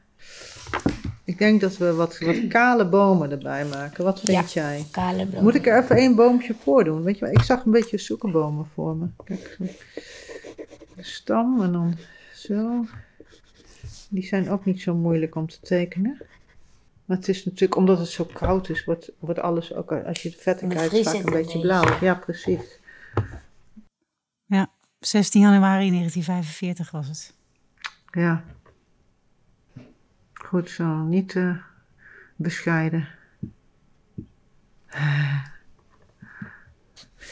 Ik 1.25 1.39
denk 1.39 1.61
dat 1.61 1.77
we 1.77 1.93
wat, 1.93 2.19
wat 2.19 2.47
kale 2.49 2.89
bomen 2.89 3.31
erbij 3.31 3.65
maken. 3.65 4.05
Wat 4.05 4.21
vind 4.21 4.53
jij? 4.53 4.87
Kale 4.91 5.27
bloem. 5.27 5.43
Moet 5.43 5.55
ik 5.55 5.67
er 5.67 5.83
even 5.83 5.97
één 5.97 6.15
boompje 6.17 6.55
voor 6.63 6.85
doen? 6.85 7.03
Weet 7.03 7.19
je 7.19 7.25
wel, 7.25 7.35
ik 7.35 7.43
zag 7.43 7.65
een 7.65 7.71
beetje 7.73 7.99
zoekenbomen 7.99 8.67
voor 8.75 8.97
me. 8.97 9.07
Kijk, 9.25 9.57
zo. 9.59 9.65
de 10.97 11.03
stam 11.03 11.63
en 11.63 11.73
dan 11.73 11.97
zo. 12.35 12.85
Die 14.17 14.27
zijn 14.27 14.51
ook 14.51 14.65
niet 14.65 14.81
zo 14.81 14.95
moeilijk 14.95 15.35
om 15.35 15.47
te 15.47 15.61
tekenen. 15.61 16.17
Maar 17.05 17.17
het 17.17 17.29
is 17.29 17.45
natuurlijk, 17.45 17.77
omdat 17.77 17.99
het 17.99 18.09
zo 18.09 18.25
koud 18.25 18.69
is, 18.69 18.85
wordt, 18.85 19.13
wordt 19.19 19.41
alles 19.41 19.75
ook, 19.75 19.93
als 19.93 20.23
je 20.23 20.31
de 20.31 20.37
vetten 20.37 20.69
kijkt, 20.69 21.03
vaak 21.03 21.15
een 21.15 21.23
beetje 21.23 21.33
beetje. 21.33 21.61
blauw. 21.61 22.01
Ja, 22.01 22.15
precies. 22.15 22.81
Ja, 24.45 24.71
16 24.99 25.41
januari 25.41 25.91
1945 25.91 26.91
was 26.91 27.09
het. 27.09 27.35
Ja. 28.11 28.45
Goed 30.33 30.71
zo, 30.71 31.03
niet 31.03 31.29
te 31.29 31.61
bescheiden. 32.37 33.09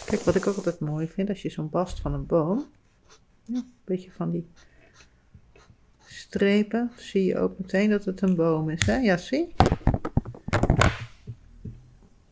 Kijk, 0.06 0.20
wat 0.24 0.34
ik 0.34 0.46
ook 0.46 0.56
altijd 0.56 0.80
mooi 0.80 1.08
vind, 1.08 1.28
als 1.28 1.42
je 1.42 1.50
zo'n 1.50 1.70
bast 1.70 2.00
van 2.00 2.12
een 2.14 2.26
boom, 2.26 2.64
ja, 3.44 3.56
een 3.56 3.72
beetje 3.84 4.10
van 4.10 4.30
die 4.30 4.48
strepen, 6.28 6.90
zie 6.96 7.24
je 7.24 7.38
ook 7.38 7.58
meteen 7.58 7.90
dat 7.90 8.04
het 8.04 8.20
een 8.22 8.34
boom 8.36 8.70
is. 8.70 8.86
Hè? 8.86 8.96
Ja, 8.96 9.16
zie? 9.16 9.54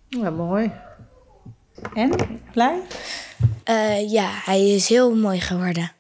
Ja, 0.09 0.31
mooi. 0.31 0.73
En? 1.95 2.11
Blij? 2.53 2.81
Eh, 3.65 4.11
ja, 4.11 4.29
hij 4.45 4.69
is 4.71 4.89
heel 4.89 5.17
mooi 5.17 5.41
geworden. 5.41 5.93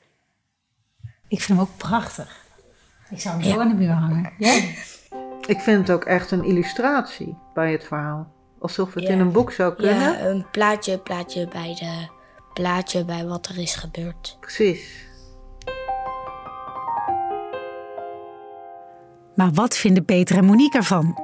Ik 1.28 1.40
vind 1.40 1.59
hem 1.59 1.61
ook 1.61 1.76
prachtig. 1.76 2.40
Ik 3.11 3.20
zou 3.20 3.35
hem 3.37 3.44
Ja. 3.46 3.52
zo 3.55 3.61
aan 3.61 3.68
de 3.68 3.74
muur 3.74 3.90
hangen. 3.92 4.33
Ja? 4.38 4.52
Ik 5.46 5.61
vind 5.61 5.78
het 5.87 5.90
ook 5.96 6.05
echt 6.05 6.31
een 6.31 6.44
illustratie 6.44 7.37
bij 7.55 7.72
het 7.72 7.85
verhaal. 7.85 8.33
Alsof 8.59 8.94
het 8.94 9.02
Ja. 9.05 9.11
in 9.11 9.20
een 9.20 9.33
boek 9.33 9.52
zou 9.52 9.74
kunnen. 9.74 10.00
Ja, 10.00 10.20
een 10.20 10.46
plaatje, 10.50 10.98
plaatje 10.98 11.48
bij 11.48 11.74
de 11.74 12.09
plaatje 12.55 13.05
bij 13.05 13.26
wat 13.26 13.46
er 13.46 13.59
is 13.59 13.74
gebeurd. 13.74 14.37
Precies. 14.40 15.07
Maar 19.35 19.51
wat 19.53 19.77
vinden 19.77 20.05
Peter 20.05 20.37
en 20.37 20.45
Monique 20.45 20.79
ervan? 20.79 21.18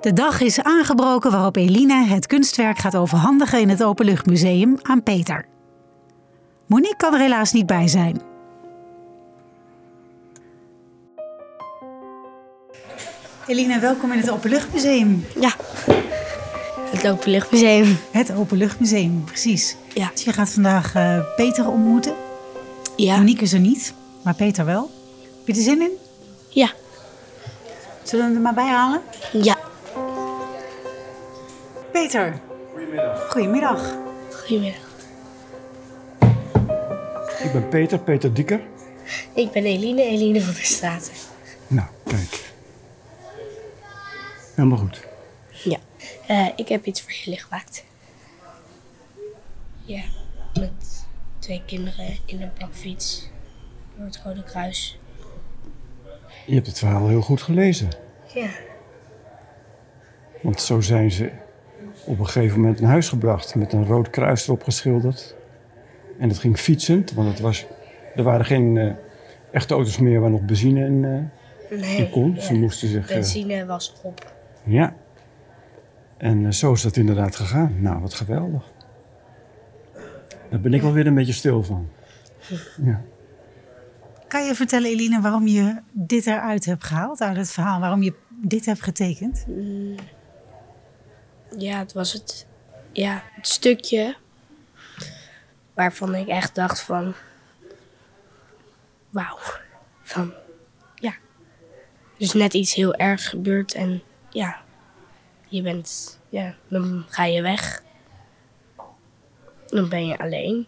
De 0.00 0.12
dag 0.12 0.40
is 0.40 0.62
aangebroken 0.62 1.30
waarop 1.30 1.56
Eline 1.56 2.04
het 2.04 2.26
kunstwerk 2.26 2.78
gaat 2.78 2.96
overhandigen 2.96 3.60
in 3.60 3.68
het 3.68 3.82
Openluchtmuseum 3.82 4.78
aan 4.82 5.02
Peter. 5.02 5.46
Monique 6.66 6.96
kan 6.96 7.14
er 7.14 7.20
helaas 7.20 7.52
niet 7.52 7.66
bij 7.66 7.88
zijn. 7.88 8.20
Eline, 13.46 13.78
welkom 13.78 14.12
in 14.12 14.18
het 14.18 14.30
Openluchtmuseum. 14.30 15.26
Ja, 15.40 15.52
het 16.90 17.08
Openluchtmuseum. 17.08 17.98
Het 18.10 18.32
Openluchtmuseum, 18.34 19.24
precies. 19.24 19.76
Ja. 19.94 20.10
Dus 20.12 20.22
je 20.22 20.32
gaat 20.32 20.50
vandaag 20.50 20.94
eh, 20.94 21.20
Peter 21.36 21.68
ontmoeten. 21.68 22.14
Ja. 22.96 23.16
Monique 23.16 23.42
is 23.42 23.52
er 23.52 23.60
niet, 23.60 23.94
maar 24.22 24.34
Peter 24.34 24.64
wel. 24.64 24.90
Heb 25.22 25.46
je 25.46 25.52
er 25.52 25.68
zin 25.68 25.82
in? 25.82 25.90
Ja. 26.48 26.70
Zullen 28.06 28.24
we 28.26 28.32
hem 28.32 28.36
er 28.36 28.42
maar 28.42 28.64
bij 28.64 28.72
halen? 28.72 29.02
Ja. 29.32 29.58
Peter. 31.92 32.40
Goedemiddag. 32.72 33.30
Goedemiddag. 33.30 33.94
Goedemiddag. 34.30 34.84
Ik 37.42 37.52
ben 37.52 37.68
Peter, 37.68 37.98
Peter 37.98 38.34
Dieker. 38.34 38.60
Ik 39.34 39.50
ben 39.50 39.64
Eline, 39.64 40.02
Eline 40.02 40.40
van 40.40 40.54
der 40.54 40.62
Straten. 40.62 41.12
Nou, 41.66 41.88
kijk. 42.04 42.52
Helemaal 44.54 44.78
goed. 44.78 45.00
Ja. 45.64 45.78
Eh, 46.26 46.48
ik 46.56 46.68
heb 46.68 46.84
iets 46.84 47.02
voor 47.02 47.12
jullie 47.12 47.40
gemaakt. 47.40 47.84
Ja, 49.84 50.02
met 50.54 51.06
twee 51.38 51.62
kinderen 51.66 52.18
in 52.24 52.42
een 52.42 52.50
bakfiets 52.58 53.28
door 53.96 54.06
het 54.06 54.20
Rode 54.24 54.42
Kruis. 54.42 54.98
Je 56.44 56.54
hebt 56.54 56.66
het 56.66 56.78
verhaal 56.78 57.08
heel 57.08 57.20
goed 57.22 57.42
gelezen. 57.42 57.88
Ja. 58.34 58.48
Want 60.42 60.60
zo 60.60 60.80
zijn 60.80 61.10
ze 61.10 61.30
op 62.04 62.18
een 62.18 62.26
gegeven 62.26 62.60
moment 62.60 62.80
naar 62.80 62.90
huis 62.90 63.08
gebracht. 63.08 63.54
Met 63.54 63.72
een 63.72 63.86
rood 63.86 64.10
kruis 64.10 64.46
erop 64.46 64.62
geschilderd. 64.62 65.36
En 66.18 66.28
het 66.28 66.38
ging 66.38 66.58
fietsend, 66.58 67.12
want 67.12 67.28
het 67.28 67.40
was, 67.40 67.66
er 68.14 68.22
waren 68.22 68.44
geen 68.44 68.76
eh, 68.76 68.92
echte 69.50 69.74
auto's 69.74 69.98
meer 69.98 70.20
waar 70.20 70.30
nog 70.30 70.42
benzine 70.42 70.84
in, 70.84 71.04
eh, 71.04 71.78
Nee. 71.80 71.96
in 71.96 72.10
kon. 72.10 72.34
ja. 72.34 72.40
Ze 72.40 72.54
moesten 72.54 72.88
zich... 72.88 73.08
eh, 73.08 73.14
Benzine 73.14 73.66
was 73.66 73.94
op. 74.02 74.32
ja. 74.64 74.94
En 76.16 76.54
zo 76.54 76.72
is 76.72 76.82
dat 76.82 76.96
inderdaad 76.96 77.36
gegaan. 77.36 77.74
Nou, 77.80 78.00
wat 78.00 78.14
geweldig. 78.14 78.72
Daar 80.50 80.60
ben 80.60 80.74
ik 80.74 80.82
wel 80.82 80.92
weer 80.92 81.06
een 81.06 81.14
beetje 81.14 81.32
stil 81.32 81.62
van. 81.62 81.88
Ja. 82.84 83.00
Kan 84.28 84.46
je 84.46 84.54
vertellen, 84.54 84.90
Eline, 84.90 85.20
waarom 85.20 85.46
je 85.46 85.80
dit 85.92 86.26
eruit 86.26 86.64
hebt 86.64 86.84
gehaald 86.84 87.20
uit 87.20 87.36
het 87.36 87.50
verhaal? 87.50 87.80
Waarom 87.80 88.02
je 88.02 88.14
dit 88.30 88.66
hebt 88.66 88.82
getekend? 88.82 89.44
Ja, 91.58 91.78
het 91.78 91.92
was 91.92 92.12
het, 92.12 92.46
ja, 92.92 93.22
het 93.24 93.48
stukje 93.48 94.16
waarvan 95.74 96.14
ik 96.14 96.28
echt 96.28 96.54
dacht 96.54 96.80
van... 96.80 97.14
Wauw. 99.10 99.38
Van, 100.02 100.32
ja. 100.94 101.14
dus 102.18 102.32
net 102.32 102.54
iets 102.54 102.74
heel 102.74 102.94
erg 102.94 103.28
gebeurt 103.28 103.74
en 103.74 104.02
ja, 104.30 104.60
je 105.48 105.62
bent, 105.62 106.18
ja, 106.28 106.54
dan 106.68 107.04
ga 107.08 107.24
je 107.24 107.42
weg. 107.42 107.82
Dan 109.66 109.88
ben 109.88 110.06
je 110.06 110.18
alleen. 110.18 110.66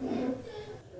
Ja. 0.00 0.08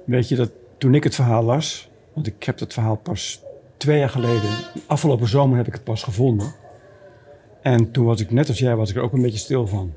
Weet 0.05 0.29
je 0.29 0.37
dat 0.37 0.51
toen 0.79 0.95
ik 0.95 1.05
het 1.05 1.15
verhaal 1.15 1.43
las, 1.43 1.91
want 2.13 2.27
ik 2.27 2.43
heb 2.43 2.59
het 2.59 2.73
verhaal 2.73 2.97
pas 2.97 3.43
twee 3.77 3.99
jaar 3.99 4.09
geleden, 4.09 4.51
afgelopen 4.87 5.29
zomer 5.29 5.57
heb 5.57 5.67
ik 5.67 5.73
het 5.73 5.85
pas 5.85 6.03
gevonden. 6.03 6.53
En 7.63 7.91
toen 7.91 8.05
was 8.05 8.21
ik 8.21 8.31
net 8.31 8.49
als 8.49 8.59
jij, 8.59 8.77
was 8.77 8.91
ik 8.91 8.97
er 8.97 9.03
ook 9.03 9.13
een 9.13 9.23
beetje 9.23 9.39
stil 9.39 9.67
van. 9.67 9.93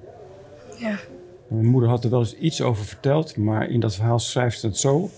Ja. 0.78 1.00
Mijn 1.48 1.66
moeder 1.66 1.90
had 1.90 2.04
er 2.04 2.10
wel 2.10 2.20
eens 2.20 2.36
iets 2.36 2.62
over 2.62 2.86
verteld, 2.86 3.38
maar 3.38 3.70
in 3.70 3.80
dat 3.80 3.96
verhaal 3.96 4.20
schrijft 4.20 4.60
ze 4.60 4.68
het 4.68 4.78
zo 4.78 5.10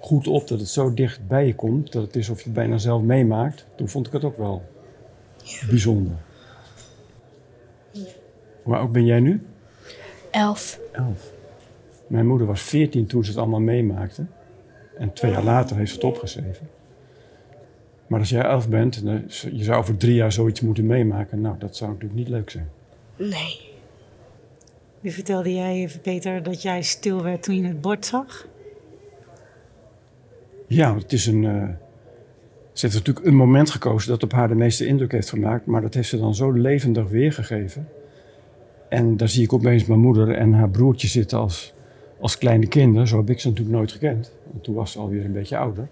goed 0.00 0.26
op 0.26 0.48
dat 0.48 0.58
het 0.58 0.68
zo 0.68 0.94
dicht 0.94 1.28
bij 1.28 1.46
je 1.46 1.54
komt, 1.54 1.92
dat 1.92 2.02
het 2.02 2.16
is 2.16 2.28
of 2.28 2.38
je 2.38 2.44
het 2.44 2.52
bijna 2.52 2.78
zelf 2.78 3.02
meemaakt. 3.02 3.66
Toen 3.76 3.88
vond 3.88 4.06
ik 4.06 4.12
het 4.12 4.24
ook 4.24 4.36
wel 4.36 4.62
bijzonder. 5.68 6.16
Hoe 8.62 8.76
oud 8.76 8.92
ben 8.92 9.04
jij 9.04 9.20
nu? 9.20 9.46
Elf. 10.30 10.78
Elf. 10.92 11.31
Mijn 12.06 12.26
moeder 12.26 12.46
was 12.46 12.62
veertien 12.62 13.06
toen 13.06 13.24
ze 13.24 13.30
het 13.30 13.38
allemaal 13.38 13.60
meemaakte. 13.60 14.24
En 14.98 15.12
twee 15.12 15.30
jaar 15.30 15.44
later 15.44 15.76
heeft 15.76 15.88
ze 15.90 15.94
het 15.94 16.04
opgeschreven. 16.04 16.68
Maar 18.06 18.20
als 18.20 18.28
jij 18.28 18.42
elf 18.42 18.68
bent, 18.68 19.02
en 19.02 19.24
je 19.52 19.64
zou 19.64 19.78
over 19.78 19.96
drie 19.96 20.14
jaar 20.14 20.32
zoiets 20.32 20.60
moeten 20.60 20.86
meemaken. 20.86 21.40
Nou, 21.40 21.58
dat 21.58 21.76
zou 21.76 21.90
natuurlijk 21.90 22.18
niet 22.18 22.28
leuk 22.28 22.50
zijn. 22.50 22.68
Nee. 23.16 23.70
Wie 25.00 25.12
vertelde 25.12 25.54
jij 25.54 25.72
even, 25.72 26.00
Peter, 26.00 26.42
dat 26.42 26.62
jij 26.62 26.82
stil 26.82 27.22
werd 27.22 27.42
toen 27.42 27.56
je 27.56 27.64
het 27.66 27.80
bord 27.80 28.06
zag? 28.06 28.46
Ja, 30.66 30.96
het 30.96 31.12
is 31.12 31.26
een. 31.26 31.44
eh, 31.44 31.68
ze 32.72 32.86
heeft 32.86 32.98
natuurlijk 32.98 33.26
een 33.26 33.36
moment 33.36 33.70
gekozen 33.70 34.10
dat 34.10 34.22
op 34.22 34.32
haar 34.32 34.48
de 34.48 34.54
meeste 34.54 34.86
indruk 34.86 35.12
heeft 35.12 35.28
gemaakt. 35.28 35.66
Maar 35.66 35.80
dat 35.80 35.94
heeft 35.94 36.08
ze 36.08 36.18
dan 36.18 36.34
zo 36.34 36.50
levendig 36.50 37.08
weergegeven. 37.08 37.88
En 38.88 39.16
daar 39.16 39.28
zie 39.28 39.42
ik 39.42 39.52
opeens 39.52 39.84
mijn 39.84 40.00
moeder 40.00 40.30
en 40.34 40.52
haar 40.52 40.70
broertje 40.70 41.08
zitten 41.08 41.38
als, 41.38 41.74
als 42.22 42.38
kleine 42.38 42.66
kinderen. 42.66 43.08
Zo 43.08 43.16
heb 43.16 43.30
ik 43.30 43.40
ze 43.40 43.48
natuurlijk 43.48 43.76
nooit 43.76 43.92
gekend. 43.92 44.32
Want 44.50 44.64
toen 44.64 44.74
was 44.74 44.92
ze 44.92 44.98
alweer 44.98 45.24
een 45.24 45.32
beetje 45.32 45.56
ouder. 45.56 45.88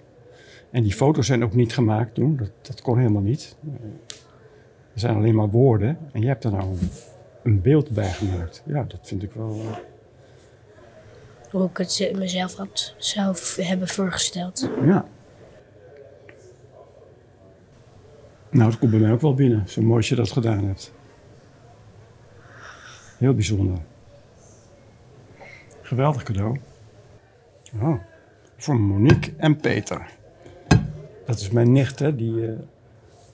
En 0.70 0.82
die 0.82 0.92
foto's 0.92 1.26
zijn 1.26 1.44
ook 1.44 1.54
niet 1.54 1.72
gemaakt 1.74 2.14
toen. 2.14 2.36
Dat, 2.36 2.50
dat 2.62 2.82
kon 2.82 2.98
helemaal 2.98 3.22
niet. 3.22 3.56
Eh, 3.64 3.72
Er 4.94 5.00
zijn 5.00 5.16
alleen 5.16 5.34
maar 5.34 5.48
woorden. 5.50 5.98
En 6.12 6.20
je 6.20 6.26
hebt 6.26 6.44
er 6.44 6.50
nou 6.52 6.62
een, 6.70 6.90
een 7.42 7.60
beeld 7.60 7.90
bij 7.90 8.08
gemaakt. 8.10 8.62
Ja, 8.66 8.84
dat 8.88 8.98
vind 9.02 9.22
ik 9.22 9.32
wel. 9.32 9.50
eh, 9.60 9.76
Hoe 11.50 11.68
ik 11.68 11.76
het 11.76 11.92
ze- 11.92 12.12
mezelf 12.18 12.54
had 12.54 12.94
zou 12.98 13.36
hebben 13.56 13.88
voorgesteld. 13.88 14.70
Ja. 14.84 15.04
Nou, 18.50 18.70
dat 18.70 18.78
komt 18.78 18.90
bij 18.90 19.00
mij 19.00 19.12
ook 19.12 19.20
wel 19.20 19.34
binnen, 19.34 19.68
zo 19.68 19.82
mooi 19.82 19.96
als 19.96 20.08
je 20.08 20.14
dat 20.14 20.30
gedaan 20.30 20.64
hebt. 20.66 20.92
Heel 23.18 23.34
bijzonder. 23.34 23.78
Geweldig 25.90 26.22
cadeau. 26.22 26.60
Oh, 27.80 28.00
voor 28.56 28.80
Monique 28.80 29.32
en 29.36 29.56
Peter. 29.56 30.06
Dat 31.26 31.40
is 31.40 31.50
mijn 31.50 31.72
nicht, 31.72 31.98
hè, 31.98 32.16
die 32.16 32.46
eh, 32.46 32.52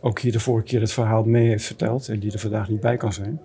ook 0.01 0.19
hier 0.19 0.33
de 0.33 0.41
vorige 0.41 0.67
keer 0.67 0.81
het 0.81 0.93
verhaal 0.93 1.25
mee 1.25 1.49
heeft 1.49 1.65
verteld 1.65 2.09
en 2.09 2.19
die 2.19 2.33
er 2.33 2.39
vandaag 2.39 2.69
niet 2.69 2.81
bij 2.81 2.97
kan 2.97 3.13
zijn. 3.13 3.41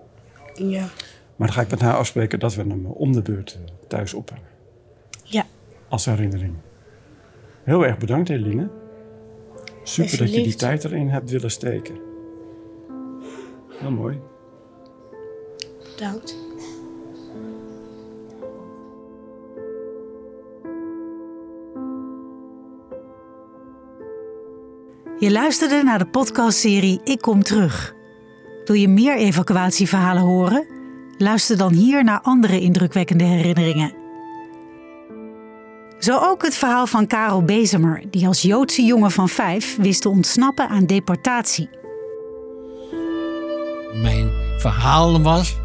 Ja. 0.54 0.88
Maar 1.36 1.48
dan 1.48 1.52
ga 1.52 1.62
ik 1.62 1.70
met 1.70 1.82
haar 1.82 1.96
afspreken 1.96 2.40
dat 2.40 2.56
we 2.56 2.62
hem 2.62 2.86
om 2.86 3.12
de 3.12 3.22
beurt 3.22 3.60
thuis 3.88 4.14
ophangen. 4.14 4.48
Ja. 5.24 5.46
Als 5.90 6.06
herinnering. 6.06 6.56
Heel 7.64 7.86
erg 7.86 7.98
bedankt, 7.98 8.30
Eline. 8.30 8.70
Super 9.84 10.18
dat 10.18 10.34
je 10.34 10.44
die 10.44 10.56
tijd 10.56 10.84
erin 10.84 11.10
hebt 11.10 11.30
willen 11.30 11.52
steken. 11.52 12.00
Heel 13.80 13.92
mooi. 13.92 14.20
Bedankt. 15.96 16.51
Je 25.22 25.32
luisterde 25.32 25.84
naar 25.84 26.00
de 26.00 26.06
podcastserie 26.06 27.02
Ik 27.04 27.22
Kom 27.22 27.44
Terug. 27.44 27.94
Wil 28.66 28.76
je 28.76 28.88
meer 28.88 29.18
evacuatieverhalen 29.18 30.24
horen? 30.24 30.68
Luister 31.18 31.58
dan 31.58 31.74
hier 31.74 32.04
naar 32.04 32.22
andere 32.22 32.60
indrukwekkende 32.60 33.24
herinneringen. 33.24 33.94
Zo 36.00 36.18
ook 36.18 36.44
het 36.44 36.56
verhaal 36.56 36.88
van 36.88 37.08
Karel 37.08 37.44
Bezemer, 37.44 38.04
die 38.10 38.28
als 38.28 38.42
Joodse 38.42 38.82
jongen 38.84 39.12
van 39.12 39.30
vijf 39.30 39.78
wist 39.78 40.02
te 40.02 40.10
ontsnappen 40.10 40.70
aan 40.70 40.86
deportatie. 40.86 41.70
Mijn 44.02 44.32
verhaal 44.58 45.22
was 45.22 45.58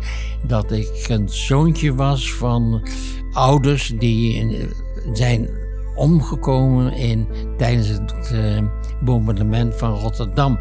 dat 0.46 0.72
ik 0.72 1.06
een 1.08 1.28
zoontje 1.28 1.94
was 1.94 2.32
van 2.32 2.88
ouders 3.32 3.88
die 3.98 4.68
zijn 5.12 5.65
omgekomen 5.96 6.92
in, 6.92 7.28
tijdens 7.56 7.88
het 7.88 8.30
eh, 8.32 8.62
bombardement 9.00 9.74
van 9.74 9.92
Rotterdam. 9.92 10.58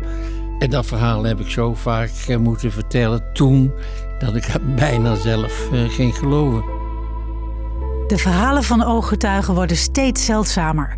En 0.60 0.70
dat 0.70 0.86
verhaal 0.86 1.24
heb 1.24 1.40
ik 1.40 1.50
zo 1.50 1.74
vaak 1.74 2.12
eh, 2.28 2.38
moeten 2.38 2.72
vertellen 2.72 3.24
toen 3.34 3.72
dat 4.20 4.36
ik 4.36 4.46
het 4.46 4.76
bijna 4.86 5.16
zelf 5.16 5.72
eh, 5.72 5.90
ging 5.90 6.16
geloven. 6.16 6.64
De 8.08 8.18
verhalen 8.18 8.64
van 8.64 8.84
ooggetuigen 8.84 9.54
worden 9.54 9.78
steeds 9.78 10.26
zeldzamer. 10.26 10.98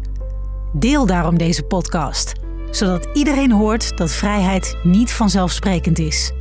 Deel 0.74 1.06
daarom 1.06 1.38
deze 1.38 1.64
podcast, 1.64 2.34
zodat 2.72 3.10
iedereen 3.14 3.52
hoort 3.52 3.98
dat 3.98 4.12
vrijheid 4.12 4.78
niet 4.84 5.12
vanzelfsprekend 5.12 6.00
is. 6.00 6.32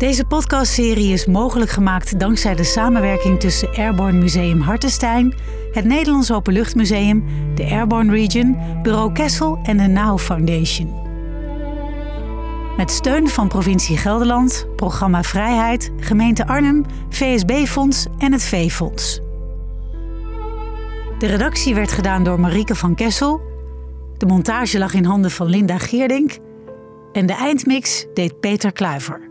Deze 0.00 0.24
podcastserie 0.24 1.12
is 1.12 1.26
mogelijk 1.26 1.70
gemaakt 1.70 2.18
dankzij 2.18 2.54
de 2.54 2.64
samenwerking 2.64 3.40
tussen 3.40 3.68
Airborne 3.74 4.18
Museum 4.18 4.60
Hartenstein, 4.60 5.34
het 5.72 5.84
Nederlands 5.84 6.32
Openluchtmuseum, 6.32 7.24
de 7.54 7.64
Airborne 7.64 8.12
Region, 8.12 8.58
Bureau 8.82 9.12
Kessel 9.12 9.58
en 9.62 9.76
de 9.76 9.86
NOW 9.86 10.18
Foundation. 10.18 10.94
Met 12.76 12.90
steun 12.90 13.28
van 13.28 13.48
provincie 13.48 13.96
Gelderland, 13.96 14.66
programma 14.76 15.22
Vrijheid, 15.22 15.90
gemeente 15.96 16.46
Arnhem, 16.46 16.84
VSB-fonds 17.08 18.06
en 18.18 18.32
het 18.32 18.42
V-fonds. 18.42 19.20
De 21.18 21.26
redactie 21.26 21.74
werd 21.74 21.92
gedaan 21.92 22.24
door 22.24 22.40
Marieke 22.40 22.74
van 22.74 22.94
Kessel. 22.94 23.40
De 24.16 24.26
montage 24.26 24.78
lag 24.78 24.94
in 24.94 25.04
handen 25.04 25.30
van 25.30 25.46
Linda 25.46 25.78
Geerdink. 25.78 26.38
En 27.12 27.26
de 27.26 27.34
eindmix 27.34 28.06
deed 28.14 28.40
Peter 28.40 28.72
Kluiver. 28.72 29.29